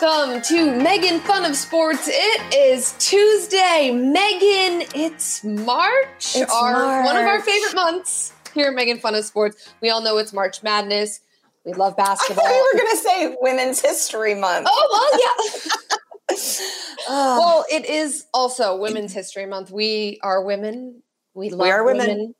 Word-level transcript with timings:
welcome 0.00 0.40
to 0.42 0.76
Megan 0.82 1.20
Fun 1.20 1.44
of 1.44 1.56
Sports. 1.56 2.08
It 2.10 2.54
is 2.54 2.94
Tuesday. 2.98 3.90
Megan, 3.92 4.86
it's 4.94 5.44
March, 5.44 6.34
It's 6.36 6.52
our 6.52 7.04
one 7.04 7.16
of 7.16 7.24
our 7.24 7.40
favorite 7.40 7.74
months 7.74 8.32
here 8.54 8.68
at 8.68 8.74
Megan 8.74 8.98
Fun 8.98 9.14
of 9.14 9.24
Sports. 9.24 9.72
We 9.80 9.90
all 9.90 10.02
know 10.02 10.18
it's 10.18 10.32
March 10.32 10.62
Madness. 10.62 11.20
We 11.64 11.72
love 11.72 11.94
I 11.98 12.02
basketball. 12.04 12.44
thought 12.44 12.54
you 12.54 12.70
were 12.74 12.78
going 12.78 12.90
to 12.96 13.02
say 13.02 13.36
Women's 13.40 13.80
History 13.80 14.34
Month. 14.34 14.66
oh 14.70 15.10
well, 15.10 15.20
yeah. 16.30 16.36
Well, 17.08 17.64
it 17.70 17.86
is 17.86 18.26
also 18.34 18.76
Women's 18.76 19.12
History 19.12 19.46
Month. 19.46 19.70
We 19.70 20.18
are 20.22 20.42
women. 20.42 21.02
We 21.34 21.50
love 21.50 21.68
are 21.68 21.84
women. 21.84 22.34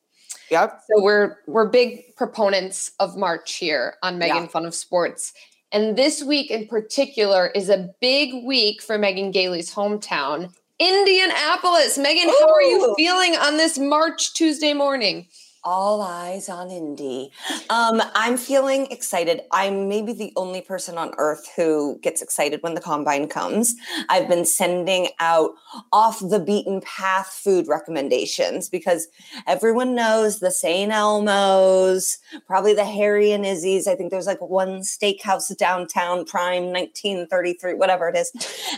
yep. 0.51 0.81
So 0.93 1.03
we're 1.03 1.37
we're 1.47 1.69
big 1.69 2.17
proponents 2.17 2.93
of 2.99 3.17
March 3.17 3.55
here 3.55 3.95
on 4.03 4.19
Megan 4.19 4.43
Yeah. 4.45 4.47
Fun 4.49 4.67
of 4.67 4.75
Sports. 4.75 5.33
And 5.73 5.97
this 5.97 6.23
week 6.23 6.51
in 6.51 6.69
particular 6.69 7.49
is 7.49 7.69
a 7.69 7.91
big 8.01 8.45
week 8.45 8.81
for 8.81 8.99
Megan 8.99 9.31
Gailey's 9.31 9.75
hometown, 9.75 10.55
Indianapolis. 10.79 11.99
Megan, 11.99 12.29
how 12.29 12.53
are 12.53 12.63
you 12.63 12.95
feeling 12.97 13.35
on 13.37 13.57
this 13.57 13.79
March 13.79 14.35
Tuesday 14.35 14.73
morning? 14.73 15.27
All 15.67 16.01
eyes 16.01 16.49
on 16.49 16.71
Indy. 16.71 17.33
Um, 17.71 18.01
I'm 18.15 18.37
feeling 18.37 18.87
excited. 18.93 19.41
I'm 19.51 19.89
maybe 19.89 20.13
the 20.13 20.33
only 20.37 20.61
person 20.61 20.97
on 20.97 21.11
earth 21.19 21.51
who 21.57 21.99
gets 22.03 22.23
excited 22.23 22.63
when 22.63 22.75
the 22.75 22.81
combine 22.81 23.27
comes. 23.27 23.75
I've 24.09 24.29
been 24.29 24.45
sending 24.45 25.09
out 25.19 25.55
off 25.93 26.21
the 26.21 26.39
beaten 26.39 26.83
path 26.83 27.41
food 27.43 27.67
recommendations 27.67 28.69
because 28.69 29.09
everyone 29.49 29.97
knows 29.97 30.39
the 30.39 30.53
St. 30.53 30.93
Elmo's, 30.93 32.19
probably 32.47 32.73
the 32.73 32.85
Harry 32.85 33.33
and 33.33 33.45
Izzy's. 33.45 33.89
I 33.89 33.97
think 33.97 34.13
there's 34.13 34.29
like 34.29 34.41
one 34.41 34.83
steakhouse 34.83 35.55
downtown, 35.57 36.27
Prime 36.27 36.67
1933, 36.67 37.75
whatever 37.75 38.09
it 38.09 38.17
is. 38.17 38.31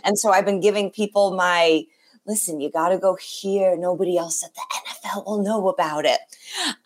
And 0.05 0.19
so 0.19 0.31
I've 0.31 0.47
been 0.47 0.61
giving 0.61 0.91
people 0.91 1.37
my 1.37 1.85
listen, 2.29 2.61
you 2.61 2.71
got 2.71 2.91
to 2.91 2.99
go 2.99 3.17
here. 3.17 3.77
Nobody 3.77 4.17
else 4.19 4.45
at 4.45 4.55
the 4.55 4.61
NFL 5.11 5.27
will 5.27 5.43
know 5.43 5.69
about 5.69 6.05
it. 6.05 6.21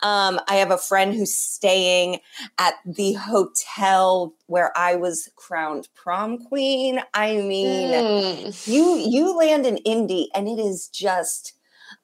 Um, 0.01 0.39
I 0.47 0.55
have 0.55 0.71
a 0.71 0.77
friend 0.77 1.13
who's 1.13 1.35
staying 1.35 2.19
at 2.57 2.75
the 2.85 3.13
hotel 3.13 4.33
where 4.47 4.75
I 4.77 4.95
was 4.95 5.29
crowned 5.35 5.89
prom 5.93 6.39
queen. 6.39 7.01
I 7.13 7.33
mean, 7.37 7.91
Mm. 7.91 8.67
you 8.67 8.95
you 8.97 9.37
land 9.37 9.65
in 9.65 9.77
Indy, 9.77 10.29
and 10.33 10.47
it 10.47 10.59
is 10.59 10.87
just 10.87 11.53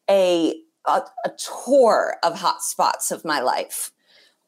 a 0.09 0.61
a, 0.85 1.01
a 1.25 1.31
tour 1.65 2.17
of 2.23 2.39
hot 2.39 2.61
spots 2.61 3.11
of 3.11 3.23
my 3.25 3.39
life. 3.41 3.91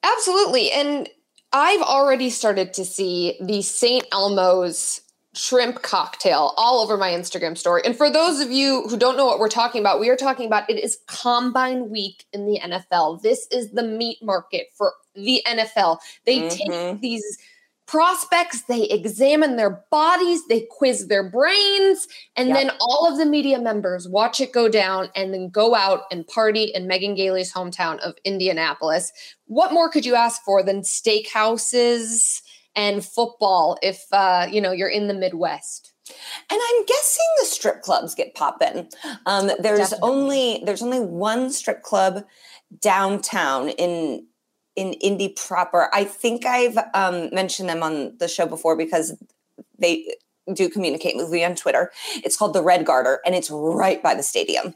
Absolutely. 0.04 0.72
And 0.72 1.10
I've 1.54 1.82
already 1.82 2.30
started 2.30 2.74
to 2.76 2.86
see 2.86 3.38
the 3.42 3.62
St. 3.62 4.06
Elmo's 4.12 5.02
shrimp 5.34 5.82
cocktail 5.82 6.54
all 6.58 6.82
over 6.82 6.98
my 6.98 7.12
Instagram 7.12 7.58
story. 7.58 7.82
And 7.86 7.96
for 7.96 8.10
those 8.12 8.42
of 8.42 8.52
you 8.52 8.84
who 8.90 8.98
don't 8.98 9.16
know 9.16 9.26
what 9.26 9.40
we're 9.40 9.48
talking 9.50 9.82
about, 9.82 10.00
we 10.00 10.10
are 10.10 10.18
talking 10.18 10.46
about 10.46 10.70
it 10.70 10.78
is 10.78 11.00
combine 11.08 11.90
week 11.90 12.26
in 12.34 12.46
the 12.46 12.60
NFL. 12.60 13.22
This 13.22 13.48
is 13.52 13.72
the 13.72 13.84
meat 13.84 14.18
market 14.22 14.68
for 14.76 14.94
the 15.16 15.42
NFL. 15.48 16.00
They 16.26 16.50
take 16.50 16.70
Mhm. 16.70 17.02
these 17.02 17.38
prospects, 17.88 18.64
they 18.64 18.84
examine 18.84 19.58
their 19.58 19.84
bodies, 19.92 20.48
they 20.48 20.62
quiz 20.62 21.08
their 21.08 21.24
brains, 21.30 22.08
and 22.38 22.48
Yep. 22.50 22.58
then 22.58 22.72
all 22.80 23.06
of 23.06 23.18
the 23.18 23.26
media 23.26 23.60
members 23.60 24.08
watch 24.08 24.40
it 24.40 24.54
go 24.54 24.70
down 24.70 25.10
and 25.14 25.34
then 25.34 25.50
go 25.50 25.76
out 25.76 26.04
and 26.10 26.26
party 26.26 26.66
in 26.74 26.88
Megan 26.88 27.16
Gailey's 27.16 27.52
hometown 27.52 28.00
of 28.00 28.16
Indianapolis. 28.24 29.12
What 29.48 29.74
more 29.74 29.90
could 29.90 30.06
you 30.06 30.16
ask 30.16 30.42
for 30.44 30.64
than 30.64 30.84
steakhouses 30.84 32.42
and 32.76 33.04
football 33.04 33.78
if 33.82 34.06
uh, 34.12 34.48
you 34.50 34.62
know 34.62 34.72
you're 34.72 34.90
in 34.90 35.08
the 35.08 35.14
Midwest? 35.14 35.94
And 36.10 36.60
I'm 36.62 36.86
guessing 36.86 37.26
the 37.40 37.46
strip 37.46 37.82
clubs 37.82 38.16
get 38.16 38.36
poppin'. 38.36 38.90
Um, 39.26 39.52
there's 39.60 39.92
Definitely. 39.92 40.10
only 40.10 40.64
there's 40.66 40.82
only 40.82 41.00
one 41.00 41.52
strip 41.52 41.84
club 41.84 42.26
downtown 42.82 43.70
in 43.70 44.26
in 44.76 44.94
Indy 44.94 45.30
proper. 45.30 45.90
I 45.94 46.04
think 46.04 46.46
I've 46.46 46.78
um, 46.94 47.30
mentioned 47.34 47.70
them 47.70 47.84
on 47.84 48.18
the 48.18 48.28
show 48.28 48.46
before 48.46 48.76
because 48.76 49.16
they 49.80 50.16
do 50.54 50.70
communicate 50.70 51.16
with 51.16 51.30
me 51.30 51.44
on 51.44 51.56
Twitter. 51.56 51.92
It's 52.16 52.38
called 52.38 52.54
the 52.54 52.64
Red 52.64 52.86
Garter, 52.86 53.22
and 53.26 53.36
it's 53.36 53.50
right 53.52 54.02
by 54.02 54.16
the 54.16 54.24
stadium. 54.24 54.74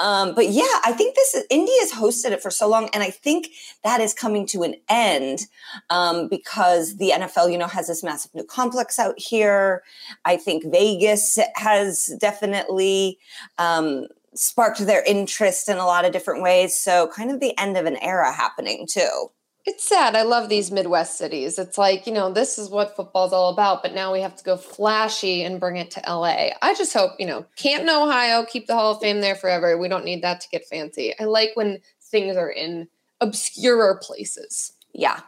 Um, 0.00 0.34
but 0.34 0.48
yeah, 0.48 0.80
I 0.84 0.92
think 0.92 1.14
this 1.14 1.34
is 1.34 1.44
Indy 1.50 1.72
has 1.80 1.92
hosted 1.92 2.32
it 2.32 2.42
for 2.42 2.50
so 2.50 2.68
long, 2.68 2.88
and 2.92 3.02
I 3.02 3.10
think 3.10 3.48
that 3.82 4.00
is 4.00 4.14
coming 4.14 4.46
to 4.48 4.62
an 4.62 4.76
end 4.88 5.46
um, 5.90 6.28
because 6.28 6.96
the 6.96 7.10
NFL, 7.10 7.50
you 7.50 7.58
know, 7.58 7.66
has 7.66 7.88
this 7.88 8.02
massive 8.02 8.34
new 8.34 8.44
complex 8.44 8.98
out 8.98 9.18
here. 9.18 9.82
I 10.24 10.36
think 10.36 10.64
Vegas 10.70 11.38
has 11.56 12.14
definitely 12.20 13.18
um, 13.58 14.06
sparked 14.34 14.84
their 14.86 15.02
interest 15.04 15.68
in 15.68 15.76
a 15.78 15.86
lot 15.86 16.04
of 16.04 16.12
different 16.12 16.42
ways. 16.42 16.76
So, 16.76 17.08
kind 17.08 17.30
of 17.30 17.40
the 17.40 17.58
end 17.58 17.76
of 17.76 17.86
an 17.86 17.96
era 17.96 18.32
happening 18.32 18.86
too. 18.88 19.30
It's 19.66 19.88
sad. 19.88 20.14
I 20.14 20.22
love 20.22 20.50
these 20.50 20.70
Midwest 20.70 21.16
cities. 21.16 21.58
It's 21.58 21.78
like, 21.78 22.06
you 22.06 22.12
know, 22.12 22.30
this 22.30 22.58
is 22.58 22.68
what 22.68 22.94
football's 22.94 23.32
all 23.32 23.50
about, 23.50 23.82
but 23.82 23.94
now 23.94 24.12
we 24.12 24.20
have 24.20 24.36
to 24.36 24.44
go 24.44 24.58
flashy 24.58 25.42
and 25.42 25.58
bring 25.58 25.76
it 25.76 25.90
to 25.92 26.02
LA. 26.06 26.48
I 26.60 26.74
just 26.74 26.92
hope, 26.92 27.12
you 27.18 27.24
know, 27.24 27.46
Canton, 27.56 27.88
Ohio, 27.88 28.44
keep 28.44 28.66
the 28.66 28.74
Hall 28.74 28.92
of 28.92 29.00
Fame 29.00 29.22
there 29.22 29.34
forever. 29.34 29.78
We 29.78 29.88
don't 29.88 30.04
need 30.04 30.22
that 30.22 30.42
to 30.42 30.48
get 30.50 30.66
fancy. 30.66 31.14
I 31.18 31.24
like 31.24 31.52
when 31.54 31.78
things 32.02 32.36
are 32.36 32.50
in 32.50 32.88
obscurer 33.22 34.00
places. 34.02 34.72
Yeah. 34.92 35.20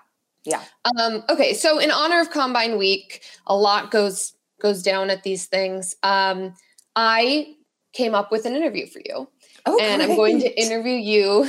Yeah. 0.44 0.62
Um, 0.98 1.25
okay, 1.28 1.54
so 1.54 1.78
in 1.78 1.91
honor 1.91 2.20
of 2.20 2.30
Combine 2.30 2.78
Week, 2.78 3.22
a 3.46 3.56
lot 3.56 3.91
goes 3.91 4.34
goes 4.60 4.82
down 4.82 5.10
at 5.10 5.22
these 5.22 5.46
things. 5.46 5.96
Um, 6.02 6.54
I 6.94 7.56
came 7.92 8.14
up 8.14 8.30
with 8.30 8.46
an 8.46 8.54
interview 8.54 8.86
for 8.86 9.00
you, 9.04 9.28
Oh, 9.66 9.78
and 9.80 10.02
I'm 10.02 10.14
going 10.14 10.38
to 10.41 10.60
interview 10.60 10.94
you 10.94 11.48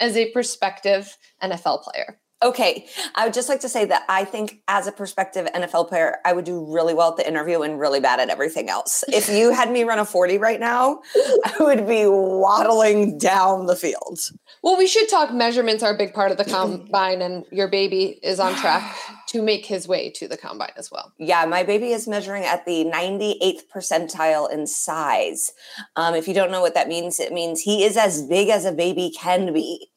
as 0.00 0.16
a 0.16 0.30
prospective 0.32 1.16
NFL 1.42 1.82
player. 1.82 2.20
Okay, 2.40 2.86
I 3.16 3.24
would 3.24 3.34
just 3.34 3.48
like 3.48 3.60
to 3.60 3.68
say 3.68 3.84
that 3.86 4.04
I 4.08 4.24
think 4.24 4.60
as 4.68 4.86
a 4.86 4.92
prospective 4.92 5.46
NFL 5.46 5.88
player, 5.88 6.18
I 6.24 6.32
would 6.32 6.44
do 6.44 6.72
really 6.72 6.94
well 6.94 7.10
at 7.10 7.16
the 7.16 7.26
interview 7.26 7.62
and 7.62 7.80
really 7.80 7.98
bad 7.98 8.20
at 8.20 8.28
everything 8.28 8.68
else. 8.68 9.02
If 9.08 9.28
you 9.28 9.50
had 9.54 9.72
me 9.72 9.82
run 9.82 9.98
a 9.98 10.04
40 10.04 10.38
right 10.38 10.60
now, 10.60 11.00
I 11.16 11.54
would 11.58 11.88
be 11.88 12.04
waddling 12.06 13.18
down 13.18 13.66
the 13.66 13.74
field. 13.74 14.20
Well, 14.62 14.78
we 14.78 14.86
should 14.86 15.08
talk 15.08 15.32
measurements 15.32 15.82
are 15.82 15.94
a 15.94 15.98
big 15.98 16.14
part 16.14 16.30
of 16.30 16.36
the 16.36 16.44
combine, 16.44 17.22
and 17.22 17.44
your 17.50 17.66
baby 17.66 18.20
is 18.22 18.38
on 18.38 18.54
track 18.54 18.96
to 19.28 19.42
make 19.42 19.66
his 19.66 19.88
way 19.88 20.10
to 20.10 20.28
the 20.28 20.36
combine 20.36 20.72
as 20.76 20.92
well. 20.92 21.12
Yeah, 21.18 21.44
my 21.44 21.64
baby 21.64 21.90
is 21.90 22.06
measuring 22.06 22.44
at 22.44 22.64
the 22.66 22.84
98th 22.84 23.62
percentile 23.74 24.48
in 24.48 24.68
size. 24.68 25.50
Um, 25.96 26.14
if 26.14 26.28
you 26.28 26.34
don't 26.34 26.52
know 26.52 26.60
what 26.60 26.74
that 26.74 26.86
means, 26.86 27.18
it 27.18 27.32
means 27.32 27.62
he 27.62 27.82
is 27.82 27.96
as 27.96 28.22
big 28.22 28.48
as 28.48 28.64
a 28.64 28.72
baby 28.72 29.10
can 29.10 29.52
be. 29.52 29.88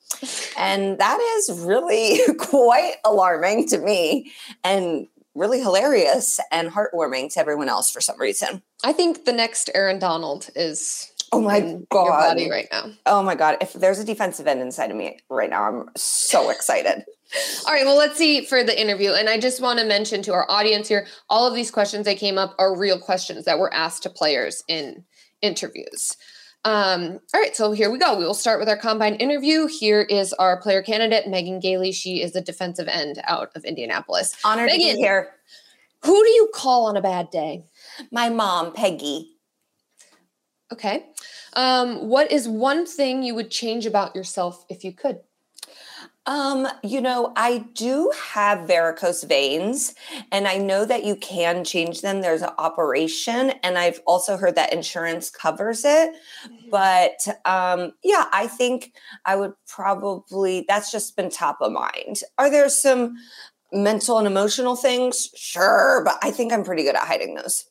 And 0.57 0.97
that 0.99 1.19
is 1.37 1.61
really 1.61 2.19
quite 2.39 2.95
alarming 3.05 3.67
to 3.69 3.79
me 3.79 4.31
and 4.63 5.07
really 5.35 5.61
hilarious 5.61 6.39
and 6.51 6.69
heartwarming 6.69 7.33
to 7.33 7.39
everyone 7.39 7.69
else 7.69 7.89
for 7.89 8.01
some 8.01 8.19
reason. 8.19 8.61
I 8.83 8.93
think 8.93 9.25
the 9.25 9.33
next 9.33 9.69
Aaron 9.73 9.99
Donald 9.99 10.49
is 10.55 11.11
Oh 11.33 11.39
my 11.39 11.77
God. 11.89 12.37
right 12.49 12.67
now. 12.71 12.91
Oh 13.05 13.23
my 13.23 13.35
God. 13.35 13.57
If 13.61 13.71
there's 13.73 13.99
a 13.99 14.03
defensive 14.03 14.47
end 14.47 14.61
inside 14.61 14.91
of 14.91 14.97
me 14.97 15.19
right 15.29 15.49
now, 15.49 15.63
I'm 15.63 15.89
so 15.95 16.49
excited. 16.49 17.05
All 17.65 17.73
right, 17.73 17.85
well, 17.85 17.97
let's 17.97 18.17
see 18.17 18.43
for 18.43 18.63
the 18.65 18.79
interview. 18.79 19.11
And 19.11 19.29
I 19.29 19.39
just 19.39 19.61
want 19.61 19.79
to 19.79 19.85
mention 19.85 20.21
to 20.23 20.33
our 20.33 20.45
audience 20.51 20.89
here 20.89 21.07
all 21.29 21.47
of 21.47 21.55
these 21.55 21.71
questions 21.71 22.05
that 22.05 22.17
came 22.17 22.37
up 22.37 22.53
are 22.59 22.77
real 22.77 22.99
questions 22.99 23.45
that 23.45 23.59
were 23.59 23.73
asked 23.73 24.03
to 24.03 24.09
players 24.09 24.63
in 24.67 25.05
interviews. 25.41 26.17
Um, 26.63 27.19
all 27.33 27.41
right, 27.41 27.55
so 27.55 27.71
here 27.71 27.89
we 27.89 27.97
go. 27.97 28.17
We 28.17 28.23
will 28.23 28.35
start 28.35 28.59
with 28.59 28.69
our 28.69 28.77
combine 28.77 29.15
interview. 29.15 29.67
Here 29.67 30.01
is 30.01 30.31
our 30.33 30.61
player 30.61 30.83
candidate, 30.83 31.27
Megan 31.27 31.59
Gailey. 31.59 31.91
She 31.91 32.21
is 32.21 32.35
a 32.35 32.41
defensive 32.41 32.87
end 32.87 33.19
out 33.23 33.51
of 33.55 33.65
Indianapolis. 33.65 34.35
Honored 34.45 34.69
to 34.69 34.77
be 34.77 34.95
here. 34.95 35.31
Who 36.03 36.23
do 36.23 36.29
you 36.29 36.51
call 36.53 36.85
on 36.85 36.97
a 36.97 37.01
bad 37.01 37.29
day? 37.31 37.65
My 38.11 38.29
mom, 38.29 38.73
Peggy. 38.73 39.37
Okay. 40.71 41.05
Um, 41.53 42.07
what 42.07 42.31
is 42.31 42.47
one 42.47 42.85
thing 42.85 43.23
you 43.23 43.35
would 43.35 43.51
change 43.51 43.85
about 43.85 44.15
yourself 44.15 44.65
if 44.69 44.83
you 44.83 44.93
could? 44.93 45.19
Um, 46.27 46.67
you 46.83 47.01
know, 47.01 47.33
I 47.35 47.65
do 47.73 48.11
have 48.33 48.67
varicose 48.67 49.23
veins, 49.23 49.95
and 50.31 50.47
I 50.47 50.57
know 50.57 50.85
that 50.85 51.03
you 51.03 51.15
can 51.15 51.63
change 51.63 52.01
them. 52.01 52.21
There's 52.21 52.43
an 52.43 52.51
operation, 52.59 53.53
and 53.63 53.77
I've 53.77 53.99
also 54.05 54.37
heard 54.37 54.53
that 54.55 54.71
insurance 54.71 55.31
covers 55.31 55.83
it. 55.83 56.13
But 56.69 57.27
um, 57.45 57.93
yeah, 58.03 58.25
I 58.31 58.45
think 58.45 58.93
I 59.25 59.35
would 59.35 59.53
probably, 59.67 60.63
that's 60.67 60.91
just 60.91 61.15
been 61.15 61.31
top 61.31 61.57
of 61.59 61.71
mind. 61.71 62.21
Are 62.37 62.51
there 62.51 62.69
some 62.69 63.15
mental 63.73 64.19
and 64.19 64.27
emotional 64.27 64.75
things? 64.75 65.29
Sure, 65.35 66.03
but 66.05 66.19
I 66.21 66.29
think 66.29 66.53
I'm 66.53 66.63
pretty 66.63 66.83
good 66.83 66.95
at 66.95 67.07
hiding 67.07 67.33
those. 67.33 67.65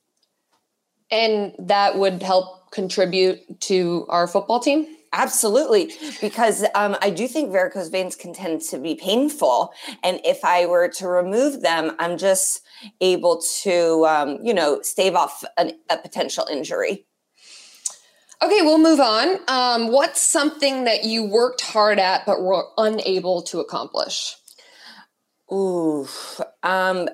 And 1.12 1.54
that 1.58 1.98
would 1.98 2.22
help 2.22 2.72
contribute 2.72 3.60
to 3.60 4.06
our 4.08 4.26
football 4.26 4.58
team? 4.58 4.86
Absolutely, 5.12 5.92
because 6.20 6.64
um, 6.76 6.96
I 7.02 7.10
do 7.10 7.26
think 7.26 7.50
varicose 7.50 7.88
veins 7.88 8.14
can 8.14 8.32
tend 8.32 8.62
to 8.62 8.78
be 8.78 8.94
painful, 8.94 9.72
and 10.04 10.20
if 10.24 10.44
I 10.44 10.66
were 10.66 10.88
to 10.88 11.08
remove 11.08 11.62
them, 11.62 11.96
I'm 11.98 12.16
just 12.16 12.62
able 13.00 13.42
to, 13.62 14.06
um, 14.06 14.38
you 14.40 14.54
know, 14.54 14.82
stave 14.82 15.16
off 15.16 15.42
an, 15.58 15.72
a 15.90 15.96
potential 15.96 16.46
injury. 16.50 17.06
Okay, 18.40 18.62
we'll 18.62 18.78
move 18.78 19.00
on. 19.00 19.38
Um, 19.48 19.92
what's 19.92 20.22
something 20.22 20.84
that 20.84 21.02
you 21.04 21.24
worked 21.24 21.60
hard 21.60 21.98
at 21.98 22.24
but 22.24 22.40
were 22.40 22.64
unable 22.78 23.42
to 23.42 23.58
accomplish? 23.58 24.36
Ooh, 25.52 26.06
um, 26.62 27.08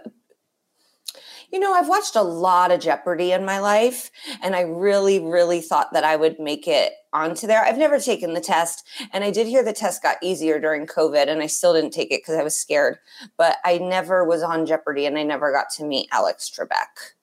you 1.56 1.60
know, 1.60 1.72
I've 1.72 1.88
watched 1.88 2.16
a 2.16 2.22
lot 2.22 2.70
of 2.70 2.80
Jeopardy 2.80 3.32
in 3.32 3.46
my 3.46 3.60
life, 3.60 4.10
and 4.42 4.54
I 4.54 4.60
really, 4.60 5.18
really 5.18 5.62
thought 5.62 5.94
that 5.94 6.04
I 6.04 6.14
would 6.14 6.38
make 6.38 6.68
it 6.68 6.92
onto 7.14 7.46
there. 7.46 7.64
I've 7.64 7.78
never 7.78 7.98
taken 7.98 8.34
the 8.34 8.42
test, 8.42 8.86
and 9.10 9.24
I 9.24 9.30
did 9.30 9.46
hear 9.46 9.64
the 9.64 9.72
test 9.72 10.02
got 10.02 10.18
easier 10.20 10.60
during 10.60 10.86
COVID, 10.86 11.30
and 11.30 11.40
I 11.40 11.46
still 11.46 11.72
didn't 11.72 11.92
take 11.94 12.12
it 12.12 12.20
because 12.20 12.34
I 12.34 12.42
was 12.42 12.54
scared. 12.54 12.98
But 13.38 13.56
I 13.64 13.78
never 13.78 14.22
was 14.22 14.42
on 14.42 14.66
Jeopardy, 14.66 15.06
and 15.06 15.16
I 15.16 15.22
never 15.22 15.50
got 15.50 15.70
to 15.76 15.84
meet 15.84 16.10
Alex 16.12 16.50
Trebek. 16.50 17.14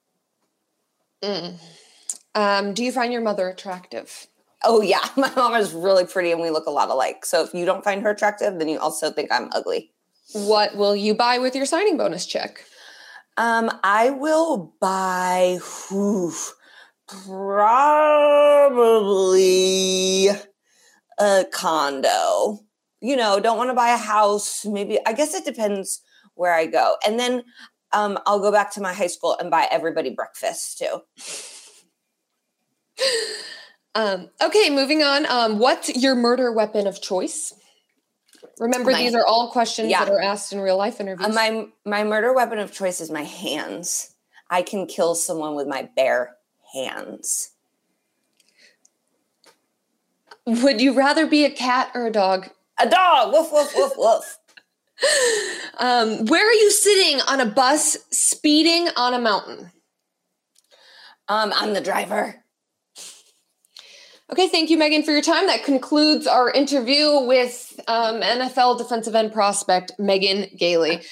Mm. 1.21 1.59
Um, 2.33 2.73
do 2.73 2.83
you 2.83 2.91
find 2.91 3.13
your 3.13 3.21
mother 3.21 3.47
attractive? 3.47 4.25
Oh 4.63 4.81
yeah, 4.81 5.07
my 5.15 5.31
mom 5.35 5.53
is 5.53 5.73
really 5.73 6.07
pretty 6.07 6.31
and 6.31 6.41
we 6.41 6.49
look 6.49 6.65
a 6.65 6.71
lot 6.71 6.89
alike. 6.89 7.23
So 7.23 7.43
if 7.43 7.53
you 7.53 7.65
don't 7.65 7.83
find 7.83 8.01
her 8.01 8.09
attractive, 8.09 8.57
then 8.57 8.67
you 8.67 8.79
also 8.79 9.11
think 9.11 9.31
I'm 9.31 9.49
ugly. 9.53 9.91
What 10.31 10.75
will 10.75 10.95
you 10.95 11.13
buy 11.13 11.37
with 11.37 11.55
your 11.55 11.67
signing 11.67 11.97
bonus 11.97 12.25
check? 12.25 12.65
Um, 13.37 13.71
I 13.83 14.11
will 14.11 14.75
buy 14.79 15.59
whew, 15.89 16.31
probably 17.07 17.47
a 21.19 21.45
condo. 21.51 22.59
You 23.01 23.15
know, 23.15 23.39
don't 23.39 23.57
want 23.57 23.69
to 23.69 23.75
buy 23.75 23.89
a 23.89 23.97
house. 23.97 24.65
Maybe 24.65 24.99
I 25.05 25.13
guess 25.13 25.33
it 25.33 25.45
depends 25.45 26.01
where 26.35 26.53
I 26.53 26.67
go. 26.67 26.97
And 27.05 27.19
then 27.19 27.43
um, 27.91 28.17
I'll 28.25 28.39
go 28.39 28.51
back 28.51 28.71
to 28.73 28.81
my 28.81 28.93
high 28.93 29.07
school 29.07 29.35
and 29.39 29.51
buy 29.51 29.67
everybody 29.71 30.09
breakfast 30.09 30.79
too. 30.79 31.01
Um, 33.95 34.29
okay, 34.41 34.69
moving 34.71 35.03
on. 35.03 35.25
Um, 35.27 35.59
what's 35.59 35.95
your 35.95 36.15
murder 36.15 36.51
weapon 36.51 36.87
of 36.87 37.01
choice? 37.01 37.53
Remember, 38.59 38.91
my, 38.91 38.99
these 38.99 39.15
are 39.15 39.25
all 39.25 39.49
questions 39.51 39.89
yeah. 39.89 40.05
that 40.05 40.11
are 40.11 40.21
asked 40.21 40.53
in 40.53 40.59
real 40.59 40.77
life 40.77 40.99
interviews. 40.99 41.27
Uh, 41.27 41.33
my 41.33 41.67
my 41.85 42.03
murder 42.03 42.33
weapon 42.33 42.59
of 42.59 42.71
choice 42.71 43.01
is 43.01 43.09
my 43.09 43.23
hands. 43.23 44.13
I 44.49 44.61
can 44.61 44.85
kill 44.85 45.15
someone 45.15 45.55
with 45.55 45.67
my 45.67 45.89
bare 45.95 46.35
hands. 46.73 47.51
Would 50.45 50.81
you 50.81 50.93
rather 50.93 51.25
be 51.25 51.45
a 51.45 51.49
cat 51.49 51.91
or 51.95 52.05
a 52.05 52.11
dog? 52.11 52.49
A 52.79 52.87
dog. 52.87 53.33
Woof 53.33 53.51
woof 53.51 53.73
woof 53.75 53.93
woof. 53.97 54.39
um, 55.79 56.25
where 56.25 56.47
are 56.47 56.53
you 56.53 56.69
sitting 56.69 57.21
on 57.21 57.39
a 57.39 57.45
bus 57.45 57.97
speeding 58.11 58.89
on 58.95 59.13
a 59.13 59.19
mountain? 59.19 59.71
Um, 61.27 61.51
I'm 61.55 61.73
the 61.73 61.81
driver. 61.81 62.42
Okay, 64.33 64.47
thank 64.47 64.71
you, 64.71 64.79
Megan, 64.79 65.03
for 65.03 65.11
your 65.11 65.21
time. 65.21 65.45
That 65.45 65.63
concludes 65.63 66.25
our 66.25 66.49
interview 66.49 67.19
with 67.19 67.79
um, 67.87 68.19
NFL 68.19 68.79
defensive 68.79 69.13
end 69.13 69.31
prospect 69.31 69.91
Megan 69.99 70.47
Gailey. 70.57 71.03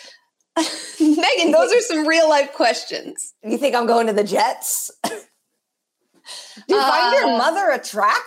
Megan, 0.99 1.51
those 1.51 1.71
are 1.71 1.81
some 1.81 2.07
real 2.07 2.27
life 2.27 2.51
questions. 2.53 3.35
You 3.43 3.59
think 3.59 3.75
I'm 3.75 3.85
going 3.85 4.07
to 4.07 4.13
the 4.13 4.23
Jets? 4.23 4.89
Do 5.03 5.11
you 6.67 6.79
uh, 6.79 6.89
find 6.89 7.13
your 7.13 7.25
uh, 7.25 7.37
mother 7.37 7.69
attractive? 7.69 8.25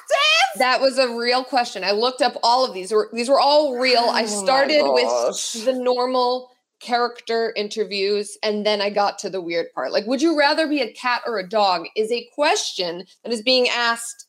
That 0.59 0.81
was 0.81 0.97
a 0.97 1.17
real 1.17 1.43
question. 1.43 1.83
I 1.83 1.91
looked 1.91 2.23
up 2.23 2.37
all 2.45 2.65
of 2.65 2.73
these. 2.73 2.95
These 3.13 3.29
were 3.29 3.41
all 3.41 3.77
real. 3.77 3.99
Oh 3.99 4.11
I 4.11 4.27
started 4.27 4.85
with 4.85 5.65
the 5.65 5.73
normal 5.73 6.53
character 6.79 7.53
interviews 7.57 8.39
and 8.45 8.65
then 8.65 8.81
I 8.81 8.91
got 8.91 9.19
to 9.21 9.31
the 9.31 9.41
weird 9.41 9.73
part. 9.75 9.91
Like, 9.91 10.07
would 10.07 10.23
you 10.23 10.39
rather 10.39 10.69
be 10.69 10.83
a 10.83 10.93
cat 10.93 11.23
or 11.27 11.41
a 11.41 11.49
dog? 11.49 11.87
Is 11.97 12.13
a 12.13 12.29
question 12.33 13.07
that 13.25 13.33
is 13.33 13.43
being 13.43 13.69
asked 13.69 14.29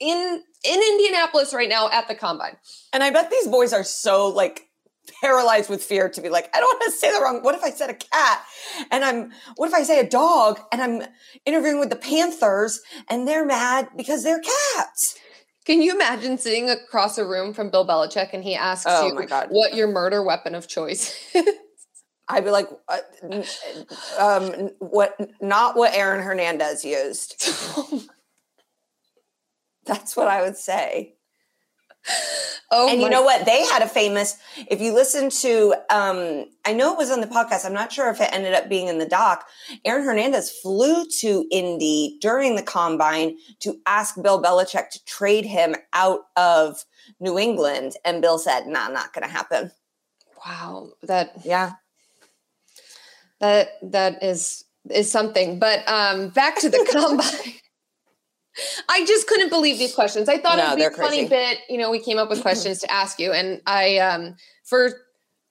in 0.00 0.42
in 0.64 0.82
Indianapolis 0.82 1.54
right 1.54 1.68
now 1.68 1.88
at 1.90 2.08
the 2.08 2.14
combine. 2.14 2.56
And 2.92 3.02
I 3.02 3.10
bet 3.10 3.30
these 3.30 3.48
boys 3.48 3.72
are 3.72 3.84
so 3.84 4.28
like 4.28 4.62
paralyzed 5.20 5.70
with 5.70 5.82
fear 5.82 6.08
to 6.08 6.20
be 6.20 6.28
like, 6.28 6.50
I 6.54 6.60
don't 6.60 6.80
want 6.80 6.92
to 6.92 6.98
say 6.98 7.12
the 7.12 7.20
wrong. 7.20 7.42
What 7.42 7.54
if 7.54 7.62
I 7.62 7.70
said 7.70 7.90
a 7.90 7.94
cat? 7.94 8.44
And 8.90 9.04
I'm 9.04 9.32
what 9.56 9.68
if 9.68 9.74
I 9.74 9.82
say 9.82 10.00
a 10.00 10.08
dog 10.08 10.60
and 10.72 10.82
I'm 10.82 11.02
interviewing 11.44 11.78
with 11.78 11.90
the 11.90 11.96
Panthers 11.96 12.80
and 13.08 13.26
they're 13.26 13.46
mad 13.46 13.88
because 13.96 14.22
they're 14.22 14.40
cats? 14.40 15.18
Can 15.64 15.82
you 15.82 15.94
imagine 15.94 16.38
sitting 16.38 16.70
across 16.70 17.18
a 17.18 17.26
room 17.26 17.52
from 17.52 17.70
Bill 17.70 17.86
Belichick 17.86 18.30
and 18.32 18.44
he 18.44 18.54
asks 18.54 18.86
oh 18.88 19.08
you 19.08 19.28
what 19.48 19.74
your 19.74 19.88
murder 19.88 20.22
weapon 20.22 20.54
of 20.54 20.68
choice? 20.68 21.18
I'd 22.28 22.44
be 22.44 22.50
like, 22.50 22.68
uh, 22.88 23.42
um, 24.18 24.70
what? 24.80 25.16
Not 25.40 25.76
what 25.76 25.94
Aaron 25.94 26.22
Hernandez 26.22 26.84
used. 26.84 27.48
That's 29.86 30.16
what 30.16 30.28
I 30.28 30.42
would 30.42 30.56
say. 30.56 31.16
Oh, 32.70 32.88
and 32.88 33.00
you 33.00 33.08
know 33.08 33.22
what? 33.22 33.46
They 33.46 33.64
had 33.66 33.82
a 33.82 33.88
famous. 33.88 34.36
If 34.68 34.80
you 34.80 34.92
listen 34.92 35.30
to, 35.30 35.74
um, 35.90 36.46
I 36.64 36.72
know 36.72 36.92
it 36.92 36.98
was 36.98 37.10
on 37.10 37.20
the 37.20 37.26
podcast. 37.26 37.64
I'm 37.64 37.72
not 37.72 37.92
sure 37.92 38.10
if 38.10 38.20
it 38.20 38.30
ended 38.32 38.54
up 38.54 38.68
being 38.68 38.88
in 38.88 38.98
the 38.98 39.06
doc. 39.06 39.46
Aaron 39.84 40.04
Hernandez 40.04 40.50
flew 40.50 41.04
to 41.20 41.46
Indy 41.50 42.18
during 42.20 42.56
the 42.56 42.62
combine 42.62 43.36
to 43.60 43.80
ask 43.86 44.20
Bill 44.20 44.42
Belichick 44.42 44.90
to 44.90 45.04
trade 45.04 45.44
him 45.44 45.76
out 45.92 46.20
of 46.36 46.84
New 47.20 47.38
England, 47.38 47.94
and 48.04 48.22
Bill 48.22 48.38
said, 48.38 48.66
"Nah, 48.66 48.88
not 48.88 49.12
going 49.12 49.26
to 49.26 49.32
happen." 49.32 49.70
Wow, 50.44 50.90
that 51.02 51.32
yeah, 51.44 51.74
that 53.40 53.68
that 53.82 54.22
is 54.22 54.64
is 54.90 55.10
something. 55.10 55.58
But 55.58 55.88
um, 55.88 56.28
back 56.30 56.58
to 56.60 56.68
the 56.68 56.86
combine. 56.92 57.54
I 58.88 59.04
just 59.04 59.26
couldn't 59.26 59.50
believe 59.50 59.78
these 59.78 59.94
questions. 59.94 60.28
I 60.28 60.38
thought 60.38 60.58
no, 60.58 60.66
it'd 60.66 60.78
be 60.78 60.84
a 60.84 60.90
funny 60.90 61.28
bit. 61.28 61.58
You 61.68 61.78
know, 61.78 61.90
we 61.90 61.98
came 61.98 62.18
up 62.18 62.28
with 62.28 62.42
questions 62.42 62.80
to 62.80 62.90
ask 62.90 63.18
you, 63.18 63.32
and 63.32 63.60
I 63.66 63.98
um 63.98 64.36
for 64.64 64.92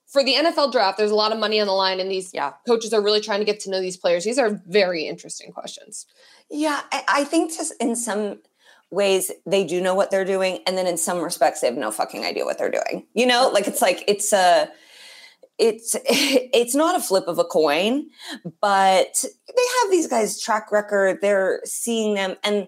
for 0.08 0.24
the 0.24 0.34
NFL 0.34 0.72
draft, 0.72 0.98
there's 0.98 1.12
a 1.12 1.16
lot 1.16 1.32
of 1.32 1.40
money 1.40 1.60
on 1.60 1.68
the 1.68 1.74
line, 1.74 2.00
and 2.00 2.10
these 2.10 2.32
yeah. 2.34 2.54
coaches 2.66 2.94
are 2.94 3.02
really 3.02 3.22
trying 3.22 3.40
to 3.40 3.46
get 3.46 3.60
to 3.62 3.70
know 3.70 3.82
these 3.82 3.98
players. 3.98 4.24
These 4.24 4.38
are 4.38 4.62
very 4.68 5.08
interesting 5.08 5.52
questions. 5.52 6.06
Yeah, 6.50 6.82
I 6.92 7.24
think 7.26 7.52
just 7.52 7.74
in 7.82 7.96
some 7.96 8.40
ways 8.92 9.32
they 9.46 9.66
do 9.66 9.82
know 9.82 9.94
what 9.94 10.12
they're 10.12 10.26
doing, 10.26 10.60
and 10.66 10.78
then 10.78 10.88
in 10.88 10.98
some 10.98 11.22
respects 11.22 11.62
they 11.62 11.68
have 11.68 11.78
no 11.78 11.92
fucking 11.92 12.24
idea 12.24 12.46
what 12.46 12.58
they're 12.58 12.72
doing. 12.72 13.08
You 13.14 13.26
know, 13.26 13.50
like 13.54 13.68
it's 13.68 13.82
like 13.82 14.04
it's 14.08 14.32
a 14.32 14.70
it's 15.58 15.96
it's 16.06 16.76
not 16.76 16.96
a 16.96 17.02
flip 17.02 17.28
of 17.28 17.40
a 17.40 17.44
coin, 17.44 18.06
but 18.62 19.24
they 19.24 19.64
have 19.82 19.92
these 19.92 20.08
guys 20.08 20.42
track 20.42 20.72
record. 20.72 21.20
They're 21.22 21.62
seeing 21.66 22.14
them 22.14 22.36
and 22.44 22.68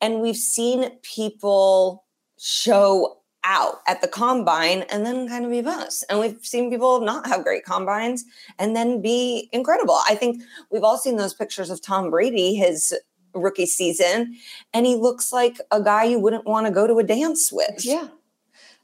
and 0.00 0.20
we've 0.20 0.36
seen 0.36 0.90
people 1.02 2.04
show 2.38 3.18
out 3.46 3.76
at 3.86 4.02
the 4.02 4.08
combine 4.08 4.82
and 4.90 5.06
then 5.06 5.28
kind 5.28 5.44
of 5.44 5.50
be 5.50 5.62
bust. 5.62 6.04
And 6.10 6.18
we've 6.18 6.38
seen 6.42 6.70
people 6.70 7.00
not 7.00 7.26
have 7.28 7.44
great 7.44 7.64
combines 7.64 8.24
and 8.58 8.74
then 8.74 9.00
be 9.00 9.48
incredible. 9.52 9.98
I 10.08 10.16
think 10.16 10.42
we've 10.70 10.82
all 10.82 10.98
seen 10.98 11.16
those 11.16 11.32
pictures 11.32 11.70
of 11.70 11.80
Tom 11.80 12.10
Brady, 12.10 12.56
his 12.56 12.92
rookie 13.34 13.66
season, 13.66 14.36
and 14.74 14.84
he 14.84 14.96
looks 14.96 15.32
like 15.32 15.60
a 15.70 15.80
guy 15.80 16.04
you 16.04 16.18
wouldn't 16.18 16.44
want 16.44 16.66
to 16.66 16.72
go 16.72 16.86
to 16.86 16.98
a 16.98 17.04
dance 17.04 17.50
with. 17.52 17.84
Yeah. 17.84 18.08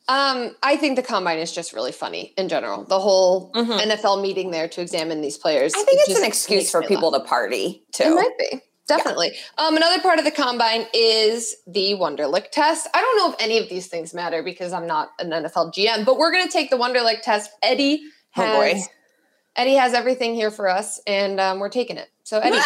Um, 0.09 0.57
I 0.62 0.76
think 0.76 0.97
the 0.97 1.02
combine 1.02 1.38
is 1.38 1.52
just 1.52 1.73
really 1.73 1.92
funny 1.92 2.35
in 2.37 2.49
general. 2.49 2.85
The 2.85 2.99
whole 2.99 3.52
mm-hmm. 3.52 3.73
NFL 3.73 4.21
meeting 4.21 4.50
there 4.50 4.69
to 4.69 4.81
examine 4.81 5.21
these 5.21 5.38
players. 5.38 5.73
I 5.75 5.83
think 5.85 6.00
it's 6.07 6.19
an 6.19 6.25
excuse 6.25 6.71
for 6.71 6.83
people 6.83 7.11
laugh. 7.11 7.23
to 7.23 7.28
party 7.28 7.85
too. 7.92 8.04
It 8.04 8.14
might 8.14 8.38
be. 8.38 8.62
Definitely. 8.89 9.33
Yeah. 9.33 9.67
Um, 9.67 9.77
another 9.77 10.01
part 10.01 10.19
of 10.19 10.25
the 10.25 10.31
combine 10.31 10.87
is 10.93 11.55
the 11.67 11.95
Wonderlic 11.95 12.51
test. 12.51 12.89
I 12.93 13.01
don't 13.01 13.17
know 13.17 13.33
if 13.33 13.37
any 13.41 13.59
of 13.59 13.69
these 13.69 13.87
things 13.87 14.12
matter 14.12 14.43
because 14.43 14.73
I'm 14.73 14.87
not 14.87 15.12
an 15.19 15.31
NFL 15.31 15.73
GM, 15.75 16.05
but 16.05 16.19
we're 16.19 16.33
going 16.33 16.47
to 16.47 16.53
take 16.53 16.71
the 16.71 16.77
Wonderlic 16.77 17.23
test. 17.23 17.51
Eddie 17.62 18.03
oh, 18.37 18.43
has 18.43 18.89
oh 18.89 18.93
Eddie 19.55 19.75
has 19.75 19.95
everything 19.95 20.35
here 20.35 20.51
for 20.51 20.69
us, 20.69 21.01
and 21.07 21.39
um, 21.39 21.59
we're 21.59 21.69
taking 21.69 21.97
it. 21.97 22.09
So 22.25 22.39
Eddie. 22.39 22.59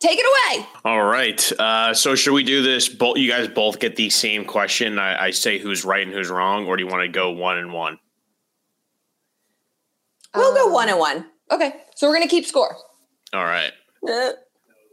Take 0.00 0.20
it 0.20 0.56
away. 0.56 0.66
All 0.84 1.02
right. 1.02 1.52
Uh, 1.58 1.92
so, 1.92 2.14
should 2.14 2.32
we 2.32 2.44
do 2.44 2.62
this? 2.62 2.88
Both 2.88 3.16
you 3.16 3.28
guys 3.28 3.48
both 3.48 3.80
get 3.80 3.96
the 3.96 4.10
same 4.10 4.44
question. 4.44 4.96
I, 4.96 5.24
I 5.24 5.30
say 5.32 5.58
who's 5.58 5.84
right 5.84 6.06
and 6.06 6.14
who's 6.14 6.30
wrong, 6.30 6.66
or 6.66 6.76
do 6.76 6.84
you 6.84 6.88
want 6.88 7.02
to 7.02 7.08
go 7.08 7.32
one 7.32 7.58
and 7.58 7.72
one? 7.72 7.98
We'll 10.36 10.50
um, 10.50 10.54
go 10.54 10.72
one 10.72 10.88
and 10.88 11.00
one. 11.00 11.26
Okay. 11.50 11.74
So 11.96 12.06
we're 12.06 12.14
gonna 12.14 12.28
keep 12.28 12.44
score. 12.44 12.76
All 13.32 13.44
right. 13.44 13.72
Uh, 14.08 14.30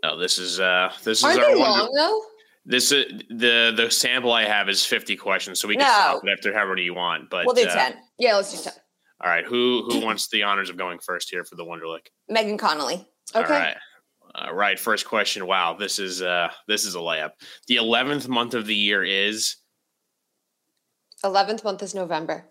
no, 0.05 0.17
this 0.17 0.37
is 0.37 0.59
uh 0.59 0.91
this 1.03 1.19
is 1.19 1.23
Aren't 1.23 1.39
is 1.39 1.45
our 1.45 1.53
they 1.53 1.59
long 1.59 1.91
though? 1.95 2.21
This 2.65 2.91
is 2.91 3.11
uh, 3.11 3.17
the 3.29 3.73
the 3.75 3.91
sample 3.91 4.31
I 4.31 4.45
have 4.45 4.69
is 4.69 4.85
fifty 4.85 5.15
questions, 5.15 5.59
so 5.59 5.67
we 5.67 5.75
can 5.75 5.85
no. 5.85 5.91
stop 5.91 6.23
it 6.23 6.29
after 6.31 6.53
however 6.53 6.77
you 6.77 6.93
want. 6.93 7.29
But 7.29 7.45
we'll 7.45 7.55
do 7.55 7.65
uh, 7.65 7.73
ten. 7.73 7.95
Yeah, 8.17 8.35
let's 8.35 8.55
do 8.55 8.63
ten. 8.63 8.73
All 9.21 9.29
right, 9.29 9.45
who 9.45 9.85
who 9.89 9.99
wants 9.99 10.27
the 10.29 10.43
honors 10.43 10.69
of 10.69 10.77
going 10.77 10.99
first 10.99 11.29
here 11.29 11.43
for 11.43 11.55
the 11.55 11.63
Wonderlic? 11.63 12.07
Megan 12.29 12.57
Connolly. 12.57 13.07
Okay. 13.35 13.53
All 13.53 13.59
right. 13.59 13.77
All 14.35 14.53
right, 14.53 14.77
first 14.77 15.07
question. 15.07 15.47
Wow, 15.47 15.75
this 15.79 15.99
is 15.99 16.21
uh 16.21 16.49
this 16.67 16.85
is 16.85 16.95
a 16.95 16.99
layup. 16.99 17.31
The 17.67 17.77
eleventh 17.77 18.27
month 18.27 18.53
of 18.53 18.67
the 18.67 18.75
year 18.75 19.03
is 19.03 19.57
11th 21.23 21.63
month 21.63 21.81
is 21.81 21.95
November. 21.95 22.45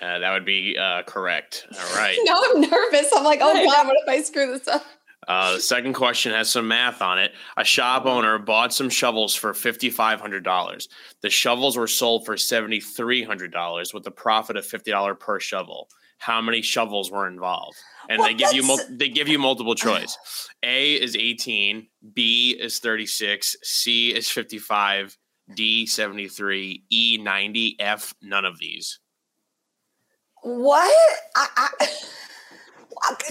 Uh, 0.00 0.18
that 0.18 0.32
would 0.32 0.46
be 0.46 0.76
uh, 0.76 1.02
correct. 1.02 1.66
All 1.72 1.96
right. 1.96 2.18
now 2.24 2.40
I'm 2.42 2.60
nervous. 2.60 3.10
I'm 3.14 3.24
like, 3.24 3.40
oh 3.42 3.52
God, 3.52 3.86
what 3.86 3.96
if 4.02 4.08
I 4.08 4.22
screw 4.22 4.46
this 4.46 4.66
up? 4.66 4.84
Uh, 5.28 5.54
the 5.54 5.60
second 5.60 5.92
question 5.92 6.32
has 6.32 6.50
some 6.50 6.66
math 6.66 7.00
on 7.00 7.18
it. 7.18 7.32
A 7.56 7.64
shop 7.64 8.06
owner 8.06 8.38
bought 8.38 8.74
some 8.74 8.90
shovels 8.90 9.34
for 9.34 9.52
$5,500. 9.52 10.88
The 11.20 11.30
shovels 11.30 11.76
were 11.76 11.86
sold 11.86 12.26
for 12.26 12.34
$7,300 12.34 13.94
with 13.94 14.06
a 14.06 14.10
profit 14.10 14.56
of 14.56 14.64
$50 14.64 15.18
per 15.20 15.38
shovel. 15.38 15.88
How 16.18 16.40
many 16.40 16.62
shovels 16.62 17.10
were 17.10 17.26
involved? 17.26 17.76
And 18.08 18.20
Well, 18.20 18.28
they 18.28 18.34
give 18.34 18.52
you 18.52 18.62
mul- 18.62 18.78
they 18.90 19.08
give 19.08 19.28
you 19.28 19.38
multiple 19.38 19.74
choice. 19.74 20.16
A 20.62 20.94
is 20.94 21.16
18, 21.16 21.88
B 22.14 22.56
is 22.60 22.78
36, 22.78 23.56
C 23.62 24.14
is 24.14 24.28
55, 24.28 25.16
D 25.54 25.84
73, 25.84 26.84
E 26.90 27.18
90, 27.20 27.76
F 27.80 28.14
none 28.22 28.44
of 28.44 28.58
these. 28.60 29.00
What? 30.42 30.92
I, 31.34 31.68
I, 31.80 31.88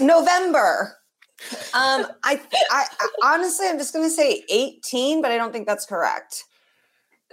November. 0.00 0.98
Um, 1.74 2.06
I, 2.24 2.40
I, 2.70 2.84
I 3.00 3.08
honestly, 3.24 3.66
I'm 3.68 3.78
just 3.78 3.92
going 3.92 4.04
to 4.04 4.10
say 4.10 4.44
18, 4.48 5.22
but 5.22 5.30
I 5.30 5.36
don't 5.36 5.52
think 5.52 5.66
that's 5.66 5.86
correct. 5.86 6.44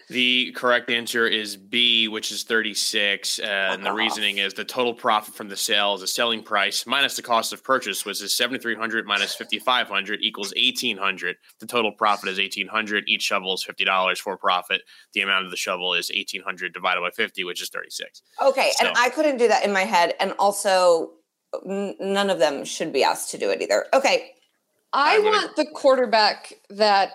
The 0.09 0.51
correct 0.53 0.89
answer 0.89 1.27
is 1.27 1.55
B, 1.55 2.07
which 2.07 2.31
is 2.31 2.41
36. 2.41 3.39
Uh, 3.39 3.43
and 3.43 3.85
the 3.85 3.93
reasoning 3.93 4.39
is 4.39 4.55
the 4.55 4.63
total 4.63 4.93
profit 4.93 5.35
from 5.35 5.49
the 5.49 5.55
sale 5.55 5.93
is 5.93 6.01
the 6.01 6.07
selling 6.07 6.41
price 6.41 6.87
minus 6.87 7.15
the 7.15 7.21
cost 7.21 7.53
of 7.53 7.63
purchase, 7.63 8.05
which 8.05 8.21
is 8.23 8.35
7,300 8.35 9.05
minus 9.05 9.35
5,500 9.35 10.19
equals 10.21 10.51
1,800. 10.57 11.35
The 11.59 11.67
total 11.67 11.91
profit 11.91 12.29
is 12.29 12.39
1,800. 12.39 13.03
Each 13.07 13.21
shovel 13.21 13.53
is 13.53 13.63
$50 13.63 14.17
for 14.17 14.35
profit. 14.35 14.81
The 15.13 15.21
amount 15.21 15.45
of 15.45 15.51
the 15.51 15.57
shovel 15.57 15.93
is 15.93 16.09
1,800 16.09 16.73
divided 16.73 17.01
by 17.01 17.11
50, 17.11 17.43
which 17.43 17.61
is 17.61 17.69
36. 17.69 18.23
Okay, 18.41 18.71
and 18.79 18.91
I 18.97 19.09
couldn't 19.09 19.37
do 19.37 19.47
that 19.47 19.63
in 19.63 19.71
my 19.71 19.83
head, 19.83 20.15
and 20.19 20.33
also 20.39 21.11
none 21.65 22.29
of 22.29 22.39
them 22.39 22.63
should 22.65 22.91
be 22.93 23.03
asked 23.03 23.31
to 23.31 23.37
do 23.37 23.49
it 23.49 23.61
either. 23.61 23.85
Okay, 23.93 24.31
I 24.93 25.15
I'm 25.15 25.23
gonna- 25.23 25.37
want 25.37 25.55
the 25.55 25.65
quarterback 25.65 26.53
that 26.69 27.13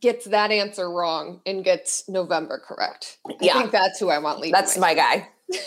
gets 0.00 0.24
that 0.26 0.50
answer 0.50 0.90
wrong 0.90 1.40
and 1.46 1.64
gets 1.64 2.08
November 2.08 2.58
correct. 2.58 3.18
I 3.28 3.34
Yeah. 3.40 3.58
think 3.58 3.70
that's 3.72 3.98
who 4.00 4.10
I 4.10 4.18
want 4.18 4.40
leading. 4.40 4.52
that's 4.52 4.76
my 4.76 4.94
guy. 4.94 5.28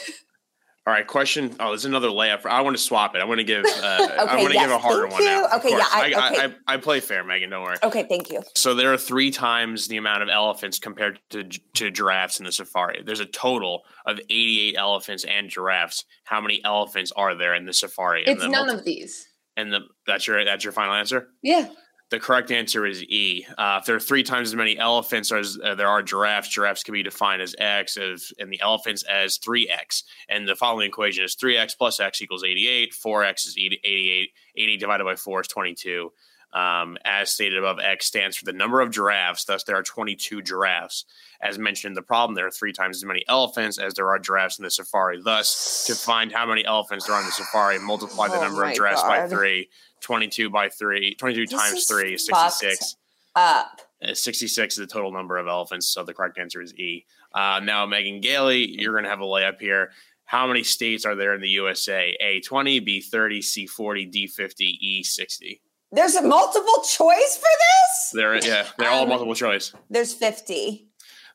All 0.88 0.94
right, 0.94 1.06
question. 1.06 1.53
Oh, 1.60 1.67
there's 1.72 1.84
another 1.84 2.08
layup. 2.08 2.46
I 2.46 2.62
want 2.62 2.77
to 2.77 2.82
swap 2.82 3.13
it. 3.13 3.20
I 3.20 3.25
want 3.25 3.39
to 3.39 3.44
give. 3.44 3.65
Uh, 3.65 3.67
I 4.29 4.38
want 4.38 4.53
to 4.53 4.58
give 4.58 4.72
a 4.72 4.77
harder 4.77 5.01
thank 5.10 5.13
one 5.15 5.25
now. 5.25 5.39
you. 5.41 5.46
Of 5.48 5.53
Okay, 5.60 5.70
yeah. 5.72 5.84
I- 5.91 6.13
I, 6.15 6.20
I, 6.22 6.29
okay. 6.46 6.56
I, 6.70 6.74
I 6.75 6.77
play 6.77 7.01
fair, 7.01 7.25
Megan. 7.25 7.50
Don't 7.50 7.62
worry. 7.62 7.75
Okay, 7.84 8.06
thank 8.08 8.32
you. 8.32 8.41
So 8.56 8.74
there 8.74 8.94
are 8.94 8.98
three 8.98 9.29
times 9.29 9.89
the 9.89 9.98
amount 9.98 10.24
of 10.24 10.29
elephants 10.29 10.79
compared 10.79 11.20
to 11.32 11.44
to 11.44 11.91
giraffes 11.91 12.39
in 12.39 12.46
the 12.46 12.53
safari. 12.53 13.03
There's 13.06 13.20
a 13.20 13.25
total 13.25 13.84
of 14.06 14.17
88 14.29 14.75
elephants 14.77 15.25
and 15.25 15.50
giraffes. 15.50 16.06
How 16.24 16.39
many 16.39 16.62
elephants 16.63 17.12
are 17.17 17.36
there 17.36 17.53
in 17.53 17.65
the 17.65 17.74
safari? 17.74 18.22
And 18.25 18.36
It's 18.36 18.41
the 18.44 18.48
none 18.48 18.67
multi- 18.67 18.79
of 18.79 18.86
these. 18.86 19.27
And 19.58 19.74
the 19.74 19.82
that's 20.06 20.25
your 20.25 20.46
that's 20.46 20.63
your 20.63 20.72
final 20.72 20.94
answer. 20.94 21.27
Yeah. 21.44 21.67
The 22.09 22.19
correct 22.19 22.51
answer 22.51 22.85
is 22.85 23.03
E. 23.03 23.45
Uh, 23.57 23.79
if 23.81 23.85
there 23.85 23.95
are 23.95 23.99
three 23.99 24.23
times 24.23 24.49
as 24.49 24.55
many 24.55 24.77
elephants 24.77 25.29
as 25.31 25.59
uh, 25.61 25.75
there 25.75 25.89
are 25.89 26.01
giraffes, 26.01 26.47
giraffes 26.47 26.83
can 26.83 26.93
be 26.93 27.03
defined 27.03 27.41
as 27.41 27.53
X, 27.59 27.97
as, 27.97 28.31
and 28.39 28.51
the 28.51 28.61
elephants 28.61 29.03
as 29.03 29.37
3X. 29.37 30.03
And 30.29 30.47
the 30.47 30.55
following 30.55 30.87
equation 30.87 31.25
is 31.25 31.35
3X 31.35 31.77
plus 31.77 31.99
X 31.99 32.21
equals 32.21 32.45
88, 32.45 32.93
4X 32.93 33.47
is 33.47 33.55
80 33.57 33.79
88, 33.83 34.29
80 34.55 34.77
divided 34.77 35.03
by 35.03 35.15
4 35.15 35.41
is 35.41 35.47
22. 35.47 36.11
Um, 36.53 36.97
as 37.03 37.29
stated 37.29 37.57
above, 37.57 37.79
X 37.79 38.05
stands 38.05 38.37
for 38.37 38.45
the 38.45 38.53
number 38.53 38.79
of 38.79 38.89
giraffes, 38.89 39.43
thus, 39.43 39.63
there 39.63 39.75
are 39.75 39.83
22 39.83 40.41
giraffes. 40.41 41.03
As 41.41 41.59
mentioned 41.59 41.91
in 41.91 41.95
the 41.95 42.01
problem, 42.01 42.35
there 42.35 42.47
are 42.47 42.51
three 42.51 42.71
times 42.71 42.97
as 42.97 43.05
many 43.05 43.23
elephants 43.27 43.77
as 43.77 43.93
there 43.93 44.07
are 44.09 44.17
giraffes 44.17 44.57
in 44.57 44.63
the 44.63 44.71
safari. 44.71 45.21
Thus, 45.21 45.85
to 45.87 45.93
find 45.93 46.31
how 46.31 46.45
many 46.45 46.65
elephants 46.65 47.05
there 47.05 47.15
are 47.15 47.19
in 47.19 47.25
the 47.25 47.33
safari, 47.33 47.79
multiply 47.79 48.29
the 48.29 48.37
Oh 48.37 48.43
number 48.43 48.63
of 48.63 48.73
giraffes 48.73 49.03
by 49.03 49.27
three. 49.27 49.69
22 50.11 50.49
by 50.49 50.69
3, 50.69 51.15
22 51.15 51.41
This 51.47 51.51
times 51.51 51.73
is 51.79 51.87
3 51.87 52.13
is 52.13 52.25
66. 52.25 52.95
Up. 53.35 53.81
Uh, 54.01 54.13
66 54.13 54.73
is 54.75 54.77
the 54.79 54.87
total 54.87 55.11
number 55.11 55.37
of 55.37 55.47
elephants, 55.47 55.87
so 55.87 56.01
the 56.05 56.13
correct 56.13 56.39
answer 56.39 56.61
is 56.61 56.73
E. 56.75 57.05
Uh, 57.35 57.59
now, 57.61 57.85
Megan 57.85 58.21
Gailey, 58.21 58.65
you're 58.79 58.93
going 58.93 59.03
to 59.03 59.09
have 59.09 59.19
a 59.19 59.25
layup 59.25 59.59
here. 59.59 59.91
How 60.23 60.47
many 60.47 60.63
states 60.63 61.03
are 61.05 61.13
there 61.15 61.33
in 61.35 61.41
the 61.41 61.49
USA? 61.49 62.15
A 62.21 62.39
20, 62.39 62.79
B 62.79 63.01
30, 63.01 63.41
C 63.41 63.67
40, 63.67 64.05
D 64.05 64.27
50, 64.27 64.63
E 64.63 65.03
60. 65.03 65.61
There's 65.91 66.15
a 66.15 66.21
multiple 66.21 66.83
choice 66.89 67.35
for 67.37 67.41
this. 67.41 68.11
They're 68.13 68.35
yeah, 68.45 68.65
they're 68.77 68.89
all 68.89 69.03
Um, 69.03 69.09
multiple 69.09 69.35
choice. 69.35 69.73
There's 69.89 70.13
50. 70.13 70.87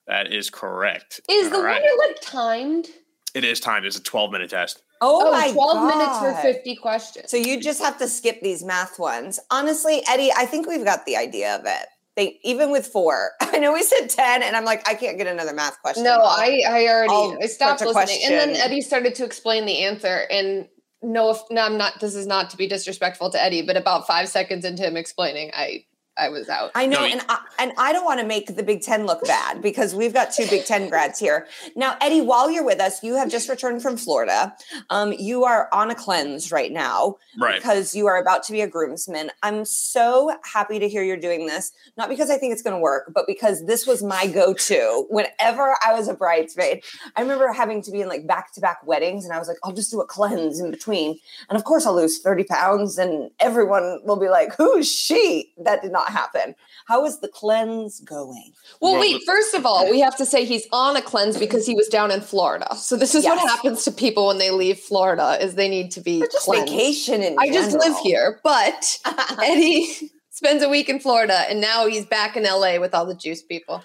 That 0.07 0.33
is 0.33 0.49
correct. 0.49 1.21
Is 1.29 1.51
the 1.51 1.57
All 1.57 1.63
right. 1.63 1.81
winner 1.83 1.93
like 2.09 2.21
timed? 2.23 2.89
It 3.35 3.45
is 3.45 3.61
timed. 3.61 3.85
It's 3.85 3.99
a 3.99 4.03
12 4.03 4.31
minute 4.33 4.49
test. 4.51 4.83
Oh, 5.05 5.27
Oh, 5.27 5.31
my 5.33 5.51
12 5.53 5.87
minutes 5.89 6.19
for 6.21 6.33
50 6.41 6.77
questions. 6.77 7.31
So 7.31 7.37
you 7.37 7.61
just 7.61 7.83
have 7.83 7.99
to 7.99 8.09
skip 8.09 8.41
these 8.41 8.63
math 8.65 8.99
ones. 8.99 9.41
Honestly, 9.51 10.03
Eddie, 10.09 10.31
I 10.35 10.47
think 10.47 10.69
we've 10.69 10.85
got 10.85 11.05
the 11.07 11.17
idea 11.17 11.57
of 11.57 11.63
it. 11.67 11.89
They 12.15 12.39
even 12.45 12.71
with 12.71 12.87
four. 12.87 13.33
I 13.41 13.59
know 13.59 13.73
we 13.73 13.83
said 13.83 14.07
10, 14.09 14.43
and 14.43 14.55
I'm 14.55 14.65
like, 14.65 14.87
I 14.89 14.95
can't 14.95 15.19
get 15.19 15.27
another 15.27 15.53
math 15.55 15.81
question. 15.81 16.05
No, 16.05 16.21
I 16.23 16.63
I 16.69 16.87
already 16.87 17.13
I'll 17.13 17.39
I 17.43 17.47
stopped 17.47 17.81
listening, 17.81 18.21
and 18.27 18.35
then. 18.35 18.57
Eddie 18.57 18.81
started 18.83 19.15
to 19.17 19.25
explain 19.25 19.67
the 19.67 19.83
answer. 19.85 20.27
And 20.31 20.69
no, 21.03 21.31
if 21.31 21.39
no, 21.51 21.63
I'm 21.63 21.79
not. 21.79 22.01
This 22.01 22.15
is 22.15 22.27
not 22.27 22.51
to 22.51 22.57
be 22.57 22.67
disrespectful 22.67 23.31
to 23.31 23.43
Eddie, 23.43 23.63
but 23.63 23.77
about 23.77 24.07
five 24.07 24.29
seconds 24.29 24.65
into 24.65 24.83
him 24.83 24.97
explaining, 24.97 25.51
I 25.55 25.87
I 26.19 26.29
was 26.29 26.49
out. 26.51 26.73
I 26.75 26.85
know, 26.87 27.01
No, 27.01 27.07
and 27.07 27.23
I, 27.29 27.39
and 27.59 27.73
I 27.79 27.93
don't 27.93 28.05
want 28.05 28.21
to 28.21 28.27
make 28.27 28.55
the 28.55 28.63
Big 28.63 28.83
Ten 28.83 29.07
look 29.07 29.25
bad 29.25 29.63
because 29.63 29.95
we've 29.95 30.13
got 30.13 30.31
two 30.31 30.47
Big 30.47 30.67
Ten 30.67 30.91
grads 30.91 31.19
here. 31.19 31.47
Now, 31.75 31.97
Eddie, 32.03 32.21
while 32.21 32.51
you're 32.51 32.65
with 32.67 32.81
us, 32.81 33.03
you 33.03 33.15
have 33.17 33.31
just 33.31 33.49
returned 33.49 33.81
from 33.83 33.97
Florida. 33.97 34.55
Um, 34.91 35.15
you 35.19 35.45
are 35.45 35.69
on 35.73 35.91
a 35.91 35.95
cleanse 35.95 36.53
right 36.53 36.71
now 36.71 37.17
Right. 37.41 37.55
because 37.57 37.95
you 37.95 38.07
are 38.09 38.19
about 38.21 38.43
to 38.45 38.53
be 38.53 38.61
a 38.61 38.67
groomsman. 38.69 39.31
I'm 39.43 39.65
so 39.65 40.37
happy 40.45 40.79
to 40.79 40.87
hear 40.89 41.03
you're 41.03 41.17
doing 41.17 41.47
this, 41.47 41.73
not 41.97 42.11
because 42.11 42.29
I 42.31 42.37
think 42.37 42.53
it's 42.53 42.63
going 42.63 42.77
to 42.77 42.81
work, 42.81 43.11
but 43.15 43.27
because 43.27 43.65
this 43.65 43.87
was 43.87 44.03
my 44.03 44.27
go-to 44.27 45.07
whenever 45.09 45.77
I 45.83 45.95
was 45.95 46.09
a 46.09 46.15
bridesmaid. 46.15 46.83
I 47.17 47.23
remember 47.23 47.51
having 47.53 47.81
to 47.83 47.91
be 47.91 48.03
in 48.03 48.09
like 48.09 48.27
back-to-back 48.27 48.87
weddings, 48.87 49.25
and 49.25 49.33
I 49.33 49.39
was 49.39 49.49
like, 49.49 49.57
I'll 49.65 49.73
just 49.73 49.91
do 49.91 50.01
a 50.03 50.07
cleanse 50.07 50.61
in 50.61 50.71
between, 50.71 51.19
and 51.49 51.57
of 51.57 51.65
course 51.65 51.87
I'll 51.87 51.97
lose 51.97 52.19
30 52.21 52.45
pounds, 52.45 52.99
and 52.99 53.31
everyone 53.41 54.01
will 54.05 54.21
be 54.21 54.29
like, 54.29 54.55
"Who's 54.57 54.93
she?" 54.93 55.53
That 55.57 55.81
did 55.81 55.91
not 55.93 56.02
happen. 56.11 56.55
How 56.87 57.05
is 57.05 57.21
the 57.21 57.29
cleanse 57.29 58.01
going? 58.01 58.53
Well, 58.81 58.93
Well, 58.93 59.01
wait. 59.01 59.23
First 59.27 59.55
of 59.55 59.65
all, 59.67 59.89
we 59.91 60.01
have 60.01 60.17
to 60.17 60.27
say 60.27 60.45
he's 60.45 60.67
on 60.73 60.97
a 60.97 61.03
cleanse 61.03 61.37
because 61.39 61.67
he 61.67 61.75
was 61.75 61.89
down 61.89 62.11
in 62.11 62.21
Florida. 62.21 62.75
So 62.77 62.97
this 62.97 63.15
is 63.15 63.25
what 63.25 63.39
happens 63.39 63.85
to 63.85 63.93
people 63.93 64.27
when 64.27 64.39
they 64.39 64.51
leave 64.51 64.79
Florida: 64.79 65.39
is 65.41 65.55
they 65.55 65.69
need 65.69 65.91
to 65.93 66.01
be 66.01 66.23
Or 66.23 66.27
just 66.27 66.45
cleansed. 66.47 66.73
vacation 66.73 67.23
in 67.23 67.37
I 67.39 67.49
just 67.51 67.73
live 67.77 67.97
here, 68.03 68.41
but 68.43 68.99
Eddie 69.43 70.11
spends 70.31 70.63
a 70.63 70.69
week 70.69 70.89
in 70.89 70.99
Florida, 70.99 71.45
and 71.49 71.61
now 71.61 71.87
he's 71.87 72.07
back 72.07 72.37
in 72.37 72.43
LA 72.45 72.79
with 72.81 72.95
all 72.95 73.07
the 73.07 73.15
juice 73.15 73.43
people. 73.43 73.83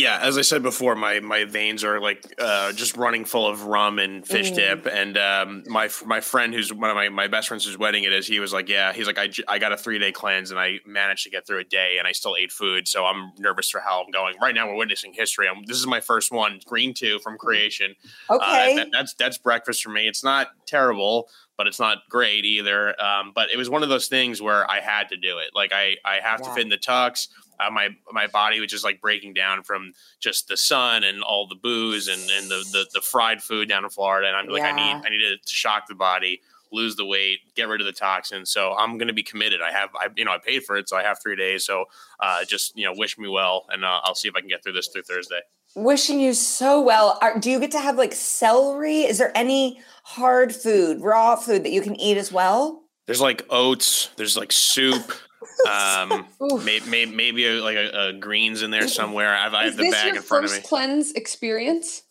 Yeah, 0.00 0.18
as 0.22 0.38
I 0.38 0.42
said 0.42 0.62
before, 0.62 0.94
my 0.94 1.20
my 1.20 1.44
veins 1.44 1.84
are 1.84 2.00
like 2.00 2.24
uh, 2.38 2.72
just 2.72 2.96
running 2.96 3.24
full 3.26 3.46
of 3.46 3.64
rum 3.64 3.98
and 3.98 4.26
fish 4.26 4.50
Mm. 4.50 4.54
dip. 4.54 4.86
And 4.86 5.18
um, 5.18 5.62
my 5.66 5.90
my 6.06 6.20
friend, 6.20 6.54
who's 6.54 6.72
one 6.72 6.88
of 6.88 6.96
my, 6.96 7.08
my 7.10 7.28
best 7.28 7.48
friends, 7.48 7.66
whose 7.66 7.76
wedding 7.76 8.04
it 8.04 8.12
is, 8.12 8.26
he 8.26 8.40
was 8.40 8.52
like, 8.52 8.68
"Yeah, 8.68 8.92
he's 8.94 9.06
like, 9.06 9.18
I, 9.18 9.28
I 9.46 9.58
got 9.58 9.72
a 9.72 9.76
three 9.76 9.98
day 9.98 10.10
cleanse 10.12 10.50
and 10.50 10.58
I 10.58 10.78
managed 10.86 11.24
to 11.24 11.30
get 11.30 11.46
through 11.46 11.58
a 11.60 11.64
day, 11.64 11.96
and 11.98 12.08
I 12.08 12.12
still 12.12 12.34
ate 12.40 12.50
food, 12.50 12.88
so 12.88 13.04
I'm 13.04 13.32
nervous 13.38 13.68
for 13.68 13.80
how 13.80 14.02
I'm 14.02 14.10
going. 14.10 14.36
Right 14.40 14.54
now, 14.54 14.66
we're 14.68 14.76
witnessing 14.76 15.12
history. 15.12 15.46
I'm, 15.48 15.64
this 15.66 15.76
is 15.76 15.86
my 15.86 16.00
first 16.00 16.32
one, 16.32 16.60
green 16.66 16.94
two 16.94 17.18
from 17.18 17.36
Kreation. 17.36 17.94
Uh, 18.30 18.36
Okay. 18.36 18.76
that- 18.76 18.88
that's 18.92 19.12
that's 19.14 19.36
breakfast 19.38 19.82
for 19.82 19.90
me. 19.90 20.08
It's 20.08 20.24
not 20.24 20.48
terrible, 20.66 21.28
but 21.58 21.66
it's 21.66 21.78
not 21.78 21.98
great 22.08 22.44
either. 22.46 23.00
Um, 23.02 23.32
but 23.34 23.50
it 23.52 23.58
was 23.58 23.68
one 23.68 23.82
of 23.82 23.90
those 23.90 24.06
things 24.08 24.40
where 24.40 24.68
I 24.70 24.80
had 24.80 25.10
to 25.10 25.16
do 25.16 25.38
it. 25.38 25.50
Like 25.54 25.72
I 25.74 25.96
I 26.06 26.20
have 26.22 26.40
to 26.42 26.50
fit 26.54 26.62
in 26.62 26.68
the 26.70 26.78
tux. 26.78 27.28
Uh, 27.60 27.70
my 27.70 27.88
my 28.10 28.26
body 28.26 28.60
was 28.60 28.70
just 28.70 28.84
like 28.84 29.00
breaking 29.00 29.34
down 29.34 29.62
from 29.62 29.92
just 30.18 30.48
the 30.48 30.56
sun 30.56 31.04
and 31.04 31.22
all 31.22 31.46
the 31.46 31.54
booze 31.54 32.08
and, 32.08 32.22
and 32.30 32.50
the, 32.50 32.64
the 32.72 32.86
the 32.94 33.00
fried 33.00 33.42
food 33.42 33.68
down 33.68 33.84
in 33.84 33.90
Florida. 33.90 34.28
And 34.28 34.36
I'm 34.36 34.46
like, 34.48 34.62
I 34.62 34.72
need 34.72 35.06
I 35.06 35.10
need 35.10 35.20
to 35.20 35.36
shock 35.46 35.86
the 35.88 35.94
body, 35.94 36.40
lose 36.72 36.96
the 36.96 37.04
weight, 37.04 37.40
get 37.54 37.68
rid 37.68 37.80
of 37.80 37.86
the 37.86 37.92
toxins. 37.92 38.50
So 38.50 38.74
I'm 38.74 38.98
going 38.98 39.08
to 39.08 39.14
be 39.14 39.22
committed. 39.22 39.60
I 39.60 39.72
have 39.72 39.90
I 39.94 40.08
you 40.16 40.24
know 40.24 40.32
I 40.32 40.38
paid 40.38 40.64
for 40.64 40.76
it, 40.76 40.88
so 40.88 40.96
I 40.96 41.02
have 41.02 41.20
three 41.22 41.36
days. 41.36 41.64
So 41.64 41.84
uh, 42.20 42.44
just 42.44 42.76
you 42.76 42.84
know 42.84 42.94
wish 42.96 43.18
me 43.18 43.28
well, 43.28 43.66
and 43.70 43.84
uh, 43.84 44.00
I'll 44.04 44.14
see 44.14 44.28
if 44.28 44.34
I 44.36 44.40
can 44.40 44.48
get 44.48 44.62
through 44.62 44.74
this 44.74 44.88
through 44.88 45.02
Thursday. 45.02 45.40
Wishing 45.76 46.18
you 46.18 46.34
so 46.34 46.80
well. 46.80 47.16
Are, 47.22 47.38
do 47.38 47.48
you 47.48 47.60
get 47.60 47.70
to 47.72 47.78
have 47.78 47.96
like 47.96 48.12
celery? 48.12 49.02
Is 49.02 49.18
there 49.18 49.30
any 49.36 49.80
hard 50.02 50.54
food, 50.54 51.00
raw 51.00 51.36
food 51.36 51.64
that 51.64 51.70
you 51.70 51.80
can 51.80 51.94
eat 52.00 52.16
as 52.16 52.32
well? 52.32 52.82
There's 53.06 53.20
like 53.20 53.46
oats. 53.50 54.10
There's 54.16 54.36
like 54.36 54.52
soup. 54.52 55.12
Um, 55.68 56.26
maybe 56.64 56.88
maybe, 56.88 57.14
maybe 57.14 57.46
a, 57.46 57.62
like 57.62 57.76
a, 57.76 58.08
a 58.08 58.12
greens 58.12 58.62
in 58.62 58.70
there 58.70 58.88
somewhere. 58.88 59.34
I've, 59.34 59.54
I 59.54 59.64
have 59.64 59.76
the 59.76 59.90
bag 59.90 60.16
in 60.16 60.22
front 60.22 60.44
of 60.44 60.50
first 60.50 60.62
me 60.62 60.68
cleanse 60.68 61.12
experience? 61.12 62.02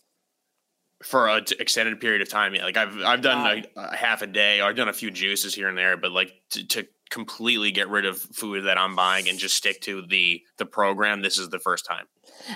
for 1.03 1.29
an 1.29 1.45
extended 1.59 1.99
period 2.01 2.21
of 2.21 2.29
time. 2.29 2.53
Yeah, 2.55 2.65
like 2.65 2.77
I've 2.77 3.01
I've 3.01 3.21
done 3.21 3.43
Wow. 3.43 3.83
a, 3.83 3.93
a 3.93 3.95
half 3.95 4.21
a 4.21 4.27
day, 4.27 4.59
or 4.59 4.65
I've 4.65 4.75
done 4.75 4.89
a 4.89 4.93
few 4.93 5.11
juices 5.11 5.55
here 5.55 5.69
and 5.69 5.77
there, 5.77 5.95
but 5.95 6.11
like 6.11 6.33
to, 6.51 6.67
to 6.67 6.87
completely 7.09 7.71
get 7.71 7.89
rid 7.89 8.05
of 8.05 8.19
food 8.19 8.65
that 8.65 8.77
I'm 8.77 8.95
buying 8.95 9.29
and 9.29 9.39
just 9.39 9.55
stick 9.55 9.81
to 9.81 10.01
the 10.05 10.43
the 10.57 10.65
program, 10.65 11.21
this 11.21 11.37
is 11.37 11.49
the 11.49 11.59
first 11.59 11.85
time. 11.85 12.05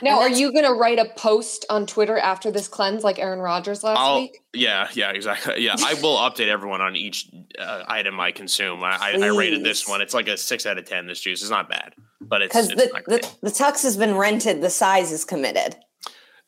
Now, 0.01 0.19
are 0.19 0.29
you 0.29 0.51
going 0.51 0.65
to 0.65 0.73
write 0.73 0.99
a 0.99 1.05
post 1.15 1.65
on 1.69 1.85
Twitter 1.85 2.17
after 2.17 2.51
this 2.51 2.67
cleanse, 2.67 3.03
like 3.03 3.19
Aaron 3.19 3.39
Rodgers 3.39 3.83
last 3.83 3.99
I'll, 3.99 4.21
week? 4.21 4.39
Yeah, 4.53 4.87
yeah, 4.93 5.11
exactly. 5.11 5.63
Yeah, 5.63 5.75
I 5.79 5.93
will 5.95 6.17
update 6.29 6.47
everyone 6.47 6.81
on 6.81 6.95
each 6.95 7.29
uh, 7.59 7.83
item 7.87 8.19
I 8.19 8.31
consume. 8.31 8.83
I, 8.83 8.97
I, 8.99 9.19
I, 9.21 9.27
rated 9.27 9.63
this 9.63 9.87
one; 9.87 10.01
it's 10.01 10.13
like 10.13 10.27
a 10.27 10.37
six 10.37 10.65
out 10.65 10.77
of 10.77 10.85
ten. 10.85 11.07
This 11.07 11.21
juice 11.21 11.41
is 11.41 11.49
not 11.49 11.69
bad, 11.69 11.93
but 12.21 12.41
it's 12.41 12.53
because 12.53 12.69
the, 12.69 13.01
the 13.07 13.29
the 13.41 13.49
tux 13.49 13.83
has 13.83 13.97
been 13.97 14.15
rented. 14.15 14.61
The 14.61 14.69
size 14.69 15.11
is 15.11 15.25
committed 15.25 15.75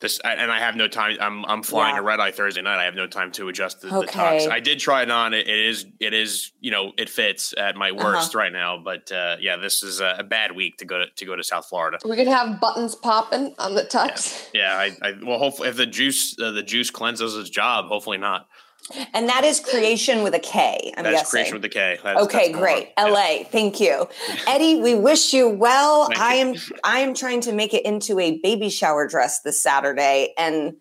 this 0.00 0.20
and 0.20 0.52
I 0.52 0.58
have 0.58 0.76
no 0.76 0.88
time. 0.88 1.16
I'm 1.20 1.44
I'm 1.46 1.62
flying 1.62 1.94
yeah. 1.94 2.00
to 2.00 2.06
Red 2.06 2.20
Eye 2.20 2.30
Thursday 2.30 2.60
night. 2.60 2.78
I 2.78 2.84
have 2.84 2.94
no 2.94 3.06
time 3.06 3.32
to 3.32 3.48
adjust 3.48 3.80
the, 3.80 3.94
okay. 3.94 4.06
the 4.06 4.12
tux. 4.12 4.50
I 4.50 4.60
did 4.60 4.78
try 4.78 5.02
it 5.02 5.10
on. 5.10 5.32
It, 5.32 5.48
it 5.48 5.58
is 5.58 5.86
it 6.00 6.12
is 6.12 6.52
you 6.60 6.70
know 6.70 6.92
it 6.98 7.08
fits 7.08 7.54
at 7.56 7.76
my 7.76 7.90
uh-huh. 7.90 8.04
worst 8.04 8.34
uh-huh. 8.34 8.38
right 8.38 8.52
now. 8.52 8.76
But 8.76 9.10
uh, 9.10 9.36
yeah, 9.40 9.56
this 9.56 9.82
is 9.82 10.00
a, 10.00 10.22
bad 10.26 10.56
week 10.56 10.76
to 10.78 10.84
go 10.84 10.98
to, 10.98 11.06
to 11.08 11.24
go 11.24 11.36
to 11.36 11.42
South 11.42 11.66
Florida. 11.66 11.98
We 12.04 12.16
could 12.16 12.26
have 12.26 12.60
buttons 12.60 12.94
popping 12.94 13.54
on 13.58 13.74
the 13.74 13.84
tux. 13.84 14.50
Yeah, 14.52 14.84
yeah 14.84 14.92
I, 15.02 15.08
I 15.08 15.14
well 15.24 15.38
hopefully 15.38 15.70
if 15.70 15.76
the 15.76 15.86
juice 15.86 16.36
uh, 16.38 16.50
the 16.50 16.62
juice 16.62 16.90
cleanses 16.90 17.34
its 17.36 17.48
job, 17.48 17.86
hopefully 17.86 18.18
not. 18.18 18.48
And 19.12 19.28
that 19.28 19.44
is 19.44 19.60
Kreation 19.60 20.22
with 20.22 20.34
a 20.34 20.38
K. 20.38 20.92
I'm 20.96 21.04
that 21.04 21.12
guessing. 21.12 21.44
Kreation 21.44 21.52
with 21.54 21.64
a 21.64 21.68
K. 21.68 21.98
That's, 22.02 22.20
okay, 22.22 22.52
that's 22.52 22.58
great. 22.58 22.92
LA, 22.98 23.08
yeah. 23.08 23.44
thank 23.44 23.80
you, 23.80 24.08
Eddie. 24.46 24.80
We 24.80 24.94
wish 24.94 25.32
you 25.32 25.48
well. 25.48 26.08
I 26.16 26.34
am 26.34 26.54
I 26.84 27.00
am 27.00 27.14
trying 27.14 27.40
to 27.42 27.52
make 27.52 27.74
it 27.74 27.84
into 27.84 28.18
a 28.20 28.38
baby 28.42 28.70
shower 28.70 29.06
dress 29.08 29.40
this 29.40 29.60
Saturday, 29.60 30.34
and 30.38 30.74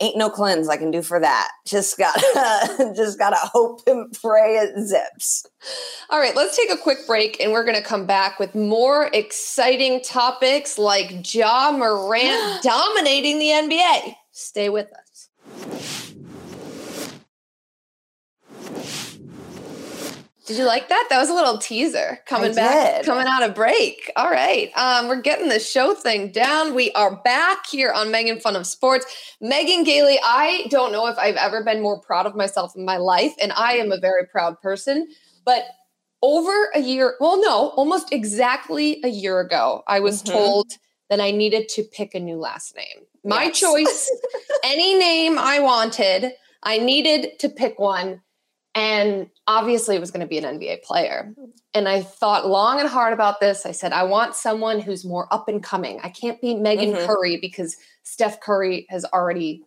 ain't 0.00 0.16
no 0.16 0.30
cleanse 0.30 0.68
I 0.68 0.76
can 0.76 0.90
do 0.90 1.02
for 1.02 1.20
that. 1.20 1.50
Just 1.66 1.98
gotta 1.98 2.92
just 2.96 3.18
gotta 3.18 3.36
hope 3.36 3.80
and 3.86 4.12
pray 4.12 4.56
it 4.56 4.86
zips. 4.86 5.44
All 6.10 6.18
right, 6.18 6.34
let's 6.34 6.56
take 6.56 6.72
a 6.72 6.76
quick 6.76 7.06
break, 7.06 7.40
and 7.40 7.52
we're 7.52 7.64
gonna 7.64 7.82
come 7.82 8.06
back 8.06 8.38
with 8.38 8.54
more 8.54 9.10
exciting 9.12 10.00
topics 10.02 10.78
like 10.78 11.34
Ja 11.34 11.70
Morant 11.72 12.62
dominating 12.62 13.38
the 13.38 13.48
NBA. 13.48 14.14
Stay 14.30 14.70
with 14.70 14.86
us. 14.86 15.11
Did 20.44 20.58
you 20.58 20.64
like 20.64 20.88
that? 20.88 21.06
That 21.08 21.20
was 21.20 21.30
a 21.30 21.34
little 21.34 21.58
teaser 21.58 22.18
coming 22.26 22.52
back, 22.52 23.04
coming 23.04 23.26
out 23.28 23.44
of 23.44 23.54
break. 23.54 24.10
All 24.16 24.30
right. 24.30 24.70
Um, 24.76 25.06
we're 25.06 25.20
getting 25.20 25.48
the 25.48 25.60
show 25.60 25.94
thing 25.94 26.32
down. 26.32 26.74
We 26.74 26.90
are 26.92 27.14
back 27.22 27.66
here 27.70 27.92
on 27.92 28.10
Megan 28.10 28.40
Fun 28.40 28.56
of 28.56 28.66
Sports. 28.66 29.06
Megan 29.40 29.84
Gailey, 29.84 30.18
I 30.24 30.66
don't 30.68 30.90
know 30.90 31.06
if 31.06 31.16
I've 31.16 31.36
ever 31.36 31.62
been 31.62 31.80
more 31.80 32.00
proud 32.00 32.26
of 32.26 32.34
myself 32.34 32.74
in 32.74 32.84
my 32.84 32.96
life, 32.96 33.32
and 33.40 33.52
I 33.52 33.74
am 33.74 33.92
a 33.92 33.98
very 33.98 34.26
proud 34.26 34.60
person. 34.60 35.06
But 35.44 35.62
over 36.22 36.70
a 36.74 36.80
year, 36.80 37.14
well, 37.20 37.40
no, 37.40 37.68
almost 37.76 38.12
exactly 38.12 39.00
a 39.04 39.08
year 39.08 39.38
ago, 39.38 39.84
I 39.86 40.00
was 40.00 40.24
mm-hmm. 40.24 40.32
told 40.32 40.72
that 41.08 41.20
I 41.20 41.30
needed 41.30 41.68
to 41.70 41.84
pick 41.84 42.14
a 42.14 42.20
new 42.20 42.36
last 42.36 42.74
name. 42.74 43.06
My 43.24 43.44
yes. 43.44 43.60
choice, 43.60 44.10
any 44.64 44.98
name 44.98 45.38
I 45.38 45.60
wanted, 45.60 46.32
I 46.64 46.78
needed 46.78 47.38
to 47.38 47.48
pick 47.48 47.78
one. 47.78 48.22
And 48.74 49.28
obviously, 49.46 49.96
it 49.96 50.00
was 50.00 50.10
going 50.10 50.22
to 50.22 50.26
be 50.26 50.38
an 50.38 50.44
NBA 50.44 50.82
player. 50.82 51.34
And 51.74 51.88
I 51.88 52.02
thought 52.02 52.46
long 52.46 52.80
and 52.80 52.88
hard 52.88 53.12
about 53.12 53.38
this. 53.40 53.66
I 53.66 53.72
said, 53.72 53.92
I 53.92 54.04
want 54.04 54.34
someone 54.34 54.80
who's 54.80 55.04
more 55.04 55.32
up 55.32 55.48
and 55.48 55.62
coming. 55.62 56.00
I 56.02 56.08
can't 56.08 56.40
be 56.40 56.54
Megan 56.54 56.92
mm-hmm. 56.94 57.06
Curry 57.06 57.38
because 57.38 57.76
Steph 58.02 58.40
Curry 58.40 58.86
has 58.88 59.04
already 59.04 59.62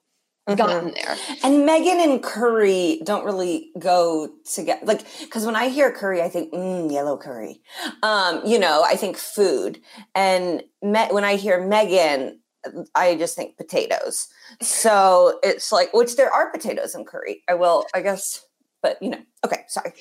mm-hmm. 0.50 0.58
gotten 0.58 0.94
there. 0.94 1.16
And 1.44 1.66
Megan 1.66 2.02
and 2.02 2.24
Curry 2.24 3.02
don't 3.04 3.26
really 3.26 3.72
go 3.78 4.30
together. 4.52 4.84
Like, 4.86 5.06
because 5.22 5.46
when 5.46 5.56
I 5.56 5.70
hear 5.70 5.92
curry, 5.92 6.22
I 6.22 6.30
think, 6.30 6.52
mm, 6.52 6.92
yellow 6.92 7.18
curry. 7.18 7.62
Um, 8.02 8.42
you 8.46 8.58
know, 8.58 8.84
I 8.86 8.96
think 8.96 9.18
food. 9.18 9.80
And 10.14 10.64
me- 10.82 11.10
when 11.12 11.24
I 11.24 11.36
hear 11.36 11.66
Megan, 11.66 12.40
I 12.96 13.16
just 13.16 13.36
think 13.36 13.58
potatoes. 13.58 14.28
So 14.62 15.40
it's 15.44 15.72
like, 15.72 15.94
which 15.94 16.16
there 16.16 16.34
are 16.34 16.52
potatoes 16.52 16.96
in 16.96 17.06
curry. 17.06 17.44
I 17.48 17.54
will, 17.54 17.86
I 17.94 18.02
guess 18.02 18.44
but 18.86 19.02
you 19.02 19.10
know, 19.10 19.22
okay, 19.44 19.64
sorry. 19.68 19.94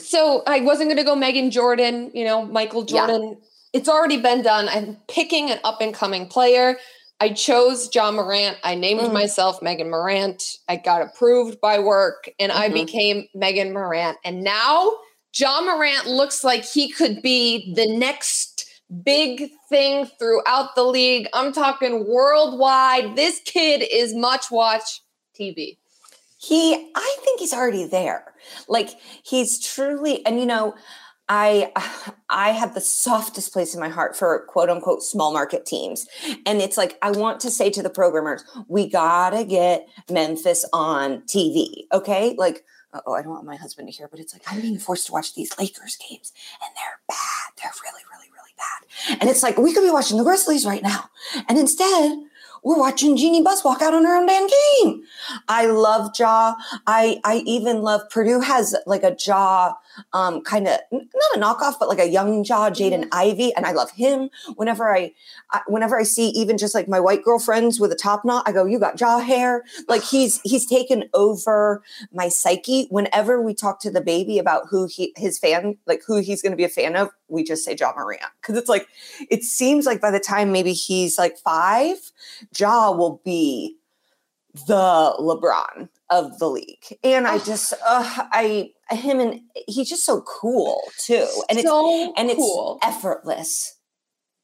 So 0.00 0.42
I 0.44 0.60
wasn't 0.60 0.88
going 0.88 0.96
to 0.96 1.04
go 1.04 1.14
Megan 1.14 1.52
Jordan, 1.52 2.10
you 2.12 2.24
know, 2.24 2.44
Michael 2.44 2.82
Jordan. 2.82 3.28
Yeah. 3.28 3.34
It's 3.74 3.88
already 3.88 4.20
been 4.20 4.42
done. 4.42 4.68
I'm 4.68 4.96
picking 5.06 5.52
an 5.52 5.60
up 5.62 5.80
and 5.80 5.94
coming 5.94 6.26
player. 6.26 6.78
I 7.20 7.28
chose 7.28 7.88
Ja 7.94 8.10
Morant. 8.10 8.56
I 8.64 8.74
named 8.74 9.02
mm. 9.02 9.12
myself 9.12 9.62
Megan 9.62 9.88
Morant. 9.88 10.42
I 10.68 10.76
got 10.76 11.00
approved 11.00 11.60
by 11.60 11.78
work 11.78 12.28
and 12.40 12.50
mm-hmm. 12.50 12.60
I 12.60 12.68
became 12.70 13.28
Megan 13.36 13.72
Morant. 13.72 14.18
And 14.24 14.42
now 14.42 14.90
Ja 15.36 15.60
Morant 15.60 16.08
looks 16.08 16.42
like 16.42 16.64
he 16.64 16.90
could 16.90 17.22
be 17.22 17.72
the 17.74 17.86
next 17.96 18.82
big 19.04 19.48
thing 19.68 20.06
throughout 20.18 20.74
the 20.74 20.82
league. 20.82 21.28
I'm 21.32 21.52
talking 21.52 22.08
worldwide. 22.08 23.14
This 23.14 23.40
kid 23.44 23.86
is 23.88 24.12
much 24.12 24.50
watch 24.50 25.02
TV 25.38 25.76
he 26.38 26.90
i 26.94 27.16
think 27.24 27.40
he's 27.40 27.52
already 27.52 27.84
there. 27.84 28.32
Like 28.68 28.90
he's 29.22 29.58
truly 29.58 30.24
and 30.24 30.38
you 30.38 30.46
know 30.46 30.74
i 31.28 31.72
i 32.30 32.50
have 32.50 32.74
the 32.74 32.80
softest 32.80 33.52
place 33.52 33.74
in 33.74 33.80
my 33.80 33.88
heart 33.88 34.16
for 34.16 34.46
quote 34.46 34.70
unquote 34.70 35.02
small 35.02 35.32
market 35.32 35.66
teams. 35.66 36.06
And 36.46 36.62
it's 36.62 36.76
like 36.76 36.96
i 37.02 37.10
want 37.10 37.40
to 37.40 37.50
say 37.50 37.70
to 37.70 37.82
the 37.82 37.90
programmers 37.90 38.44
we 38.68 38.88
gotta 38.88 39.44
get 39.44 39.86
memphis 40.08 40.64
on 40.72 41.22
tv 41.22 41.84
okay? 41.92 42.34
Like 42.38 42.64
oh 43.04 43.14
i 43.14 43.20
don't 43.20 43.32
want 43.32 43.44
my 43.44 43.56
husband 43.56 43.88
to 43.88 43.94
hear 43.94 44.08
but 44.08 44.18
it's 44.18 44.32
like 44.32 44.42
i'm 44.46 44.62
being 44.62 44.78
forced 44.78 45.06
to 45.06 45.12
watch 45.12 45.34
these 45.34 45.58
lakers 45.58 45.98
games 46.08 46.32
and 46.64 46.70
they're 46.76 47.00
bad. 47.08 47.52
They're 47.60 47.72
really 47.82 48.04
really 48.12 48.30
really 48.32 48.54
bad. 48.56 49.20
And 49.20 49.28
it's 49.28 49.42
like 49.42 49.58
we 49.58 49.74
could 49.74 49.82
be 49.82 49.90
watching 49.90 50.16
the 50.16 50.24
grizzlies 50.24 50.64
right 50.64 50.82
now. 50.82 51.10
And 51.48 51.58
instead 51.58 52.16
we're 52.62 52.78
watching 52.78 53.16
Jeanie 53.16 53.42
Buss 53.42 53.64
walk 53.64 53.82
out 53.82 53.94
on 53.94 54.04
her 54.04 54.16
own 54.16 54.26
damn 54.26 54.48
game. 54.48 55.02
I 55.48 55.66
love 55.66 56.10
Ja. 56.18 56.54
I 56.86 57.20
I 57.24 57.42
even 57.46 57.82
love 57.82 58.02
Purdue 58.10 58.40
has 58.40 58.76
like 58.86 59.02
a 59.02 59.16
Ja 59.18 59.74
um, 60.12 60.42
kind 60.42 60.66
of 60.68 60.78
not 60.92 61.36
a 61.36 61.38
knockoff, 61.38 61.78
but 61.78 61.88
like 61.88 61.98
a 61.98 62.08
young 62.08 62.44
Ja 62.44 62.70
Jaden 62.70 63.04
mm-hmm. 63.04 63.08
Ivey, 63.12 63.54
and 63.54 63.66
I 63.66 63.72
love 63.72 63.90
him. 63.90 64.30
Whenever 64.56 64.94
I, 64.94 65.12
I, 65.52 65.60
whenever 65.66 65.98
I 65.98 66.02
see 66.02 66.28
even 66.30 66.58
just 66.58 66.74
like 66.74 66.88
my 66.88 67.00
white 67.00 67.22
girlfriends 67.22 67.80
with 67.80 67.92
a 67.92 67.96
top 67.96 68.24
knot, 68.24 68.44
I 68.46 68.52
go, 68.52 68.64
"You 68.64 68.78
got 68.78 69.00
Ja 69.00 69.18
hair." 69.18 69.64
Like 69.88 70.02
he's 70.10 70.40
he's 70.42 70.66
taken 70.66 71.04
over 71.14 71.82
my 72.12 72.28
psyche. 72.28 72.86
Whenever 72.90 73.40
we 73.40 73.54
talk 73.54 73.80
to 73.80 73.90
the 73.90 74.00
baby 74.00 74.38
about 74.38 74.64
who 74.70 74.86
he 74.86 75.12
his 75.16 75.38
fan, 75.38 75.76
like 75.86 76.02
who 76.06 76.18
he's 76.20 76.42
going 76.42 76.52
to 76.52 76.56
be 76.56 76.64
a 76.64 76.68
fan 76.68 76.96
of, 76.96 77.10
we 77.28 77.44
just 77.44 77.64
say 77.64 77.76
Ja 77.78 77.92
Maria 77.96 78.30
because 78.40 78.56
it's 78.56 78.68
like 78.68 78.88
it 79.30 79.42
seems 79.42 79.86
like 79.86 80.00
by 80.00 80.10
the 80.10 80.20
time 80.20 80.52
maybe 80.52 80.72
he's 80.72 81.18
like 81.18 81.38
five, 81.38 81.96
Ja 82.58 82.90
will 82.90 83.20
be 83.24 83.76
the 84.66 85.14
LeBron 85.18 85.88
of 86.10 86.38
the 86.38 86.48
league. 86.48 86.98
And 87.04 87.26
I 87.26 87.38
just, 87.38 87.72
uh, 87.84 88.26
I, 88.32 88.72
him 88.90 89.20
and 89.20 89.40
he's 89.66 89.88
just 89.88 90.04
so 90.04 90.22
cool 90.22 90.82
too. 90.98 91.26
And 91.50 91.60
so 91.60 92.10
it's, 92.10 92.20
and 92.20 92.30
cool. 92.30 92.78
it's 92.82 92.86
effortless. 92.86 93.76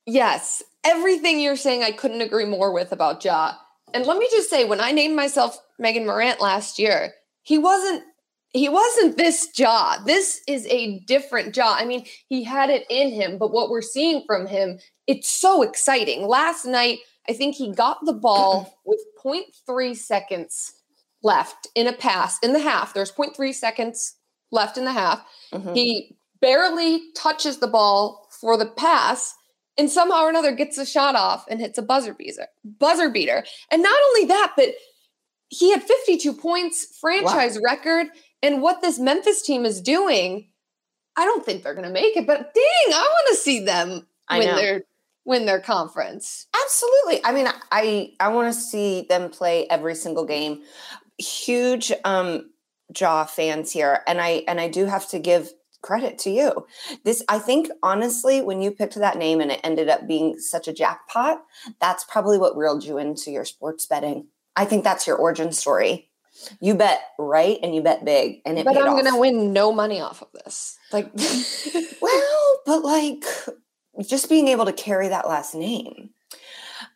Yes. 0.07 0.62
Everything 0.85 1.40
you're 1.40 1.57
saying, 1.57 1.83
I 1.83 1.92
couldn't 1.92 2.20
agree 2.20 2.44
more 2.44 2.72
with 2.72 2.92
about 2.92 3.24
Ja. 3.24 3.54
And 3.94 4.07
let 4.07 4.18
me 4.18 4.28
just 4.30 4.50
say, 4.50 4.64
when 4.64 4.80
I 4.80 4.92
named 4.92 5.16
myself 5.16 5.59
Megan 5.78 6.04
Morant 6.04 6.40
last 6.40 6.78
year, 6.78 7.12
he 7.42 7.59
wasn't 7.59 8.02
he 8.50 8.68
wasn't 8.68 9.16
this 9.16 9.48
Ja. 9.57 9.96
This 10.04 10.40
is 10.46 10.66
a 10.68 11.00
different 11.00 11.57
Ja. 11.57 11.74
I 11.76 11.85
mean, 11.85 12.07
he 12.28 12.44
had 12.44 12.70
it 12.70 12.87
in 12.88 13.11
him, 13.11 13.37
but 13.37 13.52
what 13.52 13.68
we're 13.68 13.83
seeing 13.83 14.22
from 14.26 14.46
him, 14.46 14.78
it's 15.09 15.28
so 15.28 15.62
exciting. 15.62 16.28
Last 16.28 16.64
night, 16.64 17.00
I 17.28 17.33
think 17.33 17.57
he 17.57 17.72
got 17.72 18.04
the 18.04 18.12
ball 18.12 18.78
with 18.85 19.00
0.3 19.24 19.96
seconds 19.96 20.74
left 21.22 21.66
in 21.74 21.88
a 21.88 21.92
pass 21.92 22.38
in 22.40 22.52
the 22.52 22.61
half. 22.61 22.94
There's 22.94 23.11
0.3 23.11 23.52
seconds 23.52 24.14
left 24.55 24.79
in 24.79 24.85
the 24.85 24.93
half. 24.93 25.25
Mm-hmm. 25.53 25.75
He 25.75 26.17
barely 26.40 27.03
touches 27.14 27.59
the 27.59 27.67
ball 27.67 28.29
for 28.40 28.57
the 28.57 28.67
pass 28.67 29.35
and 29.77 29.90
somehow 29.90 30.25
or 30.25 30.31
another 30.31 30.53
gets 30.53 30.79
a 30.79 30.87
shot 30.87 31.17
off 31.17 31.45
and 31.49 31.61
hits 31.61 31.79
a 31.79 31.83
buzzer 31.83 32.14
beater. 32.14 32.47
Buzzer 32.64 33.11
beater. 33.11 33.45
And 33.71 33.83
not 33.83 33.99
only 34.09 34.27
that, 34.27 34.53
but 34.57 34.69
he 35.49 35.71
had 35.71 35.83
52 35.83 36.33
points, 36.35 36.97
franchise 37.01 37.57
wow. 37.57 37.62
record. 37.64 38.07
And 38.43 38.62
what 38.62 38.83
this 38.83 38.99
Memphis 38.99 39.43
team 39.43 39.64
is 39.64 39.81
doing, 39.81 40.49
I 41.17 41.25
don't 41.25 41.45
think 41.45 41.62
they're 41.62 41.75
going 41.75 41.87
to 41.87 41.93
make 41.93 42.17
it, 42.17 42.27
but 42.27 42.55
dang, 42.55 42.95
I 42.95 43.03
want 43.03 43.29
to 43.31 43.37
see 43.37 43.61
them 43.61 44.07
I 44.29 44.38
win 44.38 44.49
know. 44.49 44.57
their 44.57 44.83
win 45.27 45.47
their 45.47 45.61
conference. 45.61 46.47
Absolutely. 46.64 47.25
I 47.25 47.33
mean, 47.33 47.49
I 47.73 48.12
I 48.21 48.29
want 48.29 48.53
to 48.53 48.61
see 48.61 49.07
them 49.09 49.31
play 49.31 49.67
every 49.69 49.95
single 49.95 50.27
game 50.27 50.62
huge 51.19 51.93
um 52.05 52.51
Ja 52.99 53.25
fans 53.25 53.73
here 53.73 54.03
and 54.07 54.20
I 54.20 54.44
and 54.47 54.61
I 54.61 54.68
do 54.68 54.87
have 54.87 55.09
to 55.09 55.18
give 55.18 55.53
credit 55.83 56.18
to 56.18 56.31
you. 56.31 56.66
This 57.05 57.23
I 57.29 57.38
think 57.38 57.68
honestly 57.83 58.40
when 58.40 58.62
you 58.62 58.70
picked 58.70 58.94
that 58.94 59.18
name 59.18 59.40
and 59.40 59.53
it 59.53 59.61
ended 59.62 59.88
up 59.88 60.09
being 60.09 60.38
such 60.38 60.66
a 60.66 60.73
jackpot, 60.73 61.42
that's 61.81 62.05
probably 62.05 62.38
what 62.38 62.57
reeled 62.57 62.85
you 62.85 62.99
into 62.99 63.31
your 63.31 63.44
sports 63.44 63.87
betting. 63.87 64.29
I 64.57 64.64
think 64.64 64.85
that's 64.85 65.07
your 65.07 65.16
origin 65.16 65.53
story. 65.53 66.11
You 66.61 66.75
bet 66.75 67.01
right 67.18 67.59
and 67.62 67.75
you 67.75 67.83
bet 67.83 68.05
big, 68.05 68.40
and 68.44 68.59
it. 68.59 68.64
But 68.64 68.77
I'm 68.77 68.88
off. 68.88 69.05
gonna 69.05 69.18
win 69.18 69.53
no 69.53 69.73
money 69.73 70.01
off 70.01 70.20
of 70.20 70.29
this. 70.33 70.77
Like, 70.92 71.11
well, 72.01 72.61
but 72.66 72.83
like 72.83 73.25
just 74.09 74.29
being 74.29 74.49
able 74.49 74.64
to 74.64 74.73
carry 74.73 75.09
that 75.09 75.29
last 75.29 75.55
name. 75.55 76.11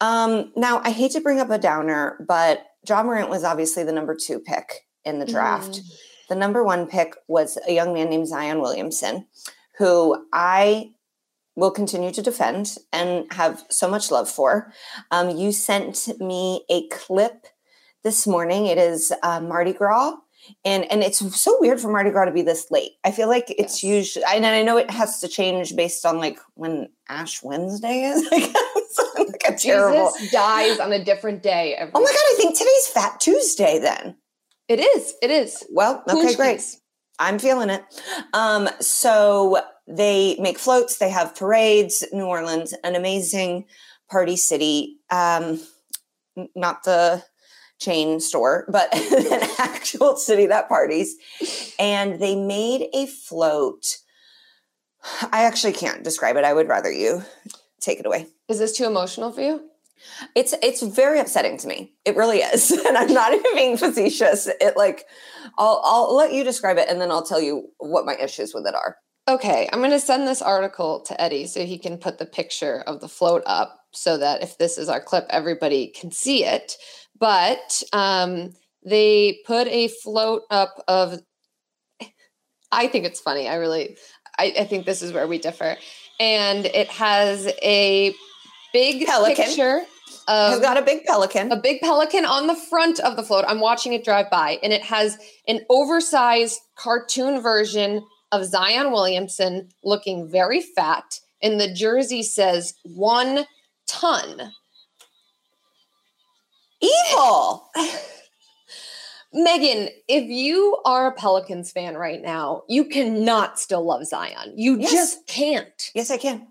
Um, 0.01 0.53
now, 0.57 0.81
I 0.85 0.91
hate 0.91 1.13
to 1.13 1.21
bring 1.21 1.41
up 1.41 1.51
a 1.51 1.59
downer, 1.59 2.25
but 2.27 2.65
Ja 2.89 3.03
Morant 3.03 3.31
was 3.31 3.45
obviously 3.45 3.85
the 3.85 3.93
number 3.93 4.17
two 4.17 4.41
pick 4.41 4.88
in 5.09 5.19
the 5.19 5.27
draft. 5.27 5.71
Mm. 5.71 5.93
The 6.29 6.35
number 6.35 6.63
one 6.63 6.87
pick 6.87 7.15
was 7.27 7.59
a 7.67 7.73
young 7.73 7.95
man 7.95 8.11
named 8.11 8.29
Zion 8.29 8.61
Williamson, 8.61 9.27
who 9.79 10.27
I 10.33 10.91
will 11.57 11.71
continue 11.73 12.13
to 12.13 12.23
defend 12.23 12.77
and 12.93 13.27
have 13.33 13.65
so 13.69 13.91
much 13.91 14.13
love 14.13 14.29
for. 14.29 14.73
Um, 15.11 15.37
you 15.37 15.51
sent 15.51 16.09
me 16.21 16.65
a 16.71 16.87
clip 16.89 17.47
this 18.05 18.27
morning. 18.27 18.67
It 18.67 18.79
is 18.79 19.13
uh, 19.23 19.41
Mardi 19.41 19.73
Gras. 19.73 20.15
And 20.65 20.91
and 20.91 21.03
it's 21.03 21.19
so 21.39 21.59
weird 21.61 21.81
for 21.81 21.91
Mardi 21.91 22.11
Gras 22.11 22.25
to 22.27 22.31
be 22.31 22.43
this 22.43 22.71
late. 22.71 22.93
I 23.05 23.11
feel 23.11 23.29
like 23.29 23.47
it's 23.51 23.83
yes. 23.83 23.85
usually, 23.85 24.25
and 24.33 24.47
I 24.47 24.63
know 24.63 24.79
it 24.79 24.91
has 24.91 25.21
to 25.21 25.29
change 25.29 25.77
based 25.77 26.07
on 26.07 26.19
like 26.19 26.39
when 26.55 26.89
Ash 27.09 27.43
Wednesday 27.43 28.03
is. 28.03 28.27
i 28.33 29.25
like 29.25 29.43
a 29.47 29.57
terrible 29.57 30.11
Jesus 30.17 30.33
dies 30.33 30.79
on 30.81 30.93
a 30.93 31.05
different 31.05 31.43
day. 31.43 31.77
oh 31.79 32.01
my 32.01 32.07
god! 32.07 32.15
I 32.15 32.35
think 32.39 32.57
today's 32.57 32.87
Fat 32.87 33.21
Tuesday. 33.21 33.79
Then 33.79 34.17
it 34.69 34.81
is. 34.81 35.15
It 35.23 35.31
is. 35.31 35.65
Well, 35.71 36.03
okay, 36.09 36.35
great. 36.35 36.63
I'm 37.19 37.39
feeling 37.39 37.71
it. 37.71 37.85
Um, 38.33 38.69
so 38.81 39.61
they 39.87 40.37
make 40.39 40.59
floats, 40.59 40.99
they 40.99 41.11
have 41.11 41.35
parades. 41.35 42.05
New 42.13 42.27
Orleans, 42.27 42.75
an 42.85 42.95
amazing 42.95 43.65
party 44.11 44.37
city. 44.37 44.99
Um, 45.11 45.61
not 46.55 46.85
the 46.85 47.25
chain 47.81 48.21
store, 48.21 48.67
but 48.69 48.95
an 49.13 49.51
actual 49.59 50.17
city 50.17 50.47
that 50.47 50.69
parties. 50.69 51.17
And 51.79 52.21
they 52.21 52.37
made 52.37 52.89
a 52.93 53.07
float. 53.07 53.99
I 55.33 55.45
actually 55.45 55.73
can't 55.73 56.05
describe 56.05 56.37
it. 56.37 56.45
I 56.45 56.53
would 56.53 56.69
rather 56.69 56.93
you 56.93 57.23
take 57.81 58.01
it 58.01 58.07
away. 58.07 58.27
Is 58.49 58.59
this 58.59 58.77
too 58.77 58.85
emotional 58.85 59.33
for 59.33 59.41
you? 59.41 59.69
It's 60.35 60.55
it's 60.63 60.83
very 60.83 61.21
upsetting 61.21 61.59
to 61.59 61.69
me. 61.69 61.95
It 62.05 62.17
really 62.17 62.39
is, 62.39 62.71
and 62.87 62.97
I'm 62.97 63.13
not 63.13 63.33
even 63.33 63.55
being 63.55 63.77
facetious. 63.77 64.47
It 64.47 64.77
like, 64.77 65.05
I'll 65.59 65.81
I'll 65.85 66.17
let 66.17 66.33
you 66.33 66.45
describe 66.45 66.79
it, 66.79 66.89
and 66.89 67.01
then 67.01 67.11
I'll 67.11 67.25
tell 67.25 67.41
you 67.41 67.69
what 67.79 68.07
my 68.07 68.17
issues 68.17 68.53
with 68.55 68.67
it 68.67 68.75
are. 68.75 68.97
Okay, 69.29 69.69
I'm 69.71 69.81
going 69.81 69.91
to 69.91 70.01
send 70.01 70.27
this 70.27 70.41
article 70.41 71.03
to 71.03 71.21
Eddie 71.21 71.47
so 71.47 71.65
he 71.65 71.79
can 71.79 71.99
put 71.99 72.19
the 72.19 72.25
picture 72.25 72.83
of 72.87 73.01
the 73.01 73.09
float 73.09 73.43
up, 73.45 73.79
so 73.93 74.17
that 74.17 74.43
if 74.43 74.57
this 74.57 74.79
is 74.79 74.89
our 74.89 75.03
clip, 75.03 75.27
everybody 75.29 75.89
can 75.89 76.11
see 76.11 76.45
it. 76.45 76.77
But 77.19 77.83
um, 77.93 78.55
they 78.85 79.41
put 79.47 79.69
a 79.69 79.89
float 79.89 80.43
up 80.51 80.83
of. 80.89 81.21
I 82.71 82.87
think 82.87 83.07
it's 83.07 83.21
funny. 83.21 83.49
I 83.49 83.57
really, 83.57 83.97
I, 84.39 84.55
I 84.61 84.65
think 84.65 84.85
this 84.85 85.03
is 85.03 85.13
where 85.13 85.27
we 85.27 85.39
differ, 85.39 85.77
and 86.21 86.67
it 86.67 86.89
has 86.89 87.47
a 87.63 88.15
big 88.73 89.07
pelican. 89.07 89.45
picture 89.45 89.83
of 90.29 90.53
has 90.53 90.61
got 90.61 90.77
a 90.77 90.83
big 90.83 91.05
pelican. 91.05 91.51
A 91.51 91.61
big 91.61 91.81
pelican 91.81 92.25
on 92.25 92.47
the 92.47 92.55
front 92.55 93.01
of 93.01 93.17
the 93.17 93.23
float. 93.23 93.45
I'm 93.49 93.61
watching 93.61 93.95
it 93.95 94.05
drive 94.05 94.31
by, 94.31 94.59
and 94.63 94.73
it 94.73 94.83
has 94.83 95.19
an 95.47 95.61
oversized 95.71 96.61
cartoon 96.77 97.41
version 97.41 98.07
of 98.31 98.45
Zion 98.45 98.93
Williamson 98.93 99.69
looking 99.83 100.29
very 100.29 100.61
fat, 100.61 101.21
and 101.43 101.61
the 101.61 101.73
jersey 101.73 102.23
says 102.23 102.75
one 102.85 103.47
ton. 103.87 104.53
Evil. 106.81 107.71
Megan, 109.33 109.89
if 110.09 110.25
you 110.25 110.81
are 110.87 111.09
a 111.09 111.13
Pelicans 111.13 111.71
fan 111.71 111.97
right 111.97 112.23
now, 112.23 112.63
you 112.69 112.85
cannot 112.85 113.59
still 113.59 113.85
love 113.85 114.07
Zion. 114.07 114.55
You 114.57 114.79
yes. 114.79 114.91
just 114.91 115.27
can't. 115.27 115.91
Yes, 115.95 116.11
I 116.11 116.17
can. 116.17 116.47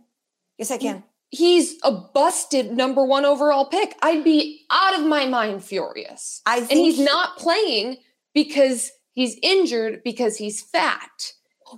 Yes, 0.57 0.69
I 0.69 0.77
can 0.77 1.03
he's 1.29 1.77
a 1.83 1.91
busted 1.91 2.71
number 2.71 3.05
one 3.05 3.25
overall 3.25 3.65
pick. 3.65 3.95
I'd 4.01 4.23
be 4.23 4.65
out 4.71 4.99
of 4.99 5.05
my 5.05 5.25
mind 5.25 5.63
furious. 5.63 6.41
I 6.45 6.59
and 6.59 6.69
he's 6.69 6.99
not 6.99 7.37
playing 7.37 7.97
because 8.33 8.91
he's 9.13 9.37
injured 9.41 10.01
because 10.03 10.37
he's 10.37 10.61
fat 10.61 11.33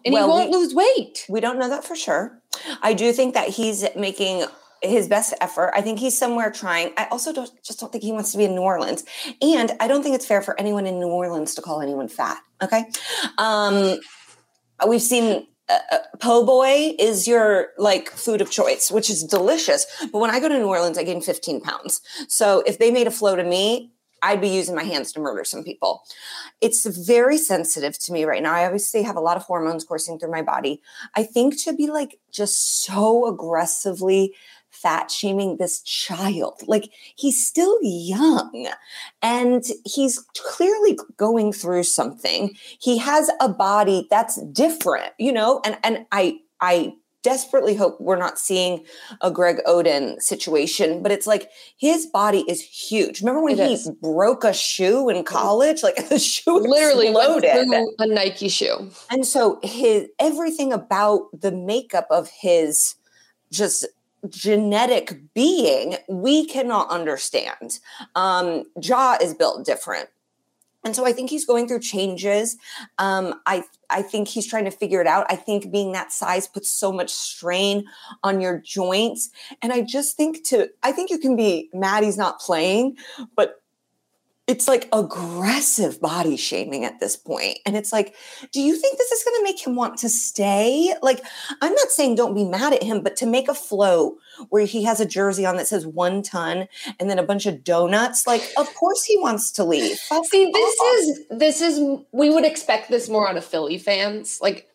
and 0.06 0.14
well, 0.14 0.26
he 0.26 0.30
won't 0.30 0.52
we, 0.52 0.58
lose 0.58 0.74
weight. 0.74 1.26
We 1.30 1.40
don't 1.40 1.58
know 1.60 1.70
that 1.70 1.84
for 1.84 1.96
sure. 1.96 2.42
I 2.82 2.94
do 2.94 3.12
think 3.12 3.34
that 3.34 3.50
he's 3.50 3.86
making 3.96 4.46
his 4.82 5.08
best 5.08 5.34
effort. 5.42 5.72
I 5.76 5.82
think 5.82 6.00
he's 6.00 6.18
somewhere 6.18 6.52
trying. 6.52 6.94
I 6.98 7.08
also 7.12 7.34
don't 7.34 7.50
just 7.64 7.80
don't 7.80 7.92
think 7.92 8.04
he 8.04 8.12
wants 8.12 8.32
to 8.32 8.38
be 8.38 8.46
in 8.46 8.56
New 8.56 8.62
Orleans. 8.62 9.04
And 9.42 9.72
I 9.80 9.88
don't 9.88 10.04
think 10.04 10.16
it's 10.16 10.26
fair 10.26 10.42
for 10.42 10.60
anyone 10.60 10.86
in 10.86 11.00
New 11.00 11.10
Orleans 11.10 11.56
to 11.56 11.62
call 11.62 11.82
anyone 11.82 12.08
fat. 12.08 12.38
Okay. 12.62 12.86
Um, 13.38 14.00
we've 14.88 15.02
seen 15.02 15.48
uh, 15.70 15.98
po' 16.20 16.46
boy 16.46 16.96
is 16.98 17.28
your 17.28 17.70
like 17.78 18.10
food 18.10 18.42
of 18.42 18.50
choice, 18.52 18.92
which 18.92 19.10
is 19.10 19.24
delicious. 19.24 19.86
But 20.12 20.20
when 20.20 20.32
I 20.32 20.40
go 20.40 20.50
to 20.50 20.58
New 20.58 20.68
Orleans, 20.68 20.98
I 20.98 21.04
gain 21.04 21.22
15 21.22 21.62
pounds. 21.62 22.02
So 22.28 22.64
if 22.66 22.80
they 22.80 22.92
made 22.92 23.08
a 23.08 23.12
flow 23.12 23.36
to 23.36 23.44
me, 23.44 23.92
I'd 24.22 24.42
be 24.42 24.50
using 24.50 24.76
my 24.76 24.84
hands 24.84 25.14
to 25.14 25.20
murder 25.20 25.44
some 25.44 25.64
people. 25.64 26.04
It's 26.62 26.86
very 26.86 27.38
sensitive 27.38 27.98
to 28.00 28.12
me 28.12 28.26
right 28.26 28.44
now. 28.44 28.54
I 28.54 28.66
obviously 28.66 29.04
have 29.04 29.16
a 29.16 29.22
lot 29.22 29.38
of 29.38 29.44
hormones 29.44 29.86
coursing 29.86 30.20
through 30.20 30.32
my 30.32 30.42
body. 30.42 30.82
I 31.16 31.24
think 31.24 31.62
to 31.64 31.74
be 31.74 31.88
like 31.88 32.20
just 32.32 32.84
so 32.84 33.28
aggressively 33.28 34.36
fat 34.72 35.12
shaming 35.12 35.58
this 35.58 35.82
child. 35.82 36.62
Like 36.68 36.92
he's 37.16 37.46
still 37.46 37.78
young 37.82 38.70
and 39.22 39.64
he's 39.86 40.20
clearly 40.38 40.98
going 41.18 41.54
through 41.54 41.84
something. 41.84 42.56
He 42.80 42.98
has 42.98 43.30
a 43.40 43.50
body 43.50 44.08
that's 44.10 44.42
different, 44.52 45.14
you 45.18 45.32
know, 45.32 45.62
and 45.66 45.78
and 45.84 46.06
I 46.12 46.40
I 46.62 46.94
desperately 47.22 47.76
hope 47.76 48.00
we're 48.00 48.16
not 48.16 48.40
seeing 48.40 48.86
a 49.22 49.30
Greg 49.30 49.58
Oden 49.68 50.22
situation, 50.22 51.04
but 51.04 51.12
it's 51.12 51.28
like 51.28 51.50
his 51.78 52.06
body 52.06 52.46
is 52.48 52.62
huge. 52.62 53.22
Remember 53.22 53.44
when 53.44 53.60
it 53.60 53.68
he 53.68 53.74
is. 53.74 53.92
broke 54.02 54.44
a 54.44 54.54
shoe 54.54 55.10
in 55.10 55.18
mm-hmm. 55.18 55.24
college? 55.24 55.84
Like 55.90 56.10
the 56.10 56.20
shoe 56.20 56.60
literally 56.60 57.10
loaded 57.10 57.68
a 58.00 58.06
Nike 58.06 58.48
shoe. 58.48 58.92
And 59.10 59.26
so 59.26 59.60
his 59.64 60.08
everything 60.20 60.72
about 60.72 61.30
the 61.34 61.52
makeup 61.52 62.06
of 62.12 62.30
his 62.30 62.96
just 63.52 63.88
genetic 64.28 65.22
being 65.34 65.96
we 66.08 66.46
cannot 66.46 66.90
understand. 66.90 67.80
Um, 68.16 68.64
Ja 68.82 69.18
is 69.22 69.34
built 69.34 69.66
different. 69.66 70.10
And 70.84 70.96
so 70.96 71.06
I 71.06 71.12
think 71.12 71.30
he's 71.30 71.46
going 71.46 71.68
through 71.68 71.82
changes. 71.82 72.58
Um, 72.98 73.36
I 73.46 73.64
I 73.90 74.02
think 74.02 74.28
he's 74.28 74.48
trying 74.48 74.66
to 74.66 74.72
figure 74.72 75.02
it 75.02 75.08
out. 75.08 75.26
I 75.30 75.36
think 75.36 75.72
being 75.72 75.92
that 75.92 76.12
size 76.12 76.48
puts 76.48 76.70
so 76.70 76.92
much 76.92 77.10
strain 77.10 77.86
on 78.24 78.40
your 78.40 78.60
joints. 78.60 79.30
And 79.62 79.74
I 79.74 79.82
just 79.82 80.16
think 80.16 80.46
to 80.48 80.70
I 80.82 80.92
think 80.92 81.10
you 81.10 81.20
can 81.20 81.36
be 81.36 81.70
mad 81.74 82.04
he's 82.04 82.18
not 82.18 82.40
playing, 82.40 82.98
but 83.36 83.62
it's 84.50 84.68
like 84.68 84.90
aggressive 84.92 86.02
body 86.02 86.36
shaming 86.36 86.84
at 86.84 87.00
this 87.00 87.16
point. 87.16 87.60
And 87.68 87.78
it's 87.78 87.94
like, 87.94 88.16
do 88.52 88.60
you 88.60 88.76
think 88.76 88.98
this 88.98 89.12
is 89.12 89.24
going 89.24 89.38
to 89.38 89.44
make 89.44 89.66
him 89.66 89.76
want 89.76 89.98
to 90.00 90.10
stay? 90.10 90.92
Like, 91.04 91.24
I'm 91.62 91.74
not 91.74 91.90
saying 91.90 92.16
don't 92.16 92.34
be 92.34 92.46
mad 92.46 92.74
at 92.74 92.82
him, 92.82 93.04
but 93.04 93.16
to 93.18 93.28
make 93.28 93.48
a 93.48 93.54
flow 93.54 94.18
where 94.50 94.66
he 94.66 94.84
has 94.86 95.00
a 95.00 95.06
jersey 95.06 95.46
on 95.46 95.56
that 95.58 95.68
says 95.68 95.86
one 95.86 96.24
ton 96.24 96.68
and 97.00 97.12
then 97.12 97.20
a 97.20 97.24
bunch 97.24 97.46
of 97.46 97.64
donuts, 97.64 98.26
like, 98.26 98.42
of 98.58 98.74
course 98.74 99.04
he 99.04 99.20
wants 99.20 99.52
to 99.52 99.64
leave. 99.64 100.00
See, 100.32 100.52
this 100.52 100.80
is, 100.80 101.26
this 101.30 101.62
is, 101.62 102.00
we 102.12 102.32
would 102.32 102.44
expect 102.44 102.90
this 102.90 103.08
more 103.08 103.30
out 103.30 103.38
of 103.38 103.46
Philly 103.46 103.78
fans. 103.78 104.40
Like, 104.42 104.68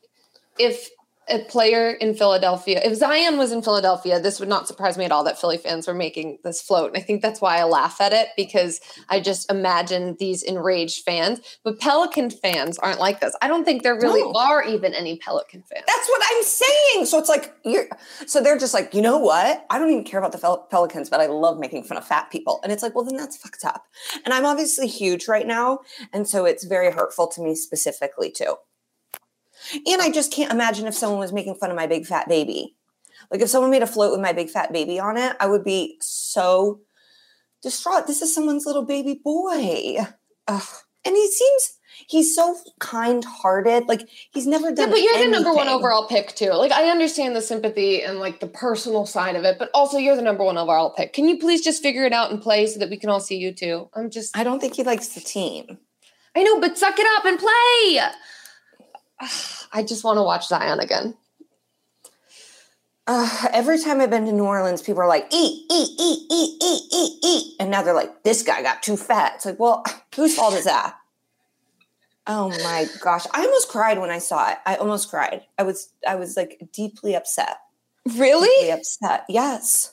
if 0.56 0.88
a 1.28 1.40
player 1.44 1.90
in 1.90 2.14
Philadelphia. 2.14 2.80
If 2.84 2.96
Zion 2.96 3.38
was 3.38 3.52
in 3.52 3.62
Philadelphia, 3.62 4.20
this 4.20 4.40
would 4.40 4.48
not 4.48 4.68
surprise 4.68 4.98
me 4.98 5.04
at 5.04 5.12
all 5.12 5.24
that 5.24 5.40
Philly 5.40 5.56
fans 5.56 5.86
were 5.86 5.94
making 5.94 6.38
this 6.44 6.60
float. 6.60 6.88
And 6.88 6.96
I 6.96 7.00
think 7.00 7.22
that's 7.22 7.40
why 7.40 7.58
I 7.58 7.64
laugh 7.64 8.00
at 8.00 8.12
it 8.12 8.28
because 8.36 8.80
I 9.08 9.20
just 9.20 9.50
imagine 9.50 10.16
these 10.18 10.42
enraged 10.42 11.04
fans. 11.04 11.40
But 11.62 11.80
Pelican 11.80 12.30
fans 12.30 12.78
aren't 12.78 13.00
like 13.00 13.20
this. 13.20 13.34
I 13.40 13.48
don't 13.48 13.64
think 13.64 13.82
there 13.82 13.94
really 13.94 14.22
no. 14.22 14.32
are 14.34 14.62
even 14.62 14.94
any 14.94 15.16
Pelican 15.16 15.62
fans. 15.62 15.84
That's 15.86 16.08
what 16.08 16.22
I'm 16.30 16.42
saying. 16.42 17.06
So 17.06 17.18
it's 17.18 17.28
like 17.28 17.54
you're 17.64 17.86
so 18.26 18.42
they're 18.42 18.58
just 18.58 18.74
like, 18.74 18.94
you 18.94 19.02
know 19.02 19.18
what? 19.18 19.64
I 19.70 19.78
don't 19.78 19.90
even 19.90 20.04
care 20.04 20.20
about 20.20 20.32
the 20.32 20.66
Pelicans, 20.70 21.08
but 21.08 21.20
I 21.20 21.26
love 21.26 21.58
making 21.58 21.84
fun 21.84 21.96
of 21.96 22.06
fat 22.06 22.30
people. 22.30 22.60
And 22.62 22.72
it's 22.72 22.82
like, 22.82 22.94
well, 22.94 23.04
then 23.04 23.16
that's 23.16 23.36
fucked 23.36 23.64
up. 23.64 23.84
And 24.24 24.34
I'm 24.34 24.44
obviously 24.44 24.86
huge 24.86 25.28
right 25.28 25.46
now. 25.46 25.80
And 26.12 26.28
so 26.28 26.44
it's 26.44 26.64
very 26.64 26.92
hurtful 26.92 27.28
to 27.28 27.42
me 27.42 27.54
specifically 27.54 28.30
too. 28.30 28.56
And 29.72 30.02
I 30.02 30.10
just 30.10 30.32
can't 30.32 30.52
imagine 30.52 30.86
if 30.86 30.94
someone 30.94 31.20
was 31.20 31.32
making 31.32 31.56
fun 31.56 31.70
of 31.70 31.76
my 31.76 31.86
big 31.86 32.06
fat 32.06 32.28
baby. 32.28 32.76
Like 33.30 33.40
if 33.40 33.48
someone 33.48 33.70
made 33.70 33.82
a 33.82 33.86
float 33.86 34.12
with 34.12 34.20
my 34.20 34.32
big 34.32 34.50
fat 34.50 34.72
baby 34.72 34.98
on 35.00 35.16
it, 35.16 35.36
I 35.40 35.46
would 35.46 35.64
be 35.64 35.96
so 36.00 36.80
distraught. 37.62 38.06
This 38.06 38.22
is 38.22 38.34
someone's 38.34 38.66
little 38.66 38.84
baby 38.84 39.20
boy. 39.22 39.96
Ugh. 40.48 40.68
And 41.06 41.16
he 41.16 41.28
seems 41.30 41.78
he's 42.06 42.34
so 42.34 42.56
kind-hearted. 42.80 43.86
Like 43.86 44.08
he's 44.32 44.46
never 44.46 44.72
done. 44.72 44.88
Yeah, 44.88 44.92
but 44.92 45.02
you're 45.02 45.14
anything. 45.14 45.32
the 45.32 45.40
number 45.40 45.54
one 45.54 45.68
overall 45.68 46.06
pick 46.06 46.34
too. 46.34 46.50
Like 46.52 46.72
I 46.72 46.90
understand 46.90 47.36
the 47.36 47.42
sympathy 47.42 48.02
and 48.02 48.18
like 48.18 48.40
the 48.40 48.46
personal 48.46 49.06
side 49.06 49.36
of 49.36 49.44
it, 49.44 49.58
but 49.58 49.70
also 49.74 49.98
you're 49.98 50.16
the 50.16 50.22
number 50.22 50.44
one 50.44 50.58
overall 50.58 50.94
pick. 50.94 51.12
Can 51.12 51.28
you 51.28 51.38
please 51.38 51.62
just 51.62 51.82
figure 51.82 52.04
it 52.04 52.12
out 52.12 52.30
and 52.30 52.40
play 52.40 52.66
so 52.66 52.78
that 52.78 52.90
we 52.90 52.98
can 52.98 53.10
all 53.10 53.20
see 53.20 53.36
you 53.36 53.52
too? 53.52 53.88
I'm 53.94 54.10
just. 54.10 54.36
I 54.36 54.44
don't 54.44 54.60
think 54.60 54.76
he 54.76 54.84
likes 54.84 55.08
the 55.08 55.20
team. 55.20 55.78
I 56.36 56.42
know, 56.42 56.60
but 56.60 56.76
suck 56.76 56.98
it 56.98 57.06
up 57.16 57.24
and 57.24 57.38
play. 57.38 58.00
I 59.72 59.82
just 59.82 60.04
want 60.04 60.18
to 60.18 60.22
watch 60.22 60.48
Zion 60.48 60.80
again. 60.80 61.14
Uh, 63.06 63.48
every 63.52 63.78
time 63.78 64.00
I've 64.00 64.10
been 64.10 64.24
to 64.26 64.32
New 64.32 64.44
Orleans, 64.44 64.80
people 64.80 65.02
are 65.02 65.08
like, 65.08 65.26
eat, 65.30 65.66
eat, 65.70 66.00
eat, 66.00 66.26
eat, 66.30 66.62
eat, 66.62 66.82
eat, 66.92 67.18
eat. 67.22 67.56
And 67.60 67.70
now 67.70 67.82
they're 67.82 67.94
like, 67.94 68.22
this 68.22 68.42
guy 68.42 68.62
got 68.62 68.82
too 68.82 68.96
fat. 68.96 69.32
It's 69.36 69.46
like, 69.46 69.60
well, 69.60 69.84
whose 70.16 70.34
fault 70.34 70.54
is 70.54 70.64
that? 70.64 70.96
Oh 72.26 72.48
my 72.48 72.86
gosh. 73.02 73.26
I 73.34 73.44
almost 73.44 73.68
cried 73.68 73.98
when 73.98 74.10
I 74.10 74.18
saw 74.18 74.50
it. 74.50 74.58
I 74.64 74.76
almost 74.76 75.10
cried. 75.10 75.42
I 75.58 75.62
was 75.62 75.90
I 76.08 76.14
was 76.14 76.38
like 76.38 76.68
deeply 76.72 77.14
upset. 77.14 77.58
Really? 78.16 78.48
Deeply 78.60 78.72
upset. 78.72 79.24
Yes. 79.28 79.92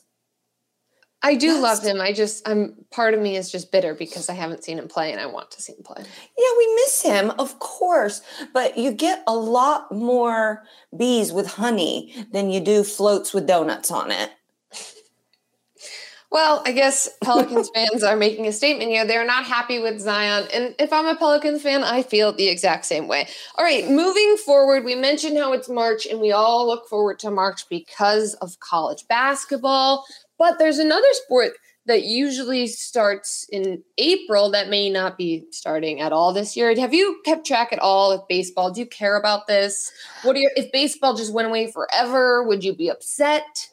I 1.24 1.36
do 1.36 1.48
Yes. 1.48 1.62
love 1.62 1.84
him. 1.84 2.02
I 2.02 2.14
just 2.14 2.48
I'm 2.48 2.76
part 2.90 3.14
of 3.14 3.20
me 3.20 3.36
is 3.36 3.52
just 3.52 3.72
bitter 3.72 3.94
because 3.94 4.28
I 4.30 4.34
haven't 4.34 4.64
seen 4.64 4.80
him 4.80 4.88
play 4.88 5.12
and 5.12 5.22
I 5.22 5.28
want 5.28 5.52
to 5.52 5.62
see 5.62 5.74
him 5.74 5.84
play. 5.84 6.02
Yeah, 6.02 6.58
we 6.58 6.76
miss 6.76 7.02
him, 7.04 7.32
of 7.38 7.60
course, 7.60 8.22
but 8.54 8.78
you 8.78 8.92
get 8.92 9.24
a 9.28 9.36
lot 9.36 9.92
more 9.92 10.64
bees 10.98 11.32
with 11.32 11.46
honey 11.48 12.26
than 12.32 12.50
you 12.50 12.60
do 12.60 12.84
floats 12.84 13.34
with 13.34 13.46
donuts 13.46 13.92
on 13.92 14.12
it. 14.12 14.32
Well, 16.32 16.64
I 16.66 16.72
guess 16.72 17.10
Pelicans 17.24 17.70
fans 17.76 18.04
are 18.04 18.16
making 18.16 18.48
a 18.48 18.54
statement 18.54 18.90
here. 18.90 19.06
They're 19.06 19.26
not 19.26 19.44
happy 19.46 19.80
with 19.80 20.00
Zion. 20.00 20.48
And 20.54 20.74
if 20.80 20.94
I'm 20.94 21.06
a 21.06 21.16
Pelicans 21.16 21.62
fan, 21.62 21.84
I 21.84 22.04
feel 22.04 22.32
the 22.32 22.48
exact 22.48 22.86
same 22.86 23.08
way. 23.08 23.28
All 23.58 23.66
right, 23.66 23.88
moving 23.90 24.38
forward, 24.38 24.86
we 24.86 24.96
mentioned 24.96 25.38
how 25.38 25.52
it's 25.54 25.68
March 25.68 26.06
and 26.06 26.22
we 26.22 26.32
all 26.32 26.66
look 26.66 26.88
forward 26.88 27.20
to 27.20 27.32
March 27.32 27.68
because 27.70 28.34
of 28.36 28.60
college 28.62 29.08
basketball. 29.10 30.06
But 30.42 30.58
there's 30.58 30.80
another 30.80 31.06
sport 31.12 31.52
that 31.86 32.02
usually 32.02 32.66
starts 32.66 33.48
in 33.52 33.84
April 34.00 34.50
that 34.50 34.70
may 34.70 34.90
not 34.90 35.16
be 35.16 35.46
starting 35.52 36.02
at 36.02 36.12
all 36.12 36.34
this 36.34 36.58
year. 36.58 36.76
Have 36.80 36.96
you 36.96 37.22
kept 37.24 37.46
track 37.46 37.72
at 37.72 37.78
all 37.78 38.12
of 38.12 38.28
baseball? 38.28 38.72
Do 38.72 38.80
you 38.80 38.88
care 38.88 39.18
about 39.18 39.46
this? 39.46 39.92
What 40.24 40.36
are 40.36 40.40
your 40.40 40.50
if 40.56 40.72
baseball 40.72 41.16
just 41.16 41.32
went 41.32 41.48
away 41.48 41.72
forever, 41.72 42.42
would 42.42 42.64
you 42.64 42.76
be 42.76 42.90
upset? 42.90 43.70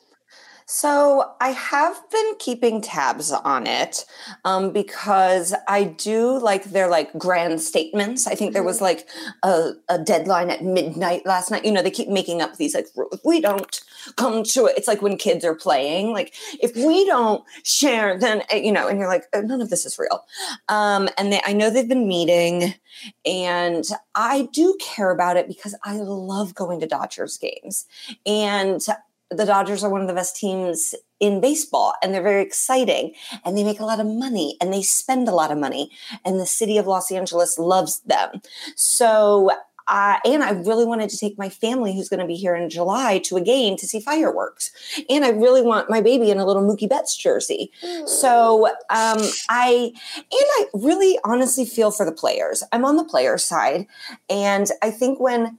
So 0.70 1.32
I 1.40 1.48
have 1.52 1.98
been 2.10 2.34
keeping 2.38 2.82
tabs 2.82 3.32
on 3.32 3.66
it 3.66 4.04
um, 4.44 4.70
because 4.70 5.54
I 5.66 5.84
do 5.84 6.38
like 6.38 6.64
their 6.64 6.88
like 6.88 7.10
grand 7.16 7.62
statements. 7.62 8.26
I 8.26 8.34
think 8.34 8.52
there 8.52 8.62
was 8.62 8.82
like 8.82 9.08
a, 9.42 9.70
a 9.88 9.98
deadline 9.98 10.50
at 10.50 10.62
midnight 10.62 11.24
last 11.24 11.50
night. 11.50 11.64
You 11.64 11.72
know, 11.72 11.80
they 11.80 11.90
keep 11.90 12.10
making 12.10 12.42
up 12.42 12.56
these 12.56 12.74
like 12.74 12.86
we 13.24 13.40
don't 13.40 13.80
come 14.16 14.42
to 14.42 14.66
it, 14.66 14.76
it's 14.76 14.86
like 14.86 15.00
when 15.00 15.16
kids 15.16 15.42
are 15.42 15.54
playing. 15.54 16.12
Like 16.12 16.34
if 16.60 16.76
we 16.76 17.06
don't 17.06 17.42
share, 17.64 18.18
then 18.18 18.42
uh, 18.52 18.56
you 18.56 18.70
know, 18.70 18.88
and 18.88 18.98
you're 18.98 19.08
like, 19.08 19.24
"Oh, 19.32 19.40
none 19.40 19.62
of 19.62 19.70
this 19.70 19.86
is 19.86 19.98
real. 19.98 20.22
Um, 20.68 21.08
and 21.16 21.32
they, 21.32 21.40
I 21.46 21.54
know 21.54 21.70
they've 21.70 21.88
been 21.88 22.06
meeting, 22.06 22.74
and 23.24 23.84
I 24.14 24.50
do 24.52 24.76
care 24.82 25.10
about 25.10 25.38
it 25.38 25.48
because 25.48 25.74
I 25.82 25.96
love 25.96 26.54
going 26.54 26.80
to 26.80 26.86
Dodgers 26.86 27.38
games, 27.38 27.86
and 28.26 28.86
the 29.30 29.44
Dodgers 29.44 29.84
are 29.84 29.90
one 29.90 30.00
of 30.00 30.08
the 30.08 30.14
best 30.14 30.36
teams 30.36 30.94
in 31.20 31.40
baseball 31.40 31.94
and 32.02 32.14
they're 32.14 32.22
very 32.22 32.42
exciting 32.42 33.14
and 33.44 33.56
they 33.56 33.64
make 33.64 33.80
a 33.80 33.84
lot 33.84 34.00
of 34.00 34.06
money 34.06 34.56
and 34.60 34.72
they 34.72 34.82
spend 34.82 35.28
a 35.28 35.34
lot 35.34 35.50
of 35.50 35.58
money 35.58 35.90
and 36.24 36.40
the 36.40 36.46
city 36.46 36.78
of 36.78 36.86
Los 36.86 37.10
Angeles 37.12 37.58
loves 37.58 38.00
them. 38.00 38.40
So 38.74 39.50
uh, 39.88 40.18
and 40.24 40.44
I 40.44 40.50
really 40.50 40.84
wanted 40.84 41.08
to 41.10 41.16
take 41.16 41.38
my 41.38 41.48
family, 41.48 41.94
who's 41.94 42.10
going 42.10 42.20
to 42.20 42.26
be 42.26 42.34
here 42.34 42.54
in 42.54 42.68
July, 42.68 43.18
to 43.24 43.36
a 43.36 43.40
game 43.40 43.76
to 43.78 43.86
see 43.86 44.00
fireworks. 44.00 44.70
And 45.08 45.24
I 45.24 45.30
really 45.30 45.62
want 45.62 45.88
my 45.88 46.02
baby 46.02 46.30
in 46.30 46.38
a 46.38 46.44
little 46.44 46.62
Mookie 46.62 46.88
Betts 46.88 47.16
jersey. 47.16 47.72
So 48.06 48.66
um, 48.90 49.18
I 49.48 49.92
and 50.16 50.26
I 50.30 50.64
really 50.74 51.18
honestly 51.24 51.64
feel 51.64 51.90
for 51.90 52.04
the 52.04 52.12
players. 52.12 52.62
I'm 52.70 52.84
on 52.84 52.96
the 52.96 53.04
player 53.04 53.38
side, 53.38 53.86
and 54.28 54.68
I 54.82 54.90
think 54.90 55.20
when 55.20 55.58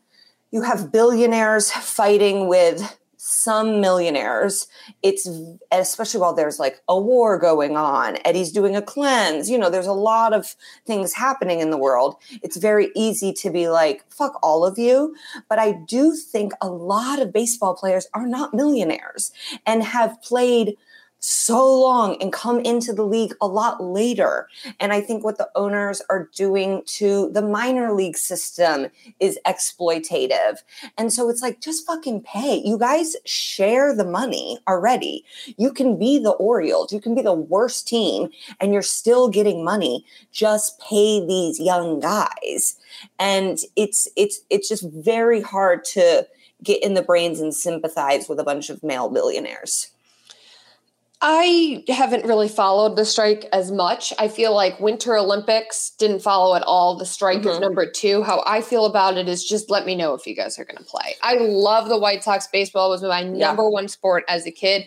you 0.51 0.61
have 0.61 0.91
billionaires 0.91 1.71
fighting 1.71 2.47
with 2.47 2.97
some 3.29 3.79
millionaires, 3.79 4.67
it's 5.03 5.29
especially 5.71 6.19
while 6.19 6.33
there's 6.33 6.59
like 6.59 6.81
a 6.87 6.99
war 6.99 7.37
going 7.37 7.77
on, 7.77 8.17
Eddie's 8.25 8.51
doing 8.51 8.75
a 8.75 8.81
cleanse, 8.81 9.49
you 9.49 9.57
know, 9.57 9.69
there's 9.69 9.87
a 9.87 9.93
lot 9.93 10.33
of 10.33 10.55
things 10.85 11.13
happening 11.13 11.59
in 11.59 11.69
the 11.69 11.77
world. 11.77 12.15
It's 12.41 12.57
very 12.57 12.89
easy 12.95 13.31
to 13.33 13.51
be 13.51 13.69
like, 13.69 14.03
fuck 14.09 14.39
all 14.41 14.65
of 14.65 14.79
you. 14.79 15.15
But 15.47 15.59
I 15.59 15.73
do 15.73 16.15
think 16.15 16.53
a 16.59 16.69
lot 16.69 17.21
of 17.21 17.31
baseball 17.31 17.75
players 17.75 18.07
are 18.13 18.25
not 18.27 18.53
millionaires 18.53 19.31
and 19.65 19.83
have 19.83 20.21
played 20.23 20.75
so 21.19 21.79
long 21.79 22.15
and 22.21 22.31
come 22.31 22.59
into 22.59 22.93
the 22.93 23.05
league 23.05 23.33
a 23.41 23.47
lot 23.47 23.83
later. 23.83 24.47
And 24.79 24.93
I 24.93 25.01
think 25.01 25.23
what 25.23 25.37
the 25.37 25.49
owners 25.55 26.01
are 26.09 26.29
doing 26.35 26.83
to 26.85 27.29
the 27.31 27.41
minor 27.41 27.93
league 27.93 28.17
system 28.17 28.87
is 29.19 29.37
exploitative. 29.45 30.59
And 30.97 31.11
so 31.11 31.29
it's 31.29 31.41
like, 31.41 31.61
just 31.61 31.85
fucking 31.85 32.21
pay. 32.21 32.61
You 32.63 32.77
guys 32.77 33.15
share 33.25 33.93
the 33.93 34.05
money 34.05 34.59
already. 34.67 35.25
You 35.57 35.73
can 35.73 35.97
be 35.99 36.19
the 36.19 36.31
Orioles, 36.31 36.93
you 36.93 37.01
can 37.01 37.15
be 37.15 37.21
the 37.21 37.33
worst 37.33 37.87
team, 37.87 38.29
and 38.59 38.71
you're 38.71 38.81
still 38.81 39.27
getting 39.27 39.63
money. 39.63 40.05
Just 40.31 40.79
pay 40.79 41.25
these 41.25 41.59
young 41.59 41.99
guys. 41.99 42.77
And 43.17 43.59
it's 43.75 44.07
it's 44.15 44.41
it's 44.49 44.69
just 44.69 44.89
very 44.89 45.41
hard 45.41 45.83
to 45.85 46.27
get 46.63 46.81
in 46.83 46.93
the 46.93 47.01
brains 47.01 47.39
and 47.39 47.53
sympathize 47.53 48.27
with 48.27 48.39
a 48.39 48.43
bunch 48.43 48.69
of 48.69 48.83
male 48.83 49.09
billionaires. 49.09 49.91
I 51.21 51.83
haven't 51.89 52.25
really 52.25 52.47
followed 52.47 52.95
the 52.95 53.03
strike 53.03 53.45
as 53.51 53.71
much. 53.71 54.13
I 54.17 54.29
feel 54.29 54.53
like 54.55 54.79
Winter 54.79 55.17
Olympics 55.17 55.91
didn't 55.99 56.21
follow 56.21 56.55
at 56.55 56.63
all. 56.63 56.95
The 56.97 57.05
strike 57.05 57.45
is 57.45 57.57
Mhm. 57.57 57.61
number 57.61 57.85
two. 57.85 58.23
How 58.23 58.41
I 58.45 58.61
feel 58.61 58.85
about 58.85 59.17
it 59.17 59.27
is 59.27 59.43
just 59.43 59.69
let 59.69 59.85
me 59.85 59.95
know 59.95 60.13
if 60.13 60.25
you 60.25 60.33
guys 60.33 60.57
are 60.57 60.63
going 60.63 60.77
to 60.77 60.83
play. 60.83 61.15
I 61.21 61.35
love 61.35 61.89
the 61.89 61.97
White 61.97 62.23
Sox. 62.23 62.47
Baseball 62.47 62.89
was 62.89 63.01
my 63.01 63.23
number 63.23 63.69
one 63.69 63.89
sport 63.89 64.23
as 64.29 64.45
a 64.47 64.51
kid. 64.51 64.85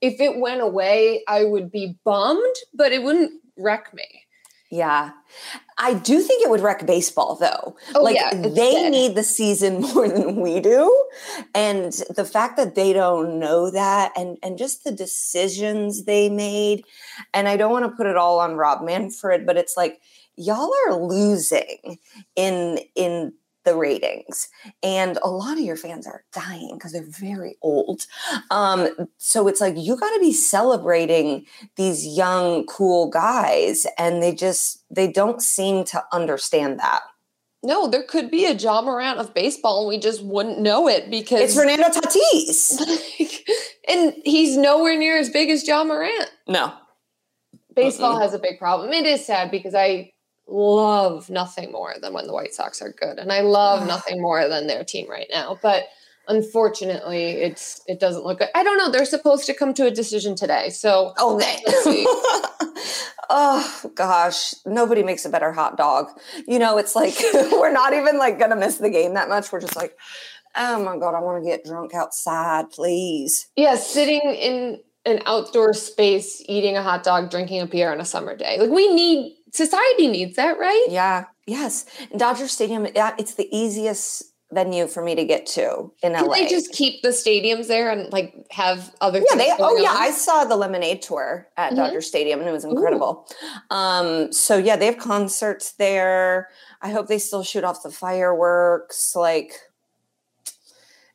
If 0.00 0.20
it 0.20 0.38
went 0.38 0.60
away, 0.62 1.22
I 1.28 1.44
would 1.44 1.70
be 1.70 1.96
bummed, 2.04 2.56
but 2.74 2.90
it 2.92 3.02
wouldn't 3.04 3.32
wreck 3.56 3.94
me. 3.94 4.06
Yeah. 4.70 5.12
I 5.78 5.94
do 5.94 6.20
think 6.20 6.42
it 6.42 6.50
would 6.50 6.60
wreck 6.60 6.86
baseball 6.86 7.36
though. 7.36 7.76
Oh, 7.94 8.02
like 8.02 8.16
yeah, 8.16 8.34
they 8.34 8.50
dead. 8.50 8.90
need 8.90 9.14
the 9.14 9.22
season 9.22 9.80
more 9.94 10.08
than 10.08 10.40
we 10.40 10.60
do. 10.60 11.06
And 11.54 11.92
the 12.14 12.24
fact 12.24 12.56
that 12.56 12.74
they 12.74 12.92
don't 12.92 13.38
know 13.38 13.70
that 13.70 14.12
and 14.16 14.36
and 14.42 14.58
just 14.58 14.84
the 14.84 14.92
decisions 14.92 16.04
they 16.04 16.28
made 16.28 16.84
and 17.32 17.48
I 17.48 17.56
don't 17.56 17.72
want 17.72 17.84
to 17.86 17.96
put 17.96 18.06
it 18.06 18.16
all 18.16 18.40
on 18.40 18.56
Rob 18.56 18.84
Manfred, 18.84 19.46
but 19.46 19.56
it's 19.56 19.76
like 19.76 20.00
y'all 20.36 20.70
are 20.86 20.94
losing 20.94 21.98
in 22.36 22.80
in 22.94 23.32
the 23.68 23.76
ratings 23.76 24.48
and 24.82 25.18
a 25.22 25.28
lot 25.42 25.58
of 25.58 25.64
your 25.68 25.76
fans 25.76 26.06
are 26.06 26.22
dying 26.32 26.70
because 26.74 26.92
they're 26.92 27.14
very 27.28 27.54
old 27.60 28.00
um 28.50 28.88
so 29.18 29.46
it's 29.48 29.60
like 29.60 29.74
you 29.76 29.96
got 29.96 30.12
to 30.14 30.20
be 30.20 30.32
celebrating 30.32 31.44
these 31.76 32.00
young 32.22 32.64
cool 32.66 33.10
guys 33.10 33.86
and 33.98 34.22
they 34.22 34.32
just 34.34 34.82
they 34.90 35.06
don't 35.20 35.42
seem 35.42 35.84
to 35.84 36.02
understand 36.12 36.72
that 36.78 37.02
No, 37.62 37.88
there 37.92 38.04
could 38.12 38.30
be 38.30 38.44
a 38.46 38.52
Ja 38.64 38.80
Morant 38.82 39.18
of 39.18 39.34
baseball, 39.34 39.80
and 39.80 39.88
we 39.88 39.98
just 39.98 40.22
wouldn't 40.22 40.60
know 40.68 40.88
it 40.88 41.10
because 41.10 41.40
it's 41.42 41.54
fernando 41.60 41.88
tatis 41.88 42.56
and 43.92 44.14
he's 44.24 44.56
nowhere 44.56 44.96
near 44.96 45.18
as 45.18 45.28
big 45.28 45.50
as 45.50 45.66
Ja 45.68 45.84
Morant. 45.84 46.30
no 46.46 46.72
baseball 47.74 48.16
Mm-mm. 48.16 48.22
has 48.22 48.34
a 48.34 48.38
big 48.40 48.58
problem. 48.58 48.92
It 48.92 49.06
is 49.06 49.24
sad 49.24 49.50
because 49.50 49.74
I 49.74 50.12
love 50.48 51.30
nothing 51.30 51.70
more 51.72 51.94
than 52.00 52.12
when 52.12 52.26
the 52.26 52.32
White 52.32 52.54
Sox 52.54 52.82
are 52.82 52.92
good, 52.92 53.18
and 53.18 53.32
I 53.32 53.40
love 53.40 53.86
nothing 53.86 54.20
more 54.20 54.48
than 54.48 54.66
their 54.66 54.84
team 54.84 55.08
right 55.08 55.28
now. 55.30 55.58
But 55.60 55.84
unfortunately, 56.26 57.30
it's 57.30 57.82
it 57.86 58.00
doesn't 58.00 58.24
look 58.24 58.40
good. 58.40 58.48
I 58.54 58.62
don't 58.62 58.78
know. 58.78 58.90
They're 58.90 59.04
supposed 59.04 59.46
to 59.46 59.54
come 59.54 59.74
to 59.74 59.86
a 59.86 59.90
decision 59.90 60.34
today, 60.34 60.70
so 60.70 61.12
oh, 61.18 61.36
okay 61.36 61.62
Let's 61.66 61.84
see. 61.84 62.06
oh 63.30 63.90
gosh 63.94 64.54
nobody 64.64 65.02
makes 65.02 65.26
a 65.26 65.28
better 65.28 65.52
hot 65.52 65.76
dog 65.76 66.08
you 66.46 66.58
know 66.58 66.78
it's 66.78 66.96
like 66.96 67.12
we're 67.52 67.70
not 67.70 67.92
even 67.92 68.16
like 68.16 68.38
gonna 68.38 68.56
miss 68.56 68.78
the 68.78 68.88
game 68.88 69.12
that 69.12 69.28
much 69.28 69.52
we're 69.52 69.60
just 69.60 69.76
like 69.76 69.94
oh 70.56 70.82
my 70.82 70.96
god 70.96 71.14
i 71.14 71.20
want 71.20 71.44
to 71.44 71.46
get 71.46 71.62
drunk 71.62 71.92
outside 71.92 72.70
please 72.70 73.48
yeah, 73.54 73.74
sitting 73.74 74.22
in 74.22 74.80
an 75.08 75.22
outdoor 75.26 75.72
space, 75.72 76.42
eating 76.46 76.76
a 76.76 76.82
hot 76.82 77.02
dog, 77.02 77.30
drinking 77.30 77.60
a 77.60 77.66
beer 77.66 77.90
on 77.90 78.00
a 78.00 78.04
summer 78.04 78.36
day. 78.36 78.58
Like 78.58 78.70
we 78.70 78.92
need 78.92 79.36
society 79.52 80.08
needs 80.08 80.36
that, 80.36 80.58
right? 80.58 80.86
yeah 80.88 81.24
yes 81.46 81.86
dodger 82.16 82.46
stadium 82.48 82.86
yeah, 82.94 83.14
it's 83.18 83.34
the 83.34 83.48
easiest 83.56 84.24
venue 84.50 84.86
for 84.86 85.02
me 85.02 85.14
to 85.14 85.24
get 85.26 85.44
to 85.44 85.92
in 86.02 86.14
Can 86.14 86.26
la 86.26 86.32
they 86.34 86.46
just 86.48 86.72
keep 86.72 87.02
the 87.02 87.08
stadiums 87.10 87.66
there 87.68 87.90
and 87.90 88.10
like 88.12 88.34
have 88.50 88.94
other? 89.02 89.18
yeah, 89.18 89.36
they. 89.36 89.50
Oh, 89.52 89.56
going 89.58 89.82
yeah. 89.82 89.92
I 89.94 90.10
saw 90.10 90.44
the 90.44 90.56
Lemonade 90.56 91.02
tour 91.02 91.48
at 91.58 91.72
Mhm. 91.72 91.76
Dodger 91.76 92.00
Stadium, 92.00 92.40
and 92.40 92.48
it 92.48 92.52
was 92.52 92.64
incredible. 92.64 93.26
Um, 93.70 94.32
so 94.32 94.56
yeah, 94.56 94.76
they 94.76 94.86
have 94.86 94.96
concerts 94.96 95.72
there. 95.72 96.48
I 96.80 96.90
hope 96.92 97.08
they 97.08 97.18
still 97.18 97.42
shoot 97.42 97.62
off 97.62 97.82
the 97.82 97.90
fireworks. 97.90 99.14
Like, 99.14 99.52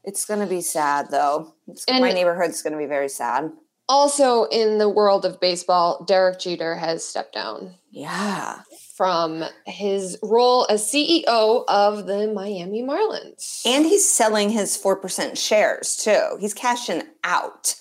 it's 0.03 0.25
gonna 0.25 0.45
be 0.47 0.61
sad 0.61 1.09
though. 1.09 1.53
It's, 1.67 1.85
my 1.89 1.95
And- 2.07 2.15
neighborhood's 2.15 2.61
gonna 2.61 2.77
be 2.77 2.85
very 2.85 3.09
sad. 3.09 3.51
Also, 3.89 4.45
in 4.45 4.77
the 4.77 4.89
world 4.89 5.25
of 5.25 5.39
baseball, 5.39 6.03
Derek 6.05 6.39
Jeter 6.39 6.75
has 6.75 7.05
stepped 7.05 7.33
down. 7.33 7.75
Yeah, 7.91 8.61
from 8.95 9.43
his 9.65 10.19
role 10.21 10.67
as 10.69 10.83
CEO 10.83 11.63
of 11.67 12.05
the 12.05 12.31
Miami 12.31 12.83
Marlins. 12.83 13.65
And 13.65 13.85
he's 13.85 14.07
selling 14.07 14.51
his 14.51 14.77
4% 14.77 15.35
shares 15.35 15.95
too. 15.95 16.37
He's 16.39 16.53
cashing 16.53 17.01
out. 17.23 17.75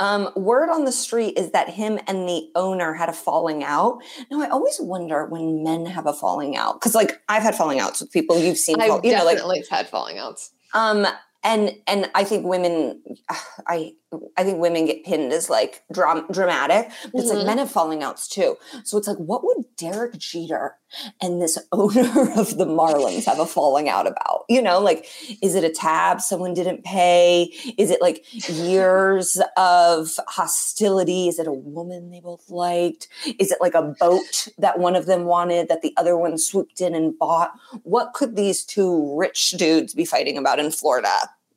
Um, 0.00 0.30
word 0.34 0.68
on 0.68 0.84
the 0.84 0.92
street 0.92 1.38
is 1.38 1.52
that 1.52 1.68
him 1.68 2.00
and 2.08 2.28
the 2.28 2.50
owner 2.56 2.94
had 2.94 3.08
a 3.08 3.12
falling 3.12 3.62
out. 3.62 3.98
Now, 4.30 4.42
I 4.42 4.48
always 4.48 4.76
wonder 4.80 5.26
when 5.26 5.62
men 5.62 5.86
have 5.86 6.06
a 6.06 6.12
falling 6.12 6.56
out 6.56 6.80
because, 6.80 6.96
like, 6.96 7.20
I've 7.28 7.44
had 7.44 7.54
falling 7.54 7.78
outs 7.78 8.00
with 8.00 8.10
people 8.10 8.36
you've 8.36 8.58
seen. 8.58 8.80
I've 8.80 9.04
you 9.04 9.12
definitely 9.12 9.36
know, 9.36 9.46
like, 9.46 9.68
had 9.68 9.88
falling 9.88 10.18
outs. 10.18 10.50
Um, 10.74 11.06
and 11.46 11.72
and 11.86 12.10
I 12.14 12.24
think 12.24 12.44
women, 12.44 13.00
I 13.66 13.94
I 14.36 14.44
think 14.44 14.60
women 14.60 14.86
get 14.86 15.04
pinned 15.04 15.32
as 15.32 15.50
like 15.50 15.82
dram- 15.92 16.26
dramatic, 16.30 16.90
but 17.12 17.20
it's 17.20 17.30
Mhm. 17.30 17.36
like 17.38 17.46
men 17.46 17.58
have 17.58 17.70
falling 17.70 18.02
outs 18.02 18.28
too. 18.28 18.56
So 18.84 18.96
it's 18.98 19.08
like, 19.08 19.16
what 19.18 19.44
would 19.44 19.64
Derek 19.76 20.16
Jeter 20.16 20.76
and 21.20 21.42
this 21.42 21.58
owner 21.72 22.08
of 22.36 22.56
the 22.56 22.64
Marlins 22.66 23.24
have 23.26 23.40
a 23.40 23.46
falling 23.46 23.88
out 23.88 24.06
about? 24.06 24.44
You 24.48 24.62
know, 24.62 24.78
like, 24.80 25.06
is 25.42 25.54
it 25.54 25.64
a 25.64 25.70
tab 25.70 26.20
someone 26.20 26.54
didn't 26.54 26.84
pay? 26.84 27.52
Is 27.76 27.90
it 27.90 28.00
like 28.00 28.24
years 28.48 29.40
of 29.56 30.18
hostility? 30.28 31.28
Is 31.28 31.38
it 31.38 31.46
a 31.48 31.52
woman 31.52 32.10
they 32.10 32.20
both 32.20 32.48
liked? 32.48 33.08
Is 33.38 33.50
it 33.50 33.58
like 33.60 33.74
a 33.74 33.94
boat 34.00 34.48
that 34.58 34.78
one 34.78 34.96
of 34.96 35.06
them 35.06 35.24
wanted 35.24 35.68
that 35.68 35.82
the 35.82 35.92
other 35.96 36.16
one 36.16 36.38
swooped 36.38 36.80
in 36.80 36.94
and 36.94 37.18
bought? 37.18 37.52
What 37.82 38.14
could 38.14 38.36
these 38.36 38.64
two 38.64 39.14
rich 39.16 39.50
dudes 39.52 39.94
be 39.94 40.04
fighting 40.04 40.38
about 40.38 40.58
in 40.60 40.70
Florida? 40.70 41.12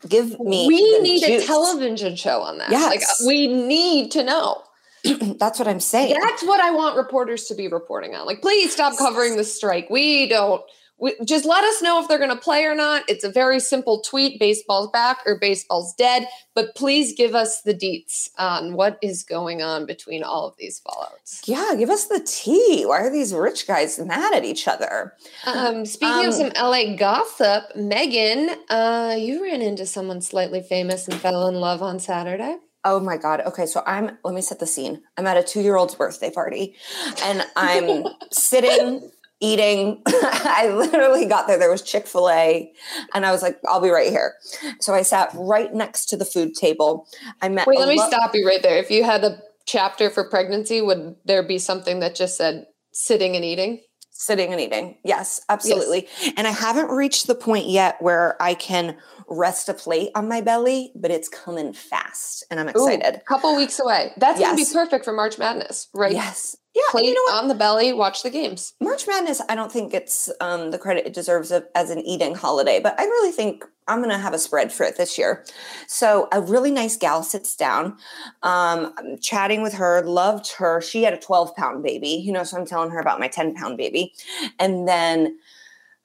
Give 0.07 0.39
me. 0.39 0.65
we 0.67 0.99
need 0.99 1.23
juice. 1.23 1.43
a 1.43 1.47
television 1.47 2.15
show 2.15 2.41
on 2.41 2.57
that. 2.59 2.71
Like 2.71 3.01
we 3.25 3.47
need 3.47 4.11
to 4.11 4.23
know. 4.23 4.63
That's 5.03 5.59
what 5.59 5.67
I'm 5.67 5.79
saying. 5.79 6.17
That's 6.21 6.43
what 6.43 6.59
I 6.59 6.71
want 6.71 6.97
reporters 6.97 7.45
to 7.45 7.55
be 7.55 7.67
reporting 7.67 8.15
on. 8.15 8.25
Like, 8.25 8.41
please 8.41 8.71
stop 8.71 8.97
covering 8.97 9.37
the 9.37 9.43
strike. 9.43 9.89
We 9.89 10.27
don't. 10.27 10.61
We, 10.99 11.15
just 11.25 11.45
let 11.45 11.63
us 11.63 11.81
know 11.81 12.01
if 12.01 12.07
they're 12.07 12.17
going 12.17 12.29
to 12.29 12.35
play 12.35 12.65
or 12.65 12.75
not. 12.75 13.03
It's 13.07 13.23
a 13.23 13.31
very 13.31 13.59
simple 13.59 14.01
tweet: 14.01 14.39
baseball's 14.39 14.89
back 14.91 15.19
or 15.25 15.37
baseball's 15.39 15.93
dead. 15.95 16.27
But 16.55 16.75
please 16.75 17.13
give 17.15 17.35
us 17.35 17.61
the 17.61 17.73
deets 17.73 18.29
on 18.37 18.73
what 18.73 18.99
is 19.01 19.23
going 19.23 19.61
on 19.61 19.85
between 19.85 20.23
all 20.23 20.47
of 20.47 20.55
these 20.57 20.81
fallouts. 20.85 21.41
Yeah, 21.45 21.73
give 21.77 21.89
us 21.89 22.07
the 22.07 22.19
tea. 22.19 22.85
Why 22.85 22.99
are 23.01 23.09
these 23.11 23.33
rich 23.33 23.65
guys 23.65 23.97
mad 23.99 24.33
at 24.33 24.43
each 24.43 24.67
other? 24.67 25.13
Um, 25.45 25.85
speaking 25.85 26.25
Um, 26.25 26.27
of 26.27 26.33
some 26.33 26.51
LA 26.55 26.95
gossip, 26.95 27.75
Megan, 27.75 28.49
uh, 28.69 29.15
you 29.17 29.41
ran 29.43 29.61
into 29.61 29.85
someone 29.85 30.21
slightly 30.21 30.61
famous 30.61 31.07
and 31.07 31.19
fell 31.19 31.47
in 31.47 31.55
love 31.55 31.81
on 31.81 31.99
Saturday. 31.99 32.57
Oh 32.85 32.99
my 32.99 33.17
God. 33.17 33.41
Okay. 33.45 33.65
So 33.65 33.83
I'm, 33.85 34.17
let 34.23 34.33
me 34.33 34.41
set 34.41 34.59
the 34.59 34.65
scene. 34.65 35.01
I'm 35.17 35.27
at 35.27 35.37
a 35.37 35.43
two 35.43 35.61
year 35.61 35.75
old's 35.75 35.95
birthday 35.95 36.31
party 36.31 36.75
and 37.23 37.45
I'm 37.55 38.05
sitting, 38.31 39.09
eating. 39.39 40.01
I 40.07 40.69
literally 40.73 41.25
got 41.25 41.47
there. 41.47 41.57
There 41.57 41.71
was 41.71 41.81
Chick 41.81 42.07
fil 42.07 42.29
A 42.29 42.71
and 43.13 43.25
I 43.25 43.31
was 43.31 43.41
like, 43.41 43.59
I'll 43.67 43.81
be 43.81 43.89
right 43.89 44.09
here. 44.09 44.35
So 44.79 44.93
I 44.93 45.01
sat 45.01 45.31
right 45.33 45.73
next 45.73 46.07
to 46.07 46.17
the 46.17 46.25
food 46.25 46.55
table. 46.55 47.07
I 47.41 47.49
met. 47.49 47.67
Wait, 47.67 47.79
let 47.79 47.89
me 47.89 47.97
lo- 47.97 48.07
stop 48.07 48.31
you 48.33 48.45
right 48.45 48.61
there. 48.61 48.77
If 48.77 48.91
you 48.91 49.03
had 49.03 49.23
a 49.23 49.41
chapter 49.65 50.09
for 50.09 50.29
pregnancy, 50.29 50.81
would 50.81 51.15
there 51.25 51.43
be 51.43 51.59
something 51.59 51.99
that 51.99 52.15
just 52.15 52.37
said 52.37 52.65
sitting 52.91 53.35
and 53.35 53.45
eating? 53.45 53.81
Sitting 54.21 54.51
and 54.51 54.59
eating. 54.59 54.97
Yes, 55.05 55.39
absolutely. 55.47 56.09
And 56.35 56.45
I 56.45 56.51
haven't 56.51 56.89
reached 56.89 57.27
the 57.27 57.35
point 57.35 57.67
yet 57.67 58.01
where 58.01 58.35
I 58.41 58.53
can 58.53 58.97
rest 59.29 59.69
a 59.69 59.73
plate 59.73 60.09
on 60.13 60.27
my 60.27 60.41
belly, 60.41 60.91
but 60.93 61.09
it's 61.09 61.29
coming 61.29 61.71
fast 61.71 62.43
and 62.51 62.59
I'm 62.59 62.67
excited. 62.67 63.15
A 63.15 63.19
couple 63.21 63.55
weeks 63.55 63.79
away. 63.79 64.11
That's 64.17 64.37
gonna 64.37 64.57
be 64.57 64.65
perfect 64.73 65.05
for 65.05 65.13
March 65.13 65.37
Madness, 65.39 65.87
right? 65.93 66.11
Yes. 66.11 66.57
Yeah. 66.75 66.81
Plate 66.91 67.05
you 67.05 67.13
know 67.13 67.37
on 67.37 67.47
the 67.47 67.55
belly, 67.55 67.93
watch 67.93 68.21
the 68.21 68.29
games. 68.29 68.73
March 68.81 69.07
Madness, 69.07 69.41
I 69.47 69.55
don't 69.55 69.71
think 69.71 69.93
it's 69.93 70.29
um, 70.41 70.71
the 70.71 70.77
credit 70.77 71.07
it 71.07 71.13
deserves 71.13 71.49
of, 71.51 71.65
as 71.73 71.89
an 71.89 71.99
eating 71.99 72.35
holiday, 72.35 72.81
but 72.81 72.99
I 72.99 73.05
really 73.05 73.31
think 73.31 73.63
I'm 73.89 73.99
going 73.99 74.11
to 74.11 74.17
have 74.17 74.33
a 74.33 74.39
spread 74.39 74.71
for 74.71 74.85
it 74.85 74.97
this 74.97 75.17
year. 75.17 75.43
So 75.87 76.27
a 76.31 76.41
really 76.41 76.71
nice 76.71 76.95
gal 76.95 77.23
sits 77.23 77.55
down. 77.55 77.97
Um, 78.43 78.93
I'm 78.97 79.17
chatting 79.19 79.61
with 79.63 79.73
her, 79.73 80.01
loved 80.03 80.51
her. 80.53 80.79
She 80.79 81.03
had 81.03 81.13
a 81.13 81.17
12 81.17 81.55
pound 81.55 81.83
baby, 81.83 82.09
you 82.09 82.31
know, 82.31 82.43
so 82.43 82.57
I'm 82.57 82.65
telling 82.65 82.91
her 82.91 82.99
about 82.99 83.19
my 83.19 83.27
10 83.27 83.55
pound 83.55 83.77
baby, 83.77 84.13
and 84.59 84.87
then. 84.87 85.37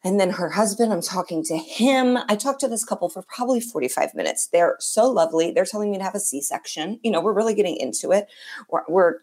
And 0.07 0.21
then 0.21 0.29
her 0.29 0.51
husband, 0.51 0.93
I'm 0.93 1.01
talking 1.01 1.43
to 1.45 1.57
him. 1.57 2.19
I 2.29 2.37
talked 2.37 2.61
to 2.61 2.69
this 2.69 2.85
couple 2.85 3.09
for 3.09 3.23
probably 3.23 3.59
45 3.59 4.15
minutes. 4.15 4.49
They're 4.49 4.77
so 4.79 5.11
lovely. 5.11 5.51
They're 5.51 5.65
telling 5.65 5.91
me 5.91 5.97
to 5.97 6.05
have 6.05 6.15
a 6.15 6.21
C 6.21 6.43
section. 6.43 7.01
You 7.03 7.11
know, 7.11 7.23
we're 7.23 7.33
really 7.33 7.55
getting 7.55 7.79
into 7.79 8.13
it. 8.13 8.29
We're, 8.69 8.83
we're 8.87 9.21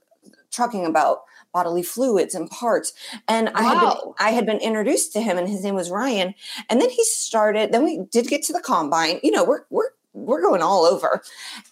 talking 0.49 0.87
about 0.87 1.19
bodily 1.53 1.83
fluids 1.83 2.33
and 2.35 2.49
parts. 2.49 2.93
And 3.27 3.49
I 3.49 3.63
had 3.63 3.79
been 3.79 4.13
I 4.19 4.31
had 4.31 4.45
been 4.45 4.57
introduced 4.59 5.13
to 5.13 5.21
him 5.21 5.37
and 5.37 5.47
his 5.47 5.63
name 5.63 5.75
was 5.75 5.89
Ryan. 5.91 6.33
And 6.69 6.81
then 6.81 6.89
he 6.89 7.03
started, 7.03 7.71
then 7.71 7.83
we 7.83 8.03
did 8.11 8.27
get 8.27 8.43
to 8.43 8.53
the 8.53 8.61
combine. 8.61 9.19
You 9.23 9.31
know, 9.31 9.43
we're 9.43 9.61
we're 9.69 9.89
we're 10.13 10.41
going 10.41 10.61
all 10.61 10.83
over. 10.85 11.21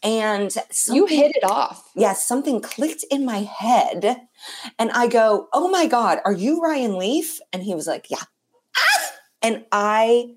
And 0.01 0.55
You 0.87 1.05
hit 1.05 1.35
it 1.35 1.43
off. 1.43 1.89
yes, 1.95 2.25
something 2.25 2.61
clicked 2.61 3.03
in 3.11 3.25
my 3.25 3.39
head. 3.39 4.21
And 4.77 4.91
I 4.91 5.07
go, 5.07 5.49
Oh 5.53 5.69
my 5.69 5.87
God, 5.87 6.19
are 6.25 6.31
you 6.33 6.61
Ryan 6.61 6.97
Leaf? 6.97 7.39
And 7.51 7.63
he 7.63 7.75
was 7.75 7.87
like, 7.87 8.09
Yeah. 8.09 8.23
Ah! 8.77 9.11
And 9.41 9.63
I 9.71 10.35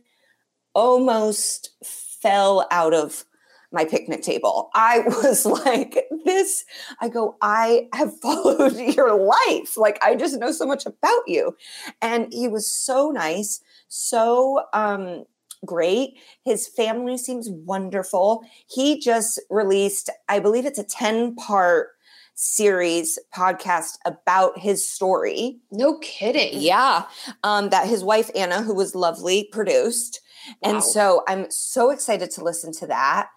almost 0.75 1.71
fell 1.85 2.67
out 2.71 2.95
of 2.95 3.25
my 3.73 3.85
picnic 3.85 4.23
table. 4.23 4.71
I 4.75 5.01
was 5.07 5.47
like, 5.47 6.07
this, 6.25 6.65
I 7.01 7.09
go, 7.09 7.37
I 7.41 7.89
have 7.95 8.19
followed 8.23 8.77
your 8.77 9.15
life. 9.17 9.77
Like, 9.77 9.99
I 10.03 10.15
just 10.15 10.39
know 10.39 10.53
so 10.53 10.67
much 10.67 10.87
about 10.87 11.23
you. 11.27 11.57
And 12.01 12.33
he 12.33 12.49
was 12.49 12.71
so 12.71 13.11
nice, 13.11 13.61
so 13.89 14.65
um, 14.73 15.25
great. 15.65 16.19
His 16.45 16.69
family 16.69 17.19
seems 17.19 17.49
wonderful. 17.51 18.45
He 18.69 19.01
just 19.01 19.41
released, 19.51 20.11
I 20.29 20.39
believe 20.39 20.67
it's 20.67 20.79
a 20.79 20.85
10 20.85 21.37
part 21.37 21.89
series 22.35 23.19
podcast 23.35 23.99
about 24.05 24.59
his 24.59 24.89
story. 24.89 25.61
No 25.71 25.99
kidding. 25.99 26.61
Yeah. 26.61 27.05
Um, 27.45 27.69
that 27.71 27.89
his 27.89 28.03
wife, 28.03 28.31
Anna, 28.35 28.63
who 28.63 28.75
was 28.75 28.95
lovely, 28.95 29.49
produced. 29.53 30.21
Wow. 30.61 30.71
And 30.71 30.83
so 30.83 31.23
I'm 31.29 31.51
so 31.51 31.91
excited 31.91 32.31
to 32.33 32.45
listen 32.45 32.73
to 32.75 32.87
that. 32.89 33.29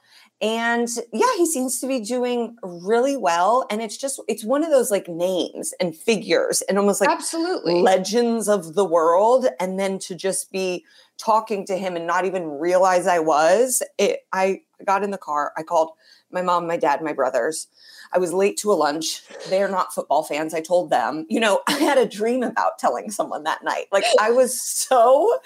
And 0.41 0.89
yeah, 1.13 1.31
he 1.37 1.45
seems 1.45 1.79
to 1.79 1.87
be 1.87 2.01
doing 2.01 2.57
really 2.61 3.15
well. 3.15 3.65
And 3.69 3.81
it's 3.81 3.97
just, 3.97 4.21
it's 4.27 4.43
one 4.43 4.63
of 4.63 4.69
those 4.69 4.91
like 4.91 5.07
names 5.07 5.73
and 5.79 5.95
figures 5.95 6.61
and 6.63 6.77
almost 6.77 6.99
like 6.99 7.09
Absolutely. 7.09 7.81
legends 7.81 8.49
of 8.49 8.75
the 8.75 8.85
world. 8.85 9.47
And 9.59 9.79
then 9.79 9.97
to 9.99 10.15
just 10.15 10.51
be 10.51 10.83
talking 11.17 11.65
to 11.67 11.77
him 11.77 11.95
and 11.95 12.05
not 12.05 12.25
even 12.25 12.49
realize 12.49 13.07
I 13.07 13.19
was, 13.19 13.81
it, 13.97 14.21
I 14.33 14.61
got 14.85 15.03
in 15.03 15.11
the 15.11 15.17
car. 15.17 15.53
I 15.57 15.63
called 15.63 15.91
my 16.31 16.41
mom, 16.41 16.67
my 16.67 16.77
dad, 16.77 17.01
my 17.01 17.13
brothers. 17.13 17.67
I 18.11 18.19
was 18.19 18.33
late 18.33 18.57
to 18.57 18.71
a 18.71 18.75
lunch. 18.75 19.21
They're 19.49 19.69
not 19.69 19.93
football 19.93 20.23
fans. 20.23 20.53
I 20.53 20.61
told 20.61 20.89
them, 20.89 21.25
you 21.29 21.39
know, 21.39 21.61
I 21.67 21.73
had 21.73 21.97
a 21.97 22.05
dream 22.05 22.43
about 22.43 22.77
telling 22.77 23.09
someone 23.09 23.43
that 23.43 23.63
night. 23.63 23.85
Like 23.91 24.03
I 24.19 24.31
was 24.31 24.61
so 24.61 25.39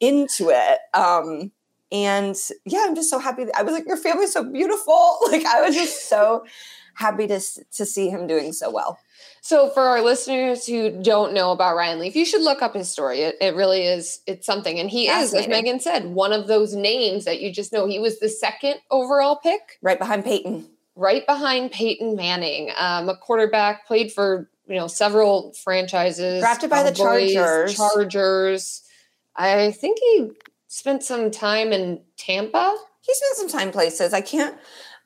into 0.00 0.48
it. 0.48 0.78
Um, 0.94 1.52
and 1.92 2.36
yeah, 2.64 2.84
I'm 2.86 2.94
just 2.94 3.10
so 3.10 3.18
happy. 3.18 3.46
I 3.54 3.62
was 3.62 3.74
like, 3.74 3.86
your 3.86 3.96
family's 3.96 4.32
so 4.32 4.44
beautiful. 4.44 5.18
Like 5.30 5.44
I 5.44 5.60
was 5.62 5.74
just 5.74 6.08
so 6.08 6.44
happy 6.94 7.26
to 7.26 7.40
to 7.76 7.86
see 7.86 8.08
him 8.10 8.26
doing 8.26 8.52
so 8.52 8.70
well. 8.70 8.98
So 9.42 9.70
for 9.70 9.82
our 9.82 10.02
listeners 10.02 10.66
who 10.66 10.90
don't 11.02 11.32
know 11.32 11.50
about 11.52 11.74
Ryan 11.76 11.98
Leaf, 11.98 12.14
you 12.14 12.26
should 12.26 12.42
look 12.42 12.60
up 12.62 12.74
his 12.74 12.90
story. 12.90 13.20
It, 13.20 13.36
it 13.40 13.54
really 13.54 13.84
is 13.84 14.20
it's 14.26 14.44
something. 14.46 14.78
And 14.78 14.90
he 14.90 15.08
is, 15.08 15.32
as 15.32 15.48
Megan 15.48 15.80
said, 15.80 16.06
one 16.06 16.32
of 16.32 16.46
those 16.46 16.74
names 16.74 17.24
that 17.24 17.40
you 17.40 17.50
just 17.52 17.72
know. 17.72 17.86
He 17.86 17.98
was 17.98 18.18
the 18.18 18.28
second 18.28 18.76
overall 18.90 19.36
pick, 19.36 19.78
Right 19.82 19.98
behind 19.98 20.24
Peyton. 20.24 20.68
right 20.94 21.26
behind 21.26 21.72
Peyton 21.72 22.16
Manning, 22.16 22.70
um, 22.76 23.08
a 23.08 23.16
quarterback, 23.16 23.86
played 23.86 24.12
for 24.12 24.50
you 24.66 24.76
know 24.76 24.86
several 24.86 25.52
franchises. 25.64 26.40
Drafted 26.40 26.68
by 26.70 26.82
the 26.82 26.92
Chargers. 26.92 27.74
Chargers. 27.76 28.82
I 29.36 29.70
think 29.72 29.98
he 30.00 30.30
spent 30.70 31.02
some 31.02 31.32
time 31.32 31.72
in 31.72 32.00
Tampa. 32.16 32.76
He 33.00 33.12
spent 33.12 33.36
some 33.36 33.60
time 33.60 33.72
places. 33.72 34.12
I 34.14 34.20
can't 34.20 34.56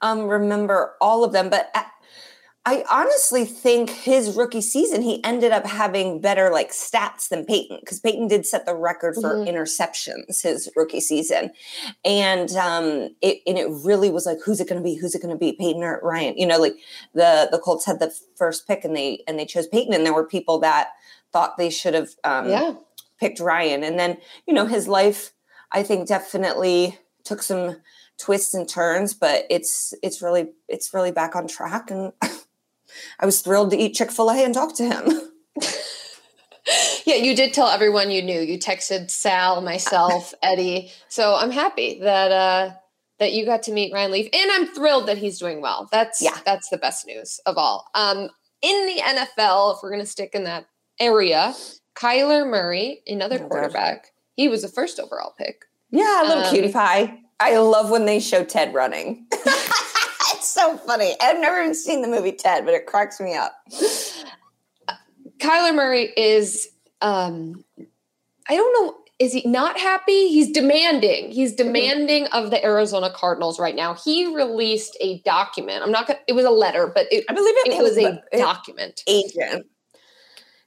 um, 0.02 0.26
remember 0.28 0.92
all 1.00 1.24
of 1.24 1.32
them, 1.32 1.48
but 1.48 1.70
I, 1.74 1.86
I 2.66 2.84
honestly 2.90 3.46
think 3.46 3.88
his 3.88 4.36
rookie 4.36 4.60
season 4.60 5.00
he 5.00 5.24
ended 5.24 5.52
up 5.52 5.64
having 5.64 6.20
better 6.20 6.50
like 6.50 6.70
stats 6.70 7.28
than 7.30 7.46
Peyton 7.46 7.78
because 7.80 8.00
Peyton 8.00 8.28
did 8.28 8.44
set 8.44 8.66
the 8.66 8.74
record 8.74 9.14
for 9.14 9.36
Mhm. 9.36 9.48
interceptions 9.48 10.42
his 10.42 10.68
rookie 10.76 11.00
season, 11.00 11.50
and 12.04 12.50
um, 12.56 13.08
it 13.22 13.38
and 13.46 13.58
it 13.58 13.68
really 13.84 14.10
was 14.10 14.26
like 14.26 14.38
who's 14.44 14.60
it 14.60 14.68
going 14.68 14.80
to 14.82 14.84
be? 14.84 14.96
Who's 14.96 15.14
it 15.14 15.22
going 15.22 15.34
to 15.34 15.38
be? 15.38 15.52
Peyton 15.52 15.82
or 15.82 16.00
Ryan? 16.02 16.36
You 16.36 16.46
know, 16.46 16.58
like 16.58 16.76
the 17.14 17.48
the 17.50 17.58
Colts 17.58 17.86
had 17.86 18.00
the 18.00 18.14
first 18.36 18.66
pick 18.66 18.84
and 18.84 18.94
they 18.96 19.22
and 19.26 19.38
they 19.38 19.46
chose 19.46 19.66
Peyton, 19.66 19.94
and 19.94 20.04
there 20.04 20.14
were 20.14 20.26
people 20.26 20.58
that 20.60 20.88
thought 21.32 21.56
they 21.58 21.70
should 21.70 21.94
have 21.94 22.10
um, 22.24 22.48
yeah. 22.48 22.74
picked 23.20 23.40
Ryan. 23.40 23.82
And 23.84 23.98
then, 23.98 24.16
you 24.46 24.54
know, 24.54 24.64
his 24.66 24.88
life, 24.88 25.33
I 25.74 25.82
think 25.82 26.08
definitely 26.08 26.98
took 27.24 27.42
some 27.42 27.76
twists 28.18 28.54
and 28.54 28.66
turns, 28.68 29.12
but 29.12 29.44
it's 29.50 29.92
it's 30.02 30.22
really 30.22 30.48
it's 30.68 30.94
really 30.94 31.10
back 31.12 31.34
on 31.36 31.46
track. 31.48 31.90
And 31.90 32.12
I 33.20 33.26
was 33.26 33.42
thrilled 33.42 33.70
to 33.72 33.76
eat 33.76 33.94
Chick-fil-A 33.94 34.44
and 34.44 34.54
talk 34.54 34.74
to 34.76 34.84
him. 34.88 35.20
Yeah, 37.04 37.16
you 37.16 37.36
did 37.36 37.52
tell 37.52 37.68
everyone 37.68 38.10
you 38.10 38.22
knew. 38.22 38.40
You 38.40 38.58
texted 38.58 39.10
Sal, 39.10 39.60
myself, 39.60 40.32
Eddie. 40.42 40.90
So 41.08 41.34
I'm 41.34 41.50
happy 41.50 41.98
that 42.00 42.32
uh 42.32 42.70
that 43.18 43.34
you 43.34 43.44
got 43.44 43.62
to 43.64 43.72
meet 43.72 43.92
Ryan 43.92 44.10
Leaf, 44.12 44.28
and 44.32 44.50
I'm 44.50 44.66
thrilled 44.68 45.06
that 45.08 45.18
he's 45.18 45.38
doing 45.38 45.60
well. 45.60 45.88
That's 45.92 46.22
Yeah. 46.22 46.38
that's 46.46 46.70
the 46.70 46.78
best 46.78 47.06
news 47.06 47.38
of 47.44 47.58
all. 47.58 47.86
Um, 47.94 48.30
in 48.62 48.86
the 48.86 49.02
NFL, 49.04 49.74
if 49.76 49.82
we're 49.82 49.90
gonna 49.90 50.06
stick 50.06 50.30
in 50.34 50.44
that 50.44 50.64
area, 50.98 51.54
Kyler 51.94 52.48
Murray, 52.48 53.02
another 53.06 53.38
Oh, 53.44 53.48
quarterback, 53.48 54.12
he 54.36 54.48
was 54.48 54.62
the 54.62 54.68
first 54.68 54.98
overall 55.00 55.34
pick. 55.38 55.64
Yeah, 55.90 56.22
a 56.22 56.26
little 56.26 56.44
Um, 56.44 56.52
cutie 56.54 56.72
pie. 56.72 57.18
I 57.40 57.56
love 57.58 57.90
when 57.90 58.04
they 58.06 58.20
show 58.20 58.44
Ted 58.44 58.74
running. 58.74 59.26
it's 59.32 60.48
so 60.48 60.76
funny. 60.78 61.14
I've 61.20 61.40
never 61.40 61.60
even 61.60 61.74
seen 61.74 62.02
the 62.02 62.08
movie 62.08 62.32
Ted, 62.32 62.64
but 62.64 62.74
it 62.74 62.86
cracks 62.86 63.20
me 63.20 63.34
up. 63.34 63.54
Kyler 65.38 65.74
Murray 65.74 66.12
is 66.16 66.68
um 67.00 67.64
I 68.48 68.56
don't 68.56 68.72
know 68.86 68.96
is 69.20 69.32
he 69.32 69.42
not 69.48 69.78
happy? 69.78 70.28
He's 70.28 70.50
demanding. 70.50 71.30
He's 71.30 71.54
demanding 71.54 72.26
of 72.28 72.50
the 72.50 72.62
Arizona 72.64 73.10
Cardinals 73.14 73.60
right 73.60 73.76
now. 73.76 73.94
He 73.94 74.34
released 74.34 74.96
a 75.00 75.20
document. 75.20 75.82
I'm 75.82 75.92
not 75.92 76.06
gonna 76.06 76.18
it 76.28 76.32
was 76.32 76.44
a 76.44 76.50
letter, 76.50 76.90
but 76.92 77.06
it, 77.12 77.24
I 77.28 77.32
believe 77.34 77.54
it, 77.58 77.68
it 77.74 77.82
was 77.82 77.96
a 77.98 78.22
it- 78.32 78.38
document. 78.38 79.02
agent. 79.06 79.66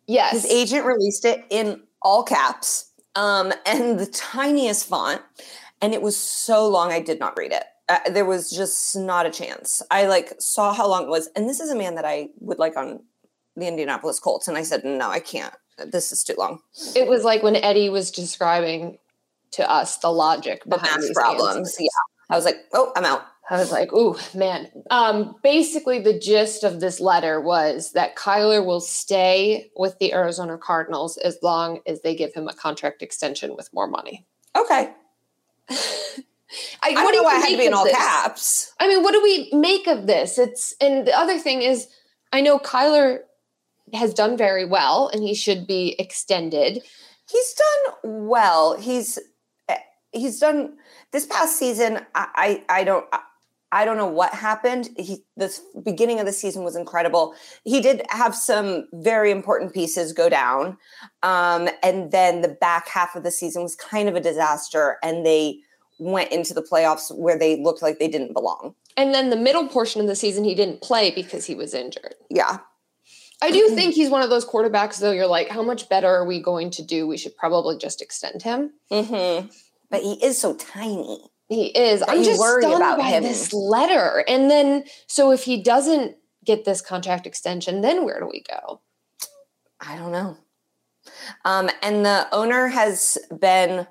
Yes. 0.05 0.31
His 0.31 0.45
agent 0.45 0.85
released 0.85 1.25
it 1.25 1.43
in 1.49 1.81
all 2.01 2.23
caps 2.23 2.86
um, 3.17 3.51
and 3.65 3.99
the 3.99 4.05
tiniest 4.05 4.87
font. 4.87 5.21
And 5.81 5.93
it 5.93 6.01
was 6.01 6.15
so 6.15 6.67
long, 6.67 6.91
I 6.91 7.01
did 7.01 7.19
not 7.19 7.37
read 7.37 7.51
it. 7.51 7.63
Uh, 7.89 7.99
there 8.09 8.25
was 8.25 8.49
just 8.49 8.95
not 8.95 9.25
a 9.25 9.29
chance. 9.29 9.81
I 9.91 10.07
like 10.07 10.33
saw 10.39 10.73
how 10.73 10.87
long 10.87 11.03
it 11.03 11.09
was. 11.09 11.29
And 11.35 11.49
this 11.49 11.59
is 11.59 11.69
a 11.69 11.75
man 11.75 11.95
that 11.95 12.05
I 12.05 12.29
would 12.39 12.59
like 12.59 12.77
on 12.77 13.01
the 13.55 13.67
Indianapolis 13.67 14.19
Colts. 14.19 14.47
And 14.47 14.57
I 14.57 14.63
said, 14.63 14.83
no, 14.85 15.09
I 15.09 15.19
can't. 15.19 15.53
This 15.85 16.11
is 16.11 16.23
too 16.23 16.35
long. 16.37 16.59
It 16.95 17.07
was 17.07 17.23
like 17.23 17.43
when 17.43 17.55
Eddie 17.55 17.89
was 17.89 18.11
describing 18.11 18.97
to 19.51 19.69
us 19.69 19.97
the 19.97 20.11
logic 20.11 20.63
behind 20.65 20.91
math 20.91 21.01
these 21.01 21.13
problems. 21.13 21.57
answers. 21.57 21.77
Yeah. 21.79 21.87
I 22.29 22.35
was 22.35 22.45
like, 22.45 22.57
oh, 22.73 22.91
I'm 22.95 23.05
out. 23.05 23.25
I 23.49 23.57
was 23.57 23.71
like, 23.71 23.93
ooh, 23.93 24.17
man. 24.33 24.69
Um, 24.89 25.35
basically, 25.41 25.99
the 25.99 26.17
gist 26.17 26.63
of 26.63 26.79
this 26.81 26.99
letter 26.99 27.39
was 27.39 27.93
that 27.93 28.17
Kyler 28.17 28.65
will 28.65 28.81
stay 28.81 29.71
with 29.75 29.97
the 29.99 30.13
Arizona 30.13 30.57
Cardinals 30.57 31.17
as 31.17 31.39
long 31.41 31.79
as 31.87 32.01
they 32.01 32.13
give 32.13 32.33
him 32.33 32.49
a 32.49 32.53
contract 32.53 33.01
extension 33.01 33.55
with 33.55 33.73
more 33.73 33.87
money. 33.87 34.25
Okay. 34.55 34.91
I, 35.69 36.89
I 36.89 37.03
what 37.03 37.11
don't 37.11 37.11
do 37.11 37.17
know 37.17 37.23
why 37.23 37.37
it 37.37 37.41
had 37.41 37.49
to 37.51 37.57
be 37.57 37.65
in 37.65 37.73
all 37.73 37.85
this? 37.85 37.95
caps. 37.95 38.73
I 38.79 38.87
mean, 38.87 39.03
what 39.03 39.13
do 39.13 39.21
we 39.23 39.49
make 39.53 39.87
of 39.87 40.07
this? 40.07 40.37
It's 40.37 40.75
and 40.79 41.05
the 41.05 41.17
other 41.17 41.37
thing 41.37 41.61
is, 41.61 41.87
I 42.31 42.41
know 42.41 42.59
Kyler 42.59 43.19
has 43.93 44.13
done 44.13 44.37
very 44.37 44.65
well, 44.65 45.09
and 45.13 45.23
he 45.23 45.33
should 45.33 45.67
be 45.67 45.95
extended. 45.99 46.83
He's 47.29 47.53
done 47.53 48.27
well. 48.27 48.77
He's 48.79 49.19
eh, 49.67 49.77
he's 50.11 50.39
done 50.39 50.77
this 51.11 51.25
past 51.25 51.57
season. 51.57 51.99
I 52.15 52.63
I, 52.69 52.79
I 52.79 52.83
don't 52.85 53.05
I 53.11 53.19
don't 53.83 53.97
know 53.97 54.07
what 54.07 54.33
happened. 54.33 54.89
He 54.97 55.23
this 55.35 55.61
beginning 55.83 56.19
of 56.19 56.25
the 56.25 56.31
season 56.31 56.63
was 56.63 56.75
incredible. 56.75 57.35
He 57.63 57.81
did 57.81 58.01
have 58.09 58.35
some 58.35 58.87
very 58.93 59.31
important 59.31 59.73
pieces 59.73 60.13
go 60.13 60.29
down, 60.29 60.77
um, 61.23 61.69
and 61.83 62.11
then 62.11 62.41
the 62.41 62.47
back 62.47 62.87
half 62.87 63.15
of 63.15 63.23
the 63.23 63.31
season 63.31 63.63
was 63.63 63.75
kind 63.75 64.07
of 64.07 64.15
a 64.15 64.21
disaster. 64.21 64.97
And 65.03 65.25
they 65.25 65.59
went 65.99 66.31
into 66.31 66.53
the 66.53 66.61
playoffs 66.61 67.15
where 67.15 67.37
they 67.37 67.61
looked 67.61 67.81
like 67.81 67.99
they 67.99 68.07
didn't 68.07 68.33
belong. 68.33 68.75
And 68.95 69.13
then 69.13 69.29
the 69.29 69.35
middle 69.35 69.67
portion 69.67 69.99
of 70.01 70.07
the 70.07 70.15
season, 70.15 70.43
he 70.43 70.55
didn't 70.55 70.81
play 70.81 71.11
because 71.11 71.45
he 71.45 71.55
was 71.55 71.73
injured. 71.73 72.15
Yeah, 72.29 72.59
I 73.41 73.51
do 73.51 73.69
think 73.69 73.93
he's 73.93 74.09
one 74.09 74.21
of 74.21 74.29
those 74.29 74.45
quarterbacks, 74.45 74.99
though. 74.99 75.11
You're 75.11 75.27
like, 75.27 75.49
how 75.49 75.61
much 75.61 75.89
better 75.89 76.07
are 76.07 76.25
we 76.25 76.41
going 76.41 76.71
to 76.71 76.83
do? 76.83 77.05
We 77.05 77.17
should 77.17 77.35
probably 77.35 77.77
just 77.77 78.01
extend 78.01 78.43
him. 78.43 78.71
hmm 78.89 79.47
but 79.89 80.01
he 80.01 80.13
is 80.23 80.37
so 80.37 80.55
tiny. 80.55 81.19
He 81.49 81.67
is. 81.67 82.03
I'm 82.07 82.23
just 82.23 82.39
worry 82.39 82.61
stunned 82.61 82.75
about 82.75 82.97
by 82.99 83.05
him. 83.09 83.23
this 83.23 83.53
letter. 83.53 84.23
And 84.27 84.51
then, 84.51 84.83
so 85.07 85.31
if 85.31 85.43
he 85.43 85.61
doesn't 85.63 86.17
get 86.45 86.65
this 86.65 86.81
contract 86.81 87.25
extension, 87.25 87.81
then 87.81 88.03
where 88.05 88.19
do 88.19 88.27
we 88.31 88.43
go? 88.43 88.81
I 89.79 89.97
don't 89.97 90.11
know. 90.11 90.37
Um, 91.45 91.69
and 91.81 92.05
the 92.05 92.27
owner 92.33 92.67
has 92.67 93.17
been 93.39 93.87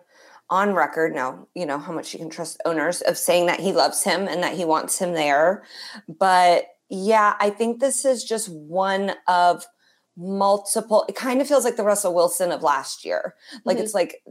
on 0.50 0.74
record 0.74 1.14
now, 1.14 1.48
you 1.54 1.66
know 1.66 1.78
how 1.78 1.92
much 1.92 2.12
you 2.12 2.18
can 2.20 2.30
trust 2.30 2.60
owners 2.64 3.00
of 3.02 3.18
saying 3.18 3.46
that 3.46 3.58
he 3.58 3.72
loves 3.72 4.04
him 4.04 4.28
and 4.28 4.42
that 4.42 4.54
he 4.54 4.64
wants 4.64 4.98
him 4.98 5.12
there. 5.12 5.64
But 6.08 6.66
yeah, 6.88 7.34
I 7.40 7.50
think 7.50 7.80
this 7.80 8.04
is 8.04 8.22
just 8.22 8.48
one 8.50 9.12
of 9.26 9.66
multiple. 10.16 11.04
It 11.08 11.16
kind 11.16 11.40
of 11.40 11.48
feels 11.48 11.64
like 11.64 11.76
the 11.76 11.82
Russell 11.84 12.14
Wilson 12.14 12.52
of 12.52 12.62
last 12.62 13.04
year. 13.04 13.34
Like 13.64 13.78
Mhm. 13.78 13.80
it's 13.80 13.94
like 13.94 14.22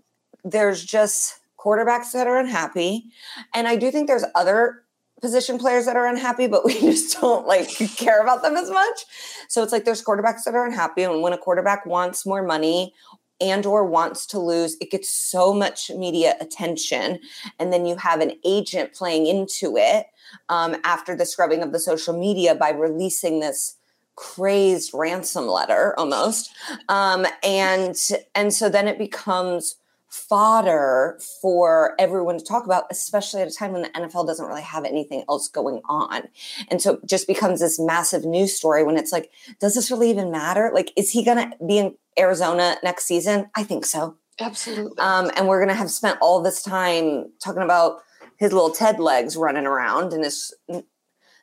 there's 0.44 0.84
just 0.86 1.40
quarterbacks 1.66 2.12
that 2.12 2.28
are 2.28 2.38
unhappy. 2.38 3.06
And 3.54 3.68
I 3.68 3.76
do 3.76 3.92
think 3.92 4.08
there's 4.08 4.26
other 4.36 4.84
position 5.22 5.58
players 5.58 5.86
that 5.86 5.96
are 5.96 6.08
unhappy, 6.08 6.48
but 6.48 6.64
we 6.64 6.74
just 6.80 7.20
don't 7.20 7.48
like 7.48 7.70
care 7.98 8.22
about 8.22 8.42
them 8.42 8.56
as 8.56 8.70
much. 8.70 9.06
So 9.48 9.64
it's 9.64 9.72
like 9.72 9.86
there's 9.86 10.04
quarterbacks 10.04 10.44
that 10.46 10.56
are 10.56 10.66
unhappy, 10.66 11.04
and 11.04 11.22
when 11.22 11.34
a 11.34 11.38
quarterback 11.38 11.86
wants 11.86 12.26
more 12.26 12.44
money 12.44 12.94
and 13.42 13.66
or 13.66 13.86
wants 13.86 14.26
to 14.28 14.40
lose, 14.40 14.78
it 14.80 14.92
gets 14.92 15.10
so 15.10 15.54
much 15.54 15.90
media 15.90 16.36
attention, 16.40 17.20
and 17.60 17.74
then 17.74 17.86
you 17.86 17.98
have 17.98 18.22
an 18.22 18.34
agent 18.46 18.94
playing 18.94 19.28
into 19.28 19.76
it 19.78 20.08
um, 20.50 20.76
after 20.84 21.16
the 21.16 21.26
scrubbing 21.26 21.62
of 21.62 21.72
the 21.72 21.80
social 21.80 22.18
media 22.18 22.56
by 22.56 22.70
releasing 22.70 23.40
this 23.40 23.76
crazed 24.16 24.92
ransom 24.94 25.48
letter 25.48 25.94
almost, 25.98 26.50
um, 26.88 27.26
and 27.44 27.98
and 28.34 28.54
so 28.54 28.70
then 28.70 28.88
it 28.88 28.98
becomes 28.98 29.76
fodder 30.16 31.20
for 31.42 31.94
everyone 32.00 32.38
to 32.38 32.44
talk 32.44 32.66
about, 32.66 32.86
especially 32.90 33.42
at 33.42 33.48
a 33.48 33.52
time 33.52 33.74
when 33.74 33.82
the 33.82 33.90
NFL 33.90 34.26
doesn't 34.26 34.46
really 34.46 34.62
have 34.62 34.86
anything 34.86 35.24
else 35.30 35.50
going 35.50 35.82
on. 35.90 36.24
And 36.70 36.82
so 36.82 36.94
it 36.94 37.06
just 37.06 37.28
becomes 37.28 37.60
this 37.60 37.80
massive 37.80 38.24
news 38.24 38.56
story 38.56 38.84
when 38.84 38.98
it's 38.98 39.12
like, 39.12 39.30
does 39.60 39.76
this 39.76 39.92
really 39.92 40.10
even 40.10 40.32
matter? 40.32 40.72
Like, 40.74 40.92
is 40.96 41.12
he 41.12 41.24
going 41.24 41.52
to 41.52 41.58
be 41.66 41.78
in 41.78 41.96
Arizona 42.18 42.78
next 42.84 43.06
season? 43.06 43.50
I 43.56 43.64
think 43.64 43.86
so. 43.86 44.18
Absolutely. 44.40 44.98
Um, 44.98 45.32
and 45.36 45.48
we're 45.48 45.60
going 45.60 45.70
to 45.70 45.76
have 45.76 45.92
spent 45.92 46.18
all 46.22 46.42
this 46.42 46.64
time 46.64 47.26
talking 47.44 47.64
about 47.64 48.00
his 48.38 48.54
little 48.54 48.72
Ted 48.72 49.00
legs 49.00 49.36
running 49.38 49.66
around 49.66 50.14
and 50.14 50.24
his 50.24 50.54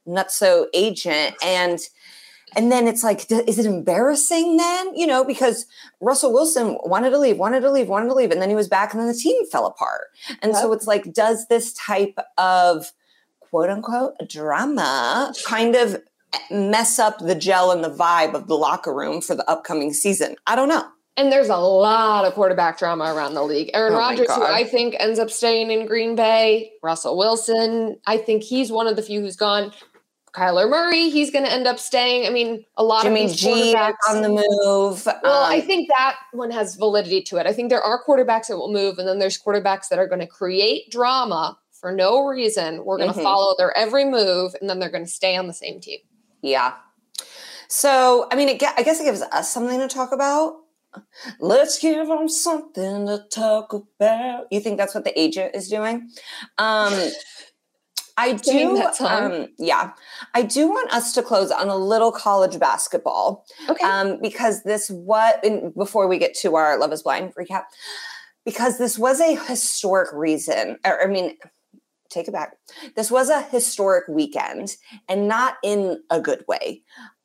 nutso 0.06 0.66
agent. 0.74 1.34
And 1.42 1.78
and 2.56 2.70
then 2.70 2.86
it's 2.88 3.02
like, 3.02 3.30
is 3.30 3.58
it 3.58 3.66
embarrassing 3.66 4.56
then? 4.56 4.94
You 4.94 5.06
know, 5.06 5.24
because 5.24 5.66
Russell 6.00 6.32
Wilson 6.32 6.78
wanted 6.84 7.10
to 7.10 7.18
leave, 7.18 7.38
wanted 7.38 7.60
to 7.60 7.70
leave, 7.70 7.88
wanted 7.88 8.08
to 8.08 8.14
leave, 8.14 8.30
and 8.30 8.40
then 8.42 8.48
he 8.48 8.54
was 8.54 8.68
back, 8.68 8.92
and 8.92 9.00
then 9.00 9.08
the 9.08 9.14
team 9.14 9.44
fell 9.50 9.66
apart. 9.66 10.08
And 10.42 10.54
so 10.54 10.72
it's 10.72 10.86
like, 10.86 11.12
does 11.12 11.46
this 11.48 11.72
type 11.72 12.18
of 12.38 12.92
quote 13.40 13.70
unquote 13.70 14.14
drama 14.28 15.32
kind 15.46 15.74
of 15.76 15.94
eh, 16.32 16.38
mess 16.50 16.98
up 16.98 17.18
the 17.18 17.34
gel 17.34 17.70
and 17.70 17.82
the 17.84 17.90
vibe 17.90 18.34
of 18.34 18.46
the 18.48 18.56
locker 18.56 18.94
room 18.94 19.20
for 19.20 19.34
the 19.34 19.48
upcoming 19.50 19.92
season? 19.92 20.36
I 20.46 20.56
don't 20.56 20.68
know. 20.68 20.84
and 21.16 21.30
there's 21.30 21.50
a 21.50 21.56
lot 21.58 22.24
of 22.24 22.32
quarterback 22.32 22.78
drama 22.78 23.12
around 23.14 23.34
the 23.34 23.42
league. 23.42 23.70
Aaron 23.74 23.92
Oh 23.92 23.98
Rodgers, 23.98 24.30
who 24.32 24.42
I 24.42 24.64
think 24.64 24.94
ends 24.98 25.18
up 25.18 25.30
staying 25.30 25.70
in 25.70 25.86
Green 25.86 26.16
Bay. 26.16 26.72
Russell 26.82 27.18
Wilson, 27.18 27.98
I 28.06 28.16
think 28.16 28.42
he's 28.42 28.72
one 28.72 28.86
of 28.86 28.96
the 28.96 29.02
few 29.02 29.20
who's 29.20 29.36
gone. 29.36 29.72
Kyler 30.34 30.68
Murray, 30.68 31.10
he's 31.10 31.30
going 31.30 31.44
to 31.44 31.52
end 31.52 31.66
up 31.66 31.78
staying. 31.78 32.26
I 32.26 32.30
mean, 32.30 32.64
a 32.76 32.82
lot 32.84 33.02
Jimmy 33.02 33.24
of 33.24 33.30
these 33.30 33.40
G 33.40 33.74
quarterbacks 33.74 33.92
on 34.08 34.22
the 34.22 34.28
move. 34.30 35.06
Well, 35.22 35.42
I 35.44 35.56
Um, 35.56 35.62
think 35.66 35.88
that 35.96 36.16
one 36.32 36.50
has 36.50 36.76
validity 36.76 37.20
to 37.24 37.36
it. 37.36 37.46
I 37.46 37.52
think 37.52 37.68
there 37.68 37.82
are 37.82 38.02
quarterbacks 38.02 38.46
that 38.46 38.56
will 38.56 38.72
move, 38.72 38.98
and 38.98 39.06
then 39.06 39.18
there's 39.18 39.38
quarterbacks 39.40 39.88
that 39.90 39.98
are 39.98 40.06
going 40.06 40.20
to 40.20 40.26
create 40.26 40.90
drama 40.90 41.58
for 41.72 41.92
no 41.92 42.24
reason. 42.24 42.84
We're 42.84 42.96
going 42.96 43.12
to 43.12 43.18
Mhm. 43.18 43.22
follow 43.22 43.54
their 43.58 43.76
every 43.76 44.04
move, 44.06 44.54
and 44.60 44.70
then 44.70 44.78
they're 44.78 44.90
going 44.90 45.04
to 45.04 45.10
stay 45.10 45.36
on 45.36 45.48
the 45.48 45.52
same 45.52 45.80
team. 45.80 45.98
Yeah. 46.40 46.74
So, 47.68 48.26
I 48.30 48.36
mean, 48.36 48.48
it, 48.48 48.62
I 48.62 48.82
guess 48.82 49.00
it 49.00 49.04
gives 49.04 49.20
us 49.22 49.52
something 49.52 49.78
to 49.80 49.88
talk 49.88 50.12
about. 50.12 50.56
Let's 51.40 51.78
give 51.78 52.06
them 52.06 52.28
something 52.28 53.06
to 53.06 53.24
talk 53.30 53.72
about. 53.72 54.46
You 54.50 54.60
think 54.60 54.76
that's 54.76 54.94
what 54.94 55.04
the 55.04 55.18
agent 55.18 55.54
is 55.54 55.68
doing? 55.68 56.10
Um, 56.58 56.92
I 58.16 58.32
do. 58.34 58.74
that 58.76 58.96
song? 58.96 59.32
Um, 59.32 59.46
yeah, 59.58 59.92
I 60.34 60.42
do 60.42 60.68
want 60.68 60.92
us 60.92 61.12
to 61.14 61.22
close 61.22 61.50
on 61.50 61.68
a 61.68 61.76
little 61.76 62.12
college 62.12 62.58
basketball 62.58 63.44
Okay. 63.68 63.84
um, 63.84 64.18
because 64.20 64.62
this 64.64 64.90
what 64.90 65.42
before 65.76 66.06
we 66.08 66.18
get 66.18 66.34
to 66.38 66.54
our 66.56 66.78
Love 66.78 66.92
Is 66.92 67.02
Blind 67.02 67.34
recap, 67.34 67.64
because 68.44 68.78
this 68.78 68.98
was 68.98 69.20
a 69.20 69.36
historic 69.36 70.10
reason. 70.12 70.78
Or, 70.84 71.02
I 71.02 71.06
mean, 71.06 71.36
take 72.10 72.28
it 72.28 72.32
back. 72.32 72.56
This 72.96 73.10
was 73.10 73.30
a 73.30 73.42
historic 73.42 74.06
weekend, 74.08 74.76
and 75.08 75.28
not 75.28 75.56
in 75.62 76.02
a 76.10 76.20
good 76.20 76.44
way. 76.46 76.82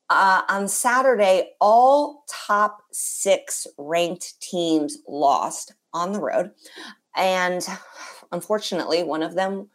Uh, 0.09 0.43
on 0.47 0.69
Saturday, 0.69 1.49
all 1.59 2.23
top 2.29 2.81
six 2.93 3.67
ranked 3.77 4.39
teams 4.39 4.99
lost 5.05 5.73
on 5.93 6.13
the 6.13 6.21
road, 6.21 6.51
and 7.15 7.67
unfortunately, 8.31 9.03
one 9.03 9.21
of 9.23 9.35
them 9.35 9.69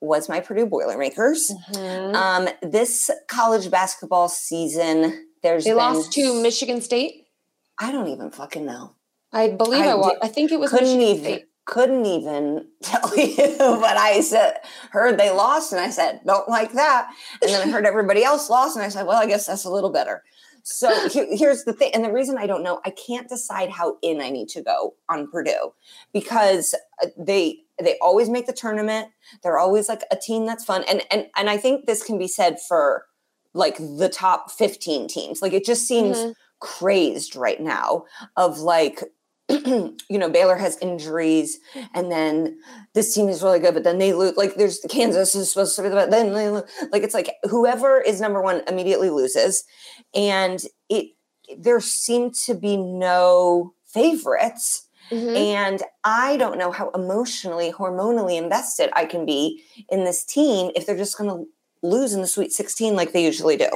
was 0.00 0.28
my 0.28 0.40
Purdue 0.40 0.66
Boilermakers. 0.66 1.50
Mhm. 1.72 2.14
Um, 2.14 2.48
this 2.62 3.10
college 3.28 3.70
basketball 3.70 4.28
season, 4.28 5.26
there's 5.42 5.64
they 5.64 5.70
been 5.70 5.78
lost 5.78 6.12
to 6.12 6.40
Michigan 6.42 6.80
State. 6.80 7.26
I 7.78 7.92
don't 7.92 8.08
even 8.08 8.30
fucking 8.30 8.64
know. 8.64 8.92
I 9.32 9.48
believe 9.48 9.84
I, 9.84 9.90
I 9.90 9.94
watched. 9.94 10.18
I 10.22 10.28
think 10.28 10.52
it 10.52 10.60
was 10.60 10.70
couldn't 10.70 11.00
even 11.00 11.24
State. 11.24 11.44
couldn't 11.64 12.06
even 12.06 12.66
tell 12.82 13.16
you, 13.16 13.34
but 13.58 13.96
I 13.96 14.20
said 14.20 14.58
heard 14.90 15.18
they 15.18 15.30
lost, 15.30 15.72
and 15.72 15.80
I 15.80 15.90
said 15.90 16.20
don't 16.26 16.48
like 16.48 16.72
that, 16.72 17.10
and 17.42 17.50
then 17.50 17.68
I 17.68 17.70
heard 17.70 17.86
everybody 17.86 18.22
else 18.24 18.48
lost, 18.48 18.76
and 18.76 18.84
I 18.84 18.88
said, 18.88 19.06
well, 19.06 19.20
I 19.20 19.26
guess 19.26 19.46
that's 19.46 19.64
a 19.64 19.70
little 19.70 19.90
better. 19.90 20.22
So 20.62 21.08
here's 21.10 21.62
the 21.64 21.72
thing, 21.72 21.92
and 21.94 22.04
the 22.04 22.12
reason 22.12 22.38
I 22.38 22.46
don't 22.46 22.62
know, 22.64 22.80
I 22.84 22.90
can't 22.90 23.28
decide 23.28 23.70
how 23.70 23.98
in 24.02 24.20
I 24.20 24.30
need 24.30 24.48
to 24.50 24.62
go 24.62 24.94
on 25.08 25.28
Purdue 25.30 25.74
because 26.12 26.74
uh, 27.02 27.06
they 27.16 27.60
they 27.78 27.96
always 28.00 28.28
make 28.28 28.46
the 28.46 28.52
tournament. 28.52 29.08
They're 29.42 29.58
always 29.58 29.88
like 29.88 30.02
a 30.10 30.16
team 30.16 30.46
that's 30.46 30.64
fun, 30.64 30.84
and 30.88 31.02
and 31.10 31.26
and 31.36 31.50
I 31.50 31.56
think 31.56 31.86
this 31.86 32.02
can 32.02 32.18
be 32.18 32.28
said 32.28 32.58
for 32.60 33.06
like 33.54 33.76
the 33.78 34.10
top 34.12 34.50
15 34.50 35.08
teams. 35.08 35.42
Like 35.42 35.52
it 35.52 35.64
just 35.64 35.86
seems 35.86 36.18
mm-hmm. 36.18 36.32
crazed 36.60 37.36
right 37.36 37.60
now 37.60 38.04
of 38.36 38.58
like 38.58 39.02
you 39.48 39.94
know, 40.10 40.28
Baylor 40.28 40.56
has 40.56 40.76
injuries, 40.78 41.60
and 41.94 42.10
then 42.10 42.58
this 42.94 43.14
team 43.14 43.28
is 43.28 43.44
really 43.44 43.60
good, 43.60 43.74
but 43.74 43.84
then 43.84 43.98
they 43.98 44.12
lose. 44.12 44.36
Like, 44.36 44.56
there's 44.56 44.80
Kansas 44.88 45.36
is 45.36 45.50
supposed 45.50 45.76
to 45.76 45.82
be, 45.82 45.88
the 45.88 45.94
but 45.94 46.10
then 46.10 46.32
they 46.32 46.50
lose. 46.50 46.64
like 46.90 47.04
it's 47.04 47.14
like 47.14 47.32
whoever 47.44 48.00
is 48.00 48.20
number 48.20 48.42
one 48.42 48.62
immediately 48.66 49.08
loses, 49.08 49.62
and 50.14 50.64
it 50.88 51.10
there 51.58 51.80
seem 51.80 52.32
to 52.46 52.54
be 52.54 52.76
no 52.76 53.74
favorites. 53.86 54.85
Mm-hmm. 55.10 55.36
And 55.36 55.82
I 56.04 56.36
don't 56.36 56.58
know 56.58 56.72
how 56.72 56.90
emotionally, 56.90 57.72
hormonally 57.72 58.36
invested 58.36 58.90
I 58.94 59.04
can 59.04 59.24
be 59.24 59.62
in 59.90 60.04
this 60.04 60.24
team 60.24 60.70
if 60.74 60.86
they're 60.86 60.96
just 60.96 61.18
going 61.18 61.30
to 61.30 61.46
lose 61.86 62.12
in 62.12 62.20
the 62.20 62.26
Sweet 62.26 62.52
16 62.52 62.94
like 62.94 63.12
they 63.12 63.24
usually 63.24 63.56
do 63.56 63.68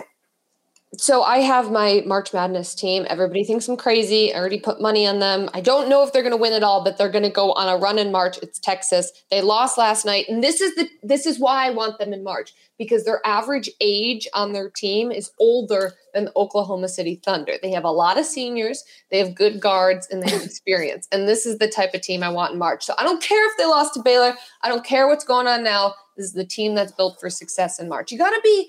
so 0.96 1.22
I 1.22 1.38
have 1.38 1.70
my 1.70 2.02
March 2.04 2.32
Madness 2.32 2.74
team. 2.74 3.06
Everybody 3.08 3.44
thinks 3.44 3.68
I'm 3.68 3.76
crazy. 3.76 4.34
I 4.34 4.38
already 4.38 4.58
put 4.58 4.80
money 4.80 5.06
on 5.06 5.20
them. 5.20 5.48
I 5.54 5.60
don't 5.60 5.88
know 5.88 6.02
if 6.02 6.12
they're 6.12 6.22
going 6.22 6.32
to 6.32 6.36
win 6.36 6.52
it 6.52 6.64
all, 6.64 6.82
but 6.82 6.98
they're 6.98 7.10
going 7.10 7.22
to 7.22 7.30
go 7.30 7.52
on 7.52 7.68
a 7.68 7.80
run 7.80 7.96
in 7.96 8.10
March. 8.10 8.38
It's 8.42 8.58
Texas. 8.58 9.12
They 9.30 9.40
lost 9.40 9.78
last 9.78 10.04
night, 10.04 10.26
and 10.28 10.42
this 10.42 10.60
is 10.60 10.74
the 10.74 10.88
this 11.04 11.26
is 11.26 11.38
why 11.38 11.66
I 11.66 11.70
want 11.70 11.98
them 11.98 12.12
in 12.12 12.24
March 12.24 12.52
because 12.76 13.04
their 13.04 13.20
average 13.24 13.70
age 13.80 14.26
on 14.34 14.52
their 14.52 14.68
team 14.68 15.12
is 15.12 15.30
older 15.38 15.92
than 16.12 16.24
the 16.24 16.32
Oklahoma 16.34 16.88
City 16.88 17.20
Thunder. 17.24 17.52
They 17.62 17.70
have 17.70 17.84
a 17.84 17.90
lot 17.90 18.18
of 18.18 18.24
seniors, 18.24 18.82
they 19.12 19.18
have 19.18 19.34
good 19.34 19.60
guards, 19.60 20.08
and 20.10 20.22
they 20.22 20.30
have 20.30 20.42
experience. 20.42 21.06
and 21.12 21.28
this 21.28 21.46
is 21.46 21.58
the 21.58 21.68
type 21.68 21.94
of 21.94 22.00
team 22.00 22.24
I 22.24 22.30
want 22.30 22.54
in 22.54 22.58
March. 22.58 22.84
So 22.84 22.94
I 22.98 23.04
don't 23.04 23.22
care 23.22 23.48
if 23.48 23.56
they 23.56 23.66
lost 23.66 23.94
to 23.94 24.02
Baylor. 24.02 24.34
I 24.62 24.68
don't 24.68 24.84
care 24.84 25.06
what's 25.06 25.24
going 25.24 25.46
on 25.46 25.62
now. 25.62 25.94
This 26.16 26.26
is 26.26 26.32
the 26.32 26.44
team 26.44 26.74
that's 26.74 26.92
built 26.92 27.20
for 27.20 27.30
success 27.30 27.78
in 27.78 27.88
March. 27.88 28.10
You 28.10 28.18
got 28.18 28.30
to 28.30 28.40
be 28.42 28.68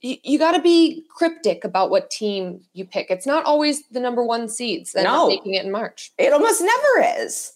you, 0.00 0.16
you 0.22 0.38
got 0.38 0.52
to 0.52 0.62
be 0.62 1.04
cryptic 1.08 1.64
about 1.64 1.90
what 1.90 2.10
team 2.10 2.60
you 2.72 2.84
pick. 2.84 3.10
It's 3.10 3.26
not 3.26 3.44
always 3.44 3.86
the 3.88 4.00
number 4.00 4.24
one 4.24 4.48
seeds 4.48 4.92
that 4.92 5.04
no, 5.04 5.24
are 5.24 5.28
making 5.28 5.54
it 5.54 5.64
in 5.64 5.70
March. 5.70 6.12
It 6.18 6.32
almost 6.32 6.60
never 6.60 7.22
is. 7.22 7.52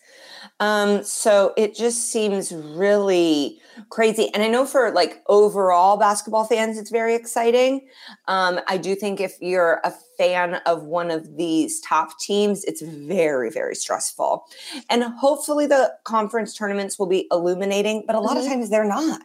Um, 0.61 1.03
so 1.03 1.53
it 1.57 1.75
just 1.75 2.13
seems 2.13 2.53
really 2.53 3.61
crazy. 3.89 4.33
And 4.35 4.43
I 4.43 4.49
know 4.49 4.67
for 4.67 4.93
like 4.93 5.23
overall 5.29 5.97
basketball 5.97 6.45
fans, 6.45 6.79
it's 6.79 6.91
very 6.91 7.15
exciting. 7.15 7.89
Um, 8.29 8.61
I 8.69 8.77
do 8.77 8.95
think 8.95 9.21
if 9.21 9.37
you're 9.41 9.81
a 9.83 9.93
fan 10.17 10.57
of 10.67 10.85
one 10.85 11.11
of 11.11 11.37
these 11.37 11.81
top 11.81 12.19
teams, 12.21 12.63
it's 12.65 12.83
very, 12.83 13.51
very 13.51 13.75
stressful. 13.75 14.45
And 14.91 15.03
hopefully 15.03 15.67
the 15.67 15.93
conference 16.05 16.55
tournaments 16.55 16.99
will 16.99 17.07
be 17.07 17.27
illuminating, 17.33 18.05
but 18.07 18.15
a 18.15 18.21
lot 18.21 18.37
mm-hmm. 18.37 18.47
of 18.47 18.53
times 18.53 18.71
they're 18.71 18.85
not. 18.85 19.23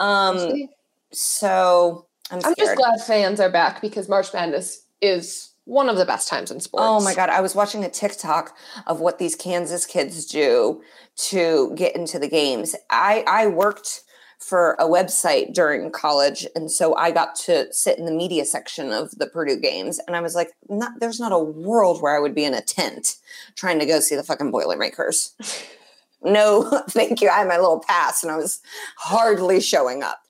Um, 0.00 0.68
so 1.12 2.06
I'm, 2.30 2.40
I'm 2.44 2.54
just 2.58 2.76
glad 2.76 3.00
fans 3.00 3.40
are 3.40 3.50
back 3.50 3.80
because 3.80 4.08
March 4.08 4.32
Madness 4.32 4.84
is 5.00 5.50
one 5.64 5.88
of 5.88 5.96
the 5.96 6.04
best 6.04 6.28
times 6.28 6.50
in 6.50 6.60
sports. 6.60 6.84
Oh 6.86 7.00
my 7.02 7.14
god, 7.14 7.28
I 7.28 7.40
was 7.40 7.54
watching 7.54 7.84
a 7.84 7.90
TikTok 7.90 8.56
of 8.86 9.00
what 9.00 9.18
these 9.18 9.34
Kansas 9.34 9.84
kids 9.84 10.26
do 10.26 10.82
to 11.16 11.72
get 11.74 11.94
into 11.94 12.18
the 12.18 12.28
games. 12.28 12.74
I 12.90 13.24
I 13.26 13.46
worked 13.48 14.02
for 14.38 14.74
a 14.78 14.84
website 14.84 15.54
during 15.54 15.90
college 15.90 16.46
and 16.54 16.70
so 16.70 16.94
I 16.94 17.10
got 17.10 17.34
to 17.36 17.72
sit 17.72 17.98
in 17.98 18.04
the 18.04 18.12
media 18.12 18.44
section 18.44 18.92
of 18.92 19.10
the 19.12 19.26
Purdue 19.26 19.58
games 19.58 19.98
and 20.06 20.14
I 20.14 20.20
was 20.20 20.34
like 20.34 20.52
not, 20.68 20.92
there's 21.00 21.18
not 21.18 21.32
a 21.32 21.38
world 21.38 22.02
where 22.02 22.14
I 22.14 22.20
would 22.20 22.34
be 22.34 22.44
in 22.44 22.52
a 22.52 22.60
tent 22.60 23.16
trying 23.54 23.78
to 23.78 23.86
go 23.86 23.98
see 23.98 24.14
the 24.14 24.22
fucking 24.22 24.50
Boilermakers. 24.50 25.34
no, 26.22 26.82
thank 26.90 27.22
you. 27.22 27.30
I 27.30 27.38
had 27.38 27.48
my 27.48 27.56
little 27.56 27.80
pass 27.80 28.22
and 28.22 28.30
I 28.30 28.36
was 28.36 28.60
hardly 28.98 29.60
showing 29.60 30.02
up. 30.02 30.20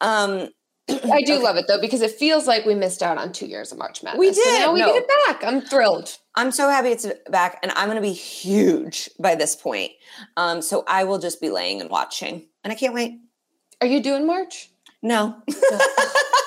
Um, 0.00 0.50
I 1.12 1.22
do 1.22 1.34
okay. 1.34 1.42
love 1.42 1.56
it 1.56 1.66
though 1.68 1.80
because 1.80 2.00
it 2.00 2.12
feels 2.12 2.46
like 2.46 2.64
we 2.64 2.74
missed 2.74 3.02
out 3.02 3.18
on 3.18 3.32
two 3.32 3.46
years 3.46 3.72
of 3.72 3.78
March 3.78 4.02
Madness. 4.02 4.18
We 4.18 4.30
did. 4.30 4.44
So 4.44 4.50
now 4.58 4.72
we 4.72 4.80
no. 4.80 4.86
get 4.86 5.04
it 5.04 5.10
back. 5.26 5.44
I'm 5.44 5.60
thrilled. 5.60 6.16
I'm 6.34 6.50
so 6.50 6.68
happy 6.70 6.88
it's 6.88 7.06
back, 7.28 7.58
and 7.62 7.72
I'm 7.72 7.86
going 7.86 7.96
to 7.96 8.02
be 8.02 8.12
huge 8.12 9.10
by 9.18 9.34
this 9.34 9.56
point. 9.56 9.92
Um, 10.36 10.62
so 10.62 10.84
I 10.86 11.04
will 11.04 11.18
just 11.18 11.40
be 11.40 11.50
laying 11.50 11.80
and 11.80 11.90
watching, 11.90 12.46
and 12.64 12.72
I 12.72 12.76
can't 12.76 12.94
wait. 12.94 13.18
Are 13.80 13.86
you 13.86 14.02
doing 14.02 14.26
March? 14.26 14.70
No. 15.02 15.36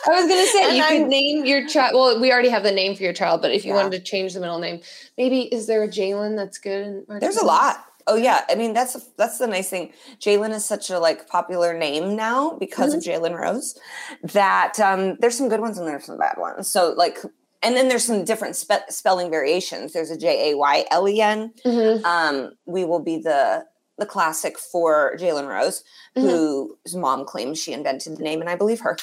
I 0.04 0.10
was 0.10 0.28
going 0.28 0.42
to 0.42 0.52
say 0.52 0.68
and 0.68 0.78
you 0.78 0.84
I'm, 0.84 1.02
could 1.02 1.08
name 1.10 1.46
your 1.46 1.68
child. 1.68 1.94
Well, 1.94 2.20
we 2.20 2.32
already 2.32 2.50
have 2.50 2.64
the 2.64 2.72
name 2.72 2.96
for 2.96 3.04
your 3.04 3.14
child, 3.14 3.42
but 3.42 3.52
if 3.52 3.64
you 3.64 3.74
yeah. 3.74 3.78
wanted 3.78 3.98
to 3.98 4.00
change 4.00 4.34
the 4.34 4.40
middle 4.40 4.60
name, 4.60 4.82
maybe 5.18 5.42
is 5.42 5.68
there 5.68 5.84
a 5.84 5.88
Jalen 5.88 6.36
that's 6.36 6.58
good 6.58 6.88
in 6.88 7.06
March? 7.08 7.22
There's 7.22 7.38
a 7.38 7.46
lot. 7.46 7.86
Oh 8.08 8.16
yeah, 8.16 8.46
I 8.50 8.56
mean 8.56 8.74
that's 8.74 8.94
that's 9.18 9.38
the 9.38 9.48
nice 9.48 9.70
thing. 9.70 9.94
Jalen 10.20 10.52
is 10.52 10.66
such 10.66 10.90
a 10.90 11.00
like 11.00 11.28
popular 11.28 11.78
name 11.78 12.16
now 12.16 12.58
because 12.58 12.96
mm-hmm. 12.96 13.16
of 13.16 13.22
Jalen 13.22 13.40
Rose 13.40 13.78
that 14.24 14.80
um, 14.80 15.18
there's 15.20 15.38
some 15.38 15.50
good 15.50 15.62
ones 15.62 15.78
and 15.78 15.88
there's 15.88 16.06
some 16.06 16.18
bad 16.18 16.38
ones. 16.38 16.68
So 16.68 16.94
like, 16.98 17.20
and 17.64 17.76
then 17.76 17.90
there's 17.90 18.06
some 18.06 18.24
different 18.26 18.56
spe- 18.56 18.90
spelling 18.90 19.30
variations. 19.30 19.94
There's 19.94 20.12
a 20.12 20.18
J 20.18 20.52
A 20.52 20.58
Y 20.58 20.86
L 20.92 21.08
E 21.08 21.22
N. 21.22 21.54
Mm-hmm. 21.66 22.06
Um, 22.06 22.54
we 22.66 22.86
will 22.86 23.04
be 23.04 23.18
the 23.18 23.66
the 24.02 24.06
classic 24.06 24.60
for 24.60 25.16
Jalen 25.18 25.48
Rose, 25.48 25.84
mm-hmm. 26.18 26.28
whose 26.28 26.96
mom 26.96 27.24
claims 27.24 27.62
she 27.62 27.72
invented 27.72 28.18
the 28.18 28.24
name, 28.24 28.42
and 28.42 28.50
I 28.50 28.58
believe 28.58 28.82
her. 28.82 28.98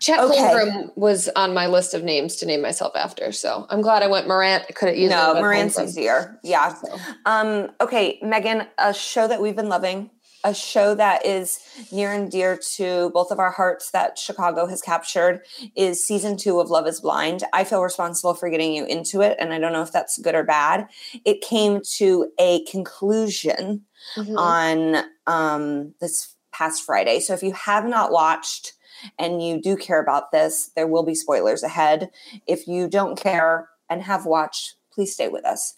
Chet 0.00 0.18
okay. 0.20 0.84
was 0.96 1.30
on 1.34 1.54
my 1.54 1.66
list 1.66 1.94
of 1.94 2.04
names 2.04 2.36
to 2.36 2.46
name 2.46 2.60
myself 2.60 2.92
after, 2.94 3.32
so 3.32 3.66
I'm 3.70 3.80
glad 3.80 4.02
I 4.02 4.08
went 4.08 4.28
Morant. 4.28 4.64
I 4.68 4.72
could 4.72 4.88
have 4.88 4.98
used 4.98 5.12
no 5.12 5.40
Morant's 5.40 5.78
easier. 5.78 6.38
Yeah. 6.42 6.74
So. 6.74 6.98
Um, 7.24 7.70
okay, 7.80 8.18
Megan, 8.20 8.66
a 8.76 8.92
show 8.92 9.26
that 9.26 9.40
we've 9.40 9.56
been 9.56 9.70
loving, 9.70 10.10
a 10.44 10.54
show 10.54 10.94
that 10.94 11.24
is 11.26 11.58
near 11.90 12.12
and 12.12 12.30
dear 12.30 12.58
to 12.76 13.10
both 13.10 13.30
of 13.30 13.38
our 13.38 13.50
hearts 13.50 13.90
that 13.90 14.18
Chicago 14.18 14.66
has 14.66 14.80
captured 14.80 15.40
is 15.74 16.06
season 16.06 16.36
two 16.36 16.60
of 16.60 16.70
Love 16.70 16.86
is 16.86 17.00
Blind. 17.00 17.42
I 17.52 17.64
feel 17.64 17.82
responsible 17.82 18.34
for 18.34 18.48
getting 18.50 18.72
you 18.72 18.84
into 18.84 19.20
it, 19.20 19.36
and 19.40 19.52
I 19.52 19.58
don't 19.58 19.72
know 19.72 19.82
if 19.82 19.92
that's 19.92 20.18
good 20.18 20.34
or 20.34 20.44
bad. 20.44 20.88
It 21.24 21.40
came 21.40 21.80
to 21.96 22.30
a 22.38 22.64
conclusion 22.64 23.84
mm-hmm. 24.16 24.36
on 24.36 25.04
um, 25.26 25.94
this 26.00 26.34
past 26.52 26.84
Friday. 26.84 27.20
So 27.20 27.34
if 27.34 27.42
you 27.42 27.52
have 27.52 27.86
not 27.86 28.10
watched 28.10 28.74
and 29.18 29.42
you 29.42 29.60
do 29.60 29.76
care 29.76 30.02
about 30.02 30.32
this, 30.32 30.70
there 30.74 30.86
will 30.86 31.04
be 31.04 31.14
spoilers 31.14 31.62
ahead. 31.62 32.10
If 32.46 32.66
you 32.66 32.88
don't 32.88 33.18
care 33.18 33.68
and 33.88 34.02
have 34.02 34.26
watched, 34.26 34.74
please 34.92 35.12
stay 35.12 35.28
with 35.28 35.44
us. 35.44 35.74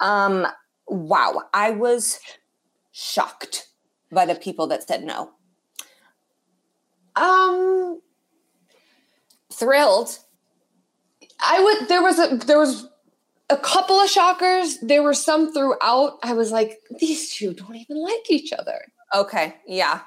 Um, 0.00 0.46
wow, 0.86 1.42
I 1.52 1.72
was 1.72 2.20
shocked 2.92 3.68
by 4.12 4.26
the 4.26 4.34
people 4.34 4.66
that 4.68 4.86
said 4.86 5.02
no. 5.04 5.30
Um, 7.16 8.00
thrilled. 9.52 10.18
I 11.40 11.62
would. 11.62 11.88
There 11.88 12.02
was 12.02 12.18
a 12.18 12.36
there 12.36 12.58
was 12.58 12.88
a 13.50 13.56
couple 13.56 13.96
of 13.96 14.08
shockers. 14.08 14.78
There 14.80 15.02
were 15.02 15.14
some 15.14 15.52
throughout. 15.52 16.18
I 16.22 16.32
was 16.32 16.52
like, 16.52 16.78
these 16.98 17.34
two 17.34 17.54
don't 17.54 17.76
even 17.76 18.02
like 18.02 18.30
each 18.30 18.52
other. 18.52 18.80
Okay, 19.14 19.56
yeah. 19.66 20.02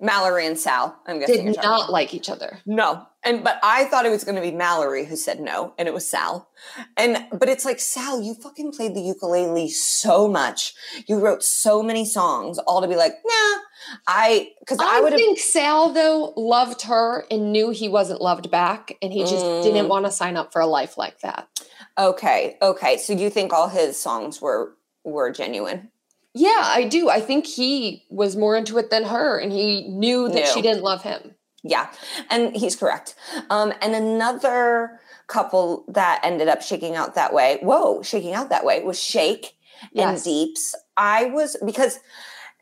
Mallory 0.00 0.46
and 0.46 0.58
Sal, 0.58 0.98
I'm 1.06 1.18
guessing. 1.18 1.46
Did 1.46 1.56
not 1.56 1.90
like 1.90 2.12
each 2.12 2.28
other. 2.28 2.58
No. 2.66 3.06
And 3.24 3.42
but 3.42 3.58
I 3.62 3.86
thought 3.86 4.04
it 4.04 4.10
was 4.10 4.24
going 4.24 4.34
to 4.34 4.42
be 4.42 4.50
Mallory 4.50 5.04
who 5.04 5.16
said 5.16 5.40
no, 5.40 5.72
and 5.78 5.88
it 5.88 5.94
was 5.94 6.06
Sal. 6.06 6.48
And 6.96 7.26
but 7.32 7.48
it's 7.48 7.64
like 7.64 7.80
Sal, 7.80 8.20
you 8.20 8.34
fucking 8.34 8.72
played 8.72 8.94
the 8.94 9.00
ukulele 9.00 9.68
so 9.68 10.28
much. 10.28 10.74
You 11.08 11.18
wrote 11.18 11.42
so 11.42 11.82
many 11.82 12.04
songs, 12.04 12.58
all 12.58 12.82
to 12.82 12.88
be 12.88 12.96
like, 12.96 13.14
nah. 13.24 13.60
I 14.06 14.50
because 14.60 14.78
I, 14.80 14.98
I 14.98 15.00
would 15.00 15.14
think 15.14 15.38
Sal 15.38 15.92
though 15.92 16.34
loved 16.36 16.82
her 16.82 17.24
and 17.30 17.52
knew 17.52 17.70
he 17.70 17.88
wasn't 17.88 18.20
loved 18.20 18.50
back, 18.50 18.96
and 19.00 19.12
he 19.12 19.20
just 19.20 19.44
mm. 19.44 19.62
didn't 19.62 19.88
want 19.88 20.04
to 20.04 20.12
sign 20.12 20.36
up 20.36 20.52
for 20.52 20.60
a 20.60 20.66
life 20.66 20.98
like 20.98 21.20
that. 21.20 21.48
Okay, 21.98 22.56
okay. 22.60 22.98
So 22.98 23.12
you 23.12 23.30
think 23.30 23.52
all 23.52 23.68
his 23.68 23.98
songs 23.98 24.40
were 24.40 24.74
were 25.04 25.30
genuine? 25.30 25.90
Yeah, 26.34 26.62
I 26.62 26.84
do. 26.84 27.08
I 27.08 27.20
think 27.20 27.46
he 27.46 28.04
was 28.10 28.36
more 28.36 28.56
into 28.56 28.76
it 28.78 28.90
than 28.90 29.04
her, 29.04 29.38
and 29.38 29.50
he 29.50 29.88
knew 29.88 30.28
that 30.28 30.48
she 30.48 30.60
didn't 30.60 30.82
love 30.82 31.02
him. 31.02 31.34
Yeah, 31.62 31.90
and 32.30 32.54
he's 32.54 32.76
correct. 32.76 33.14
Um, 33.48 33.72
and 33.80 33.94
another 33.94 35.00
couple 35.26 35.84
that 35.88 36.20
ended 36.22 36.48
up 36.48 36.62
shaking 36.62 36.94
out 36.94 37.14
that 37.14 37.32
way. 37.32 37.58
Whoa, 37.62 38.02
shaking 38.02 38.34
out 38.34 38.50
that 38.50 38.64
way 38.64 38.82
was 38.82 39.02
Shake 39.02 39.56
yes. 39.92 40.08
and 40.08 40.24
Deeps. 40.24 40.74
I 40.96 41.26
was 41.26 41.56
because 41.64 42.00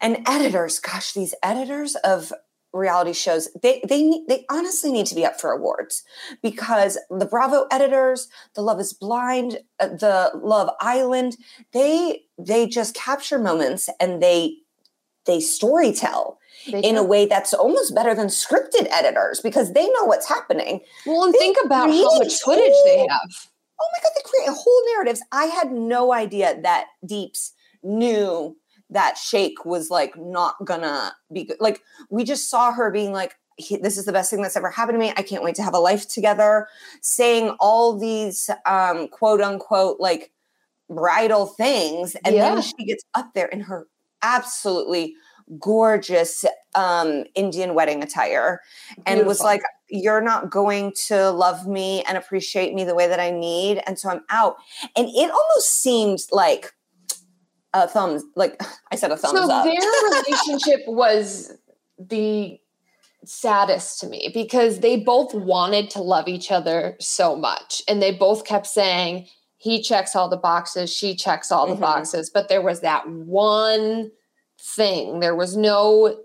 and 0.00 0.18
editors, 0.26 0.78
gosh, 0.80 1.12
these 1.12 1.34
editors 1.42 1.96
of 1.96 2.32
reality 2.74 3.12
shows 3.12 3.48
they 3.62 3.80
they 3.88 4.20
they 4.28 4.44
honestly 4.50 4.92
need 4.92 5.06
to 5.06 5.14
be 5.14 5.24
up 5.24 5.40
for 5.40 5.52
awards 5.52 6.02
because 6.42 6.98
the 7.08 7.24
Bravo 7.24 7.66
editors, 7.70 8.28
the 8.54 8.62
Love 8.62 8.80
Is 8.80 8.92
Blind, 8.92 9.58
uh, 9.80 9.88
the 9.88 10.32
Love 10.34 10.70
Island, 10.80 11.36
they 11.72 12.22
they 12.38 12.66
just 12.66 12.94
capture 12.94 13.38
moments 13.38 13.88
and 14.00 14.22
they 14.22 14.56
they 15.26 15.40
story 15.40 15.92
tell 15.92 16.38
They 16.70 16.80
in 16.80 16.96
a 16.96 17.02
way 17.02 17.26
that's 17.26 17.54
almost 17.54 17.94
better 17.94 18.14
than 18.14 18.26
scripted 18.26 18.88
editors 18.90 19.40
because 19.40 19.72
they 19.72 19.86
know 19.86 20.04
what's 20.04 20.28
happening. 20.28 20.80
Well, 21.06 21.24
and 21.24 21.34
they 21.34 21.38
think 21.38 21.56
about 21.64 21.90
how 21.90 22.18
much 22.18 22.34
footage 22.40 22.74
they 22.84 23.06
have. 23.08 23.48
Oh 23.80 23.88
my 23.92 24.02
god, 24.02 24.12
they 24.14 24.22
create 24.28 24.48
whole 24.48 24.82
narratives. 24.92 25.22
I 25.32 25.46
had 25.46 25.72
no 25.72 26.12
idea 26.12 26.60
that 26.62 26.86
Deeps 27.06 27.52
knew 27.82 28.56
that 28.90 29.16
Shake 29.18 29.64
was 29.64 29.90
like 29.90 30.16
not 30.16 30.56
gonna 30.64 31.14
be 31.32 31.44
good. 31.44 31.56
Like 31.60 31.82
we 32.10 32.24
just 32.24 32.50
saw 32.50 32.72
her 32.72 32.90
being 32.90 33.12
like, 33.12 33.34
"This 33.80 33.98
is 33.98 34.04
the 34.04 34.12
best 34.12 34.30
thing 34.30 34.42
that's 34.42 34.56
ever 34.56 34.70
happened 34.70 34.96
to 34.96 35.00
me. 35.00 35.12
I 35.16 35.22
can't 35.22 35.42
wait 35.42 35.54
to 35.56 35.62
have 35.62 35.74
a 35.74 35.78
life 35.78 36.08
together." 36.08 36.68
Saying 37.02 37.56
all 37.60 37.98
these 37.98 38.50
um, 38.66 39.08
quote 39.08 39.40
unquote 39.40 40.00
like 40.00 40.32
bridal 40.88 41.46
things, 41.46 42.14
and 42.24 42.34
Yeah. 42.34 42.54
then 42.54 42.62
she 42.62 42.84
gets 42.84 43.04
up 43.14 43.32
there 43.34 43.46
in 43.46 43.60
her 43.60 43.88
absolutely 44.22 45.14
gorgeous 45.58 46.44
um, 46.74 47.24
Indian 47.34 47.74
wedding 47.74 48.02
attire 48.02 48.60
and 49.06 49.26
was 49.26 49.40
like, 49.40 49.60
You're 49.88 50.22
not 50.22 50.50
going 50.50 50.92
to 51.08 51.30
love 51.30 51.66
me 51.66 52.02
and 52.04 52.16
appreciate 52.16 52.74
me 52.74 52.84
the 52.84 52.94
way 52.94 53.06
that 53.06 53.20
I 53.20 53.30
need. 53.30 53.82
And 53.86 53.98
so 53.98 54.08
I'm 54.08 54.22
out. 54.30 54.56
And 54.96 55.06
it 55.08 55.30
almost 55.30 55.82
seemed 55.82 56.20
like 56.32 56.72
a 57.74 57.86
thumbs, 57.88 58.22
like 58.36 58.60
I 58.92 58.96
said, 58.96 59.10
a 59.10 59.16
thumbs 59.16 59.38
up. 59.38 59.46
so 59.48 59.52
up. 59.52 59.64
their 59.64 59.74
relationship 60.10 60.80
was 60.86 61.52
the 61.98 62.58
saddest 63.26 64.00
to 64.00 64.06
me 64.06 64.30
because 64.34 64.80
they 64.80 64.96
both 64.98 65.32
wanted 65.34 65.88
to 65.90 66.02
love 66.02 66.28
each 66.28 66.52
other 66.52 66.94
so 67.00 67.34
much 67.34 67.82
and 67.88 68.02
they 68.02 68.12
both 68.12 68.44
kept 68.44 68.66
saying 68.66 69.26
he 69.56 69.80
checks 69.80 70.14
all 70.14 70.28
the 70.28 70.36
boxes 70.36 70.92
she 70.94 71.14
checks 71.16 71.50
all 71.50 71.66
the 71.66 71.74
Mhm. 71.74 71.80
boxes 71.80 72.28
but 72.28 72.50
there 72.50 72.60
was 72.60 72.80
that 72.80 73.08
one 73.08 74.10
thing 74.60 75.20
there 75.20 75.34
was 75.34 75.56
no 75.56 76.18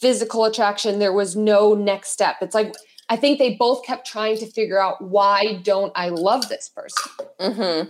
physical 0.00 0.44
attraction 0.44 0.98
there 0.98 1.12
was 1.12 1.36
no 1.36 1.72
next 1.74 2.10
step 2.10 2.34
it's 2.40 2.54
like 2.54 2.74
i 3.08 3.14
think 3.16 3.38
they 3.38 3.54
both 3.54 3.84
kept 3.84 4.04
trying 4.04 4.36
to 4.36 4.46
figure 4.46 4.80
out 4.80 5.00
why 5.02 5.60
don't 5.62 5.92
i 5.94 6.08
love 6.08 6.48
this 6.48 6.68
person 6.68 7.10
hmm 7.38 7.82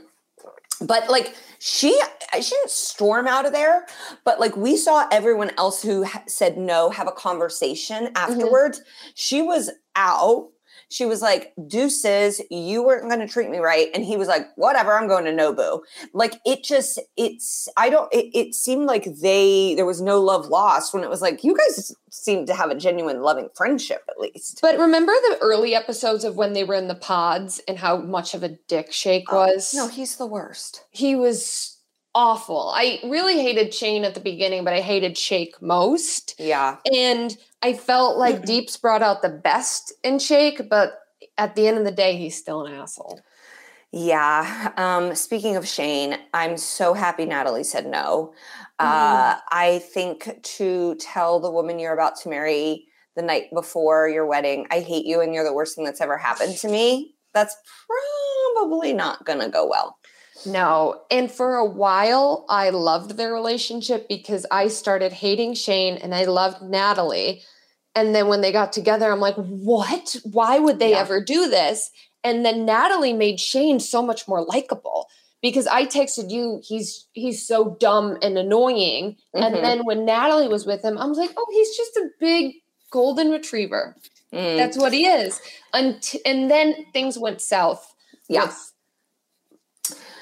But 0.81 1.09
like 1.09 1.37
she, 1.59 1.99
she 2.35 2.51
didn't 2.51 2.71
storm 2.71 3.27
out 3.27 3.47
of 3.47 3.53
there. 3.53 3.87
But 4.25 4.41
like 4.41 4.57
we 4.57 4.77
saw 4.77 5.07
everyone 5.11 5.51
else 5.57 5.83
who 5.83 6.05
ha- 6.05 6.25
said 6.27 6.59
no 6.59 6.91
have 6.91 7.09
a 7.09 7.13
conversation 7.13 8.07
mm-hmm. 8.07 8.17
afterwards. 8.17 8.83
She 9.15 9.43
was 9.43 9.71
out. 9.97 10.51
She 10.95 11.07
was 11.07 11.21
like, 11.21 11.53
"Deuces, 11.67 12.41
you 12.53 12.85
weren't 12.85 13.09
going 13.09 13.19
to 13.19 13.27
treat 13.27 13.51
me 13.51 13.59
right," 13.59 13.89
and 13.95 14.05
he 14.05 14.17
was 14.17 14.29
like, 14.29 14.47
"Whatever, 14.55 14.93
I'm 14.97 15.09
going 15.09 15.25
to 15.25 15.33
Nobu." 15.33 15.81
Like 16.13 16.35
it 16.47 16.63
just, 16.63 17.01
it's. 17.17 17.69
I 17.77 17.91
don't. 17.91 18.09
It, 18.15 18.27
it 18.33 18.55
seemed 18.55 18.87
like 18.87 19.05
they 19.21 19.75
there 19.75 19.87
was 19.87 20.01
no 20.01 20.21
love 20.21 20.47
lost 20.47 20.95
when 20.95 21.03
it 21.03 21.11
was 21.11 21.21
like 21.21 21.43
you 21.43 21.57
guys 21.57 21.93
seemed 22.11 22.47
to 22.47 22.55
have 22.55 22.71
a 22.71 22.77
genuine 22.77 23.23
loving 23.23 23.49
friendship 23.57 24.05
at 24.09 24.21
least. 24.21 24.61
but 24.63 24.79
remember 24.79 25.13
the 25.13 25.39
early 25.41 25.75
episodes 25.75 26.23
of 26.23 26.37
when 26.37 26.53
they 26.53 26.63
were 26.63 26.77
in 26.77 26.87
the 26.87 26.95
pods 26.95 27.61
and 27.67 27.77
how 27.79 27.97
much 27.97 28.35
of 28.35 28.45
a 28.45 28.51
dick 28.69 28.93
shake 28.93 29.25
Oh, 29.33 29.47
was 29.47 29.75
no, 29.75 29.89
he's 29.89 30.15
the 30.17 30.27
worst. 30.27 30.85
he 30.93 31.17
was 31.17 31.74
awful. 32.15 32.71
I 32.75 33.01
really 33.05 33.41
hated 33.41 33.75
Shayne 33.75 34.05
at 34.05 34.15
the 34.15 34.21
beginning, 34.21 34.65
but 34.65 34.73
I 34.73 34.81
hated 34.81 35.19
Shake 35.19 35.61
most. 35.61 36.35
Yeah. 36.39 36.77
And 36.93 37.37
I 37.63 37.75
felt 37.75 38.17
like. 38.17 38.45
Deeps 38.47 38.77
brought 38.77 39.03
out 39.03 39.23
the 39.23 39.29
best 39.29 39.93
in 40.03 40.19
Shake, 40.19 40.69
but 40.69 40.99
at 41.39 41.55
the 41.55 41.67
end 41.67 41.79
of 41.79 41.85
the 41.85 41.93
day, 41.93 42.17
he's 42.17 42.37
still 42.37 42.67
an 42.67 42.75
asshole. 42.75 43.21
Yeah. 43.91 44.73
Um, 44.77 45.15
speaking 45.15 45.57
of 45.57 45.69
Shayne, 45.69 46.19
I'm 46.33 46.57
so 46.57 46.95
happy 46.95 47.27
Natalie 47.27 47.65
said 47.65 47.87
no. 47.87 48.35
Uh, 48.81 49.37
I 49.53 49.83
think 49.93 50.43
to 50.43 50.97
tell 50.97 51.39
the 51.39 51.51
woman 51.51 51.79
you're 51.79 51.95
about 51.95 52.17
to 52.23 52.29
marry 52.29 52.87
the 53.15 53.23
night 53.23 53.45
before 53.53 54.09
your 54.09 54.27
wedding, 54.27 54.67
I 54.73 54.81
hate 54.81 55.07
you 55.07 55.21
and 55.21 55.33
you're 55.33 55.45
the 55.45 55.53
worst 55.53 55.77
thing 55.77 55.85
that's 55.85 56.01
ever 56.01 56.19
happened 56.19 56.57
to 56.57 56.69
me, 56.69 57.15
that's 57.33 57.57
probably 58.57 58.93
not 58.93 59.25
going 59.25 59.39
to 59.39 59.49
go 59.49 59.69
well. 59.69 59.97
No. 60.47 61.03
And 61.11 61.31
for 61.31 61.55
a 61.57 61.65
while, 61.65 62.45
I 62.49 62.71
loved 62.71 63.17
their 63.17 63.33
relationship 63.33 64.09
because 64.09 64.45
I 64.51 64.69
started 64.69 65.13
hating 65.13 65.55
Shayne 65.55 65.97
and 65.97 66.15
I 66.15 66.25
loved 66.25 66.63
Natalie. 66.63 67.43
And 67.95 68.15
then 68.15 68.27
when 68.29 68.41
they 68.41 68.51
got 68.53 68.73
together, 68.73 69.11
I'm 69.11 69.21
like, 69.21 69.37
what? 69.37 70.17
Why 70.25 70.59
would 70.59 70.79
they 70.79 70.91
Yeah. 70.91 70.99
ever 71.01 71.23
do 71.23 71.49
this? 71.49 71.91
And 72.25 72.45
then 72.45 72.65
Natalie 72.65 73.13
made 73.13 73.39
Shayne 73.39 73.79
so 73.81 74.03
much 74.03 74.27
more 74.27 74.43
likable 74.45 75.07
because 75.41 75.67
I 75.67 75.85
texted 75.87 76.31
you, 76.31 76.61
he's 76.65 77.07
he's 77.13 77.47
so 77.47 77.77
dumb 77.79 78.17
and 78.23 78.37
annoying. 78.39 79.17
Mhm. 79.37 79.43
And 79.45 79.55
then 79.57 79.85
when 79.85 80.05
Natalie 80.05 80.49
was 80.49 80.67
with 80.67 80.83
him, 80.83 80.99
I 80.99 81.05
was 81.07 81.19
like, 81.19 81.33
oh, 81.37 81.47
he's 81.53 81.77
just 81.77 81.97
a 81.97 82.09
big 82.19 82.55
golden 82.91 83.31
retriever. 83.31 83.95
Mm, 84.33 84.57
That's 84.57 84.77
what 84.79 84.93
he 84.93 85.07
is. 85.07 85.41
And, 85.73 86.03
and 86.25 86.51
then 86.51 86.87
things 86.93 87.19
went 87.19 87.41
south. 87.41 87.95
Yeah. 88.29 88.53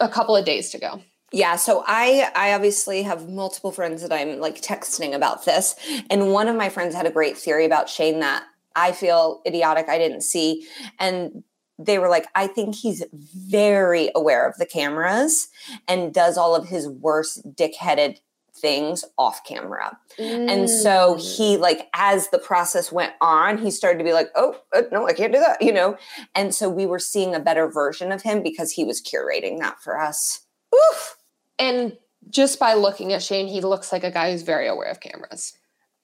A 0.02 0.08
couple 0.08 0.36
of 0.36 0.44
days 0.44 0.70
to 0.70 0.78
go. 0.78 1.00
Yeah, 1.32 1.56
so 1.56 1.82
I 1.86 2.30
I 2.34 2.52
obviously 2.52 3.02
have 3.04 3.28
multiple 3.28 3.72
friends 3.72 4.02
that 4.02 4.12
I'm 4.12 4.38
like 4.38 4.60
texting 4.60 5.14
about 5.14 5.44
this, 5.44 5.76
and 6.10 6.32
one 6.32 6.48
of 6.48 6.56
my 6.56 6.68
friends 6.68 6.94
had 6.94 7.06
a 7.06 7.10
great 7.10 7.38
theory 7.38 7.64
about 7.64 7.88
Shayne 7.88 8.20
that 8.20 8.44
I 8.76 8.92
feel 8.92 9.40
idiotic 9.46 9.88
I 9.88 9.96
didn't 9.96 10.22
see, 10.22 10.66
and 10.98 11.44
they 11.78 11.98
were 11.98 12.08
like, 12.08 12.26
I 12.34 12.48
think 12.48 12.74
he's 12.74 13.04
very 13.12 14.10
aware 14.14 14.46
of 14.46 14.56
the 14.56 14.66
cameras 14.66 15.48
and 15.88 16.12
does 16.12 16.36
all 16.36 16.54
of 16.54 16.68
his 16.68 16.88
worst 16.88 17.42
dickheaded 17.54 18.18
things 18.62 19.04
off 19.18 19.44
camera. 19.44 19.98
And 20.18 20.70
so 20.70 21.16
Mm. 21.16 21.36
he 21.36 21.56
like 21.58 21.88
as 21.92 22.28
the 22.28 22.38
process 22.38 22.90
went 22.90 23.12
on, 23.20 23.58
he 23.58 23.70
started 23.70 23.98
to 23.98 24.04
be 24.04 24.14
like, 24.14 24.30
"Oh, 24.34 24.56
uh, 24.74 24.82
no, 24.90 25.06
I 25.06 25.12
can't 25.12 25.32
do 25.32 25.40
that," 25.40 25.60
you 25.60 25.72
know. 25.72 25.98
And 26.34 26.54
so 26.54 26.70
we 26.70 26.86
were 26.86 26.98
seeing 26.98 27.34
a 27.34 27.40
better 27.40 27.68
version 27.68 28.10
of 28.12 28.22
him 28.22 28.42
because 28.42 28.70
he 28.72 28.84
was 28.84 29.02
curating 29.02 29.58
that 29.58 29.82
for 29.82 30.00
us. 30.00 30.40
Oof. 30.74 31.16
And 31.58 31.98
just 32.30 32.58
by 32.58 32.72
looking 32.74 33.12
at 33.12 33.22
Shayne, 33.22 33.48
he 33.48 33.60
looks 33.60 33.92
like 33.92 34.04
a 34.04 34.10
guy 34.10 34.30
who's 34.32 34.42
very 34.42 34.68
aware 34.68 34.88
of 34.90 35.00
cameras. 35.00 35.52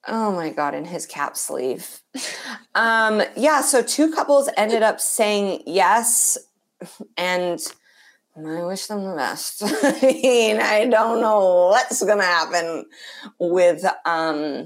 Oh 0.07 0.31
my 0.31 0.49
god, 0.49 0.75
in 0.75 0.85
his 0.85 1.05
cap 1.05 1.35
sleeve. 1.37 2.01
um, 2.75 3.21
yeah, 3.35 3.61
so 3.61 3.81
two 3.81 4.11
couples 4.13 4.49
ended 4.57 4.83
up 4.83 4.99
saying 4.99 5.63
yes, 5.65 6.37
and 7.17 7.59
I 8.37 8.63
wish 8.63 8.87
them 8.87 9.03
the 9.03 9.15
best. 9.15 9.63
I 9.65 9.99
mean, 10.01 10.59
I 10.59 10.85
don't 10.85 11.21
know 11.21 11.67
what's 11.67 12.03
gonna 12.03 12.23
happen 12.23 12.85
with 13.39 13.83
um 14.05 14.65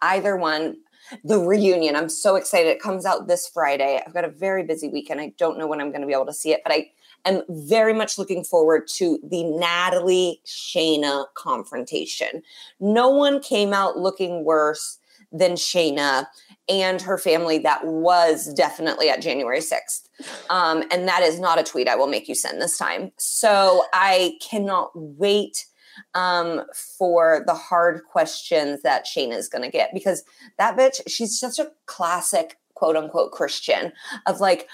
either 0.00 0.36
one. 0.36 0.76
The 1.24 1.38
reunion. 1.38 1.94
I'm 1.94 2.08
so 2.08 2.36
excited. 2.36 2.70
It 2.70 2.80
comes 2.80 3.04
out 3.04 3.28
this 3.28 3.46
Friday. 3.46 4.00
I've 4.04 4.14
got 4.14 4.24
a 4.24 4.30
very 4.30 4.62
busy 4.62 4.88
weekend. 4.88 5.20
I 5.20 5.34
don't 5.36 5.58
know 5.58 5.66
when 5.66 5.80
I'm 5.80 5.92
gonna 5.92 6.06
be 6.06 6.14
able 6.14 6.26
to 6.26 6.32
see 6.32 6.52
it, 6.52 6.62
but 6.64 6.72
I 6.72 6.90
am 7.26 7.42
very 7.48 7.92
much 7.92 8.16
looking 8.18 8.42
forward 8.44 8.88
to 8.94 9.18
the 9.22 9.44
Natalie 9.44 10.40
Shaina 10.46 11.26
confrontation. 11.34 12.42
No 12.80 13.10
one 13.10 13.40
came 13.40 13.74
out 13.74 13.98
looking 13.98 14.44
worse 14.44 14.98
than 15.32 15.52
Shaina 15.52 16.26
and 16.68 17.02
her 17.02 17.18
family 17.18 17.58
that 17.58 17.84
was 17.84 18.52
definitely 18.54 19.08
at 19.08 19.22
January 19.22 19.60
6th. 19.60 20.08
Um, 20.50 20.84
and 20.90 21.08
that 21.08 21.22
is 21.22 21.40
not 21.40 21.58
a 21.58 21.62
tweet 21.62 21.88
I 21.88 21.96
will 21.96 22.06
make 22.06 22.28
you 22.28 22.34
send 22.34 22.60
this 22.60 22.78
time. 22.78 23.12
So 23.18 23.84
I 23.92 24.38
cannot 24.40 24.90
wait 24.94 25.66
um, 26.14 26.62
for 26.98 27.42
the 27.46 27.54
hard 27.54 28.02
questions 28.04 28.82
that 28.82 29.06
Shaina 29.06 29.36
is 29.36 29.48
going 29.48 29.62
to 29.62 29.70
get 29.70 29.90
because 29.92 30.22
that 30.58 30.76
bitch, 30.76 31.00
she's 31.06 31.38
such 31.38 31.58
a 31.58 31.70
classic 31.86 32.58
quote 32.74 32.96
unquote 32.96 33.32
Christian 33.32 33.92
of 34.26 34.40
like, 34.40 34.68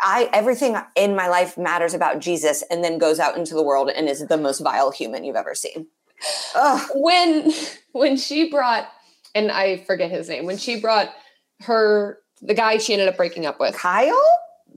I 0.00 0.30
everything 0.32 0.76
in 0.96 1.16
my 1.16 1.28
life 1.28 1.58
matters 1.58 1.94
about 1.94 2.20
Jesus 2.20 2.62
and 2.70 2.82
then 2.82 2.98
goes 2.98 3.18
out 3.18 3.36
into 3.36 3.54
the 3.54 3.62
world 3.62 3.90
and 3.90 4.08
is 4.08 4.26
the 4.26 4.38
most 4.38 4.60
vile 4.60 4.90
human 4.90 5.24
you've 5.24 5.36
ever 5.36 5.54
seen. 5.54 5.86
Ugh. 6.54 6.88
When 6.94 7.52
when 7.92 8.16
she 8.16 8.50
brought 8.50 8.88
and 9.34 9.50
I 9.50 9.78
forget 9.78 10.10
his 10.10 10.28
name, 10.28 10.46
when 10.46 10.58
she 10.58 10.80
brought 10.80 11.10
her 11.62 12.18
the 12.42 12.54
guy 12.54 12.78
she 12.78 12.92
ended 12.94 13.08
up 13.08 13.16
breaking 13.16 13.46
up 13.46 13.60
with, 13.60 13.74
Kyle? 13.76 14.18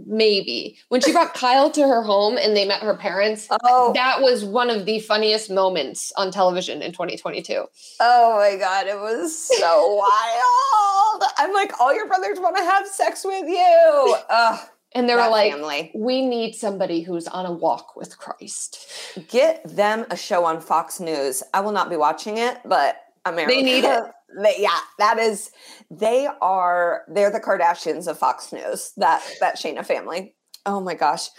maybe. 0.08 0.78
When 0.90 1.02
she 1.02 1.12
brought 1.12 1.36
Kyle 1.36 1.70
to 1.72 1.82
her 1.88 2.02
home 2.02 2.36
and 2.38 2.58
they 2.58 2.66
met 2.68 2.82
her 2.82 2.96
parents, 2.96 3.48
Oh, 3.64 3.94
that 3.94 4.22
was 4.22 4.44
one 4.44 4.72
of 4.72 4.86
the 4.88 5.00
funniest 5.00 5.52
moments 5.52 6.12
on 6.18 6.32
television 6.32 6.82
in 6.82 6.92
2022. 6.92 7.66
oh 8.00 8.36
my 8.40 8.58
god, 8.58 8.88
it 8.88 9.00
was 9.00 9.38
so 9.56 9.94
wild. 9.96 11.24
I'm 11.38 11.54
like, 11.54 11.80
all 11.80 11.94
your 11.94 12.08
brothers 12.08 12.40
want 12.40 12.58
to 12.58 12.64
have 12.64 12.88
sex 12.88 13.24
with 13.24 13.48
you. 13.48 14.18
Ugh, 14.30 14.60
And 14.96 15.08
they 15.08 15.14
were 15.16 15.28
like, 15.30 15.52
family. 15.54 15.92
we 15.94 16.26
need 16.26 16.54
somebody 16.56 17.02
who's 17.02 17.28
on 17.28 17.46
a 17.46 17.52
walk 17.52 17.96
with 17.96 18.18
Christ. 18.18 18.88
Get 19.30 19.62
them 19.64 20.06
a 20.10 20.18
show 20.18 20.44
on 20.46 20.60
Fox 20.60 21.00
News. 21.00 21.44
I 21.54 21.60
will 21.62 21.72
not 21.72 21.90
be 21.92 21.98
watching 21.98 22.38
it, 22.40 22.58
but 22.66 22.98
America. 23.26 23.54
They 23.54 23.62
need 23.62 23.84
it. 23.84 24.04
they, 24.42 24.56
yeah, 24.60 24.80
that 25.00 25.20
is. 25.20 25.52
They 25.90 26.28
are. 26.42 27.04
They're 27.08 27.32
the 27.32 27.40
Kardashians 27.40 28.08
of 28.08 28.18
Fox 28.18 28.52
News. 28.52 28.92
That 28.98 29.24
that 29.40 29.58
Shaina 29.58 29.86
family. 29.86 30.36
Oh 30.66 30.80
my 30.80 30.96
gosh. 30.96 31.30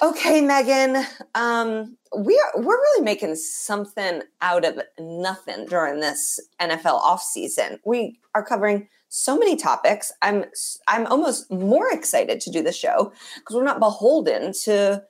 Okay, 0.00 0.40
Megan. 0.40 1.04
Um, 1.34 1.96
we 2.16 2.38
are 2.38 2.62
we're 2.62 2.80
really 2.80 3.04
making 3.04 3.34
something 3.34 4.22
out 4.40 4.64
of 4.64 4.80
nothing 4.98 5.66
during 5.66 6.00
this 6.00 6.38
NFL 6.60 7.02
offseason. 7.02 7.78
We 7.84 8.18
are 8.34 8.44
covering 8.44 8.88
so 9.08 9.36
many 9.36 9.56
topics. 9.56 10.12
I'm 10.22 10.44
I'm 10.86 11.06
almost 11.06 11.50
more 11.50 11.90
excited 11.90 12.40
to 12.42 12.50
do 12.50 12.62
the 12.62 12.72
show 12.72 13.12
because 13.36 13.56
we're 13.56 13.64
not 13.64 13.80
beholden 13.80 14.52
to 14.64 15.02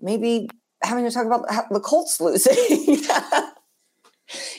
maybe 0.00 0.48
having 0.82 1.04
to 1.04 1.10
talk 1.10 1.26
about 1.26 1.46
the 1.70 1.80
Colts 1.80 2.20
losing. 2.20 3.04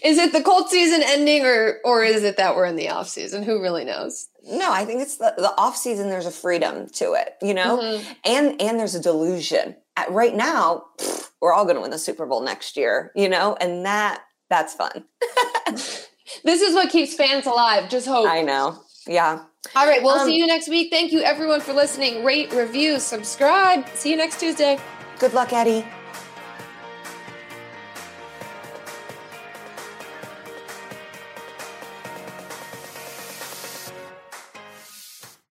is 0.03 0.17
it 0.17 0.34
the 0.34 0.41
cold 0.41 0.69
season 0.69 1.01
ending 1.03 1.45
or 1.45 1.80
or 1.84 2.03
is 2.03 2.24
it 2.24 2.38
that 2.38 2.55
we're 2.55 2.65
in 2.65 2.76
the 2.76 2.89
off 2.89 3.07
season? 3.07 3.43
Who 3.43 3.61
really 3.61 3.86
knows? 3.86 4.28
No, 4.43 4.72
I 4.72 4.86
think 4.86 5.01
it's 5.01 5.17
the, 5.17 5.34
the 5.38 5.53
off 5.57 5.78
season. 5.78 6.09
There's 6.09 6.26
a 6.26 6.32
freedom 6.32 6.88
to 6.95 7.13
it, 7.13 7.36
you 7.41 7.53
know, 7.53 7.80
mm-hmm. 7.80 8.11
and 8.26 8.61
and 8.61 8.80
there's 8.80 8.95
a 8.95 9.01
delusion. 9.01 9.76
At, 9.97 10.09
right 10.11 10.36
now, 10.36 10.86
pff, 10.97 11.30
we're 11.41 11.53
all 11.53 11.65
going 11.65 11.76
to 11.76 11.82
win 11.82 11.91
the 11.91 11.99
Super 11.99 12.26
Bowl 12.26 12.41
next 12.41 12.78
year, 12.78 13.11
you 13.15 13.30
know, 13.30 13.55
and 13.59 13.86
that 13.86 14.24
that's 14.49 14.74
fun. 14.74 15.05
this 15.67 16.61
is 16.61 16.74
what 16.74 16.89
keeps 16.89 17.13
fans 17.13 17.45
alive. 17.45 17.89
Just 17.89 18.07
hope. 18.07 18.28
I 18.28 18.41
know. 18.41 18.80
Yeah. 19.07 19.43
All 19.76 19.88
right. 19.88 20.01
We'll 20.01 20.19
um, 20.19 20.28
see 20.28 20.38
you 20.38 20.47
next 20.47 20.69
week. 20.69 20.89
Thank 20.91 21.11
you, 21.11 21.22
everyone, 21.22 21.61
for 21.61 21.74
listening. 21.74 22.24
Rate, 22.24 22.51
review, 22.53 22.99
subscribe. 22.99 23.88
See 23.93 24.11
you 24.11 24.17
next 24.17 24.39
Tuesday. 24.39 24.80
Good 25.19 25.34
luck, 25.34 25.53
Eddie. 25.53 25.86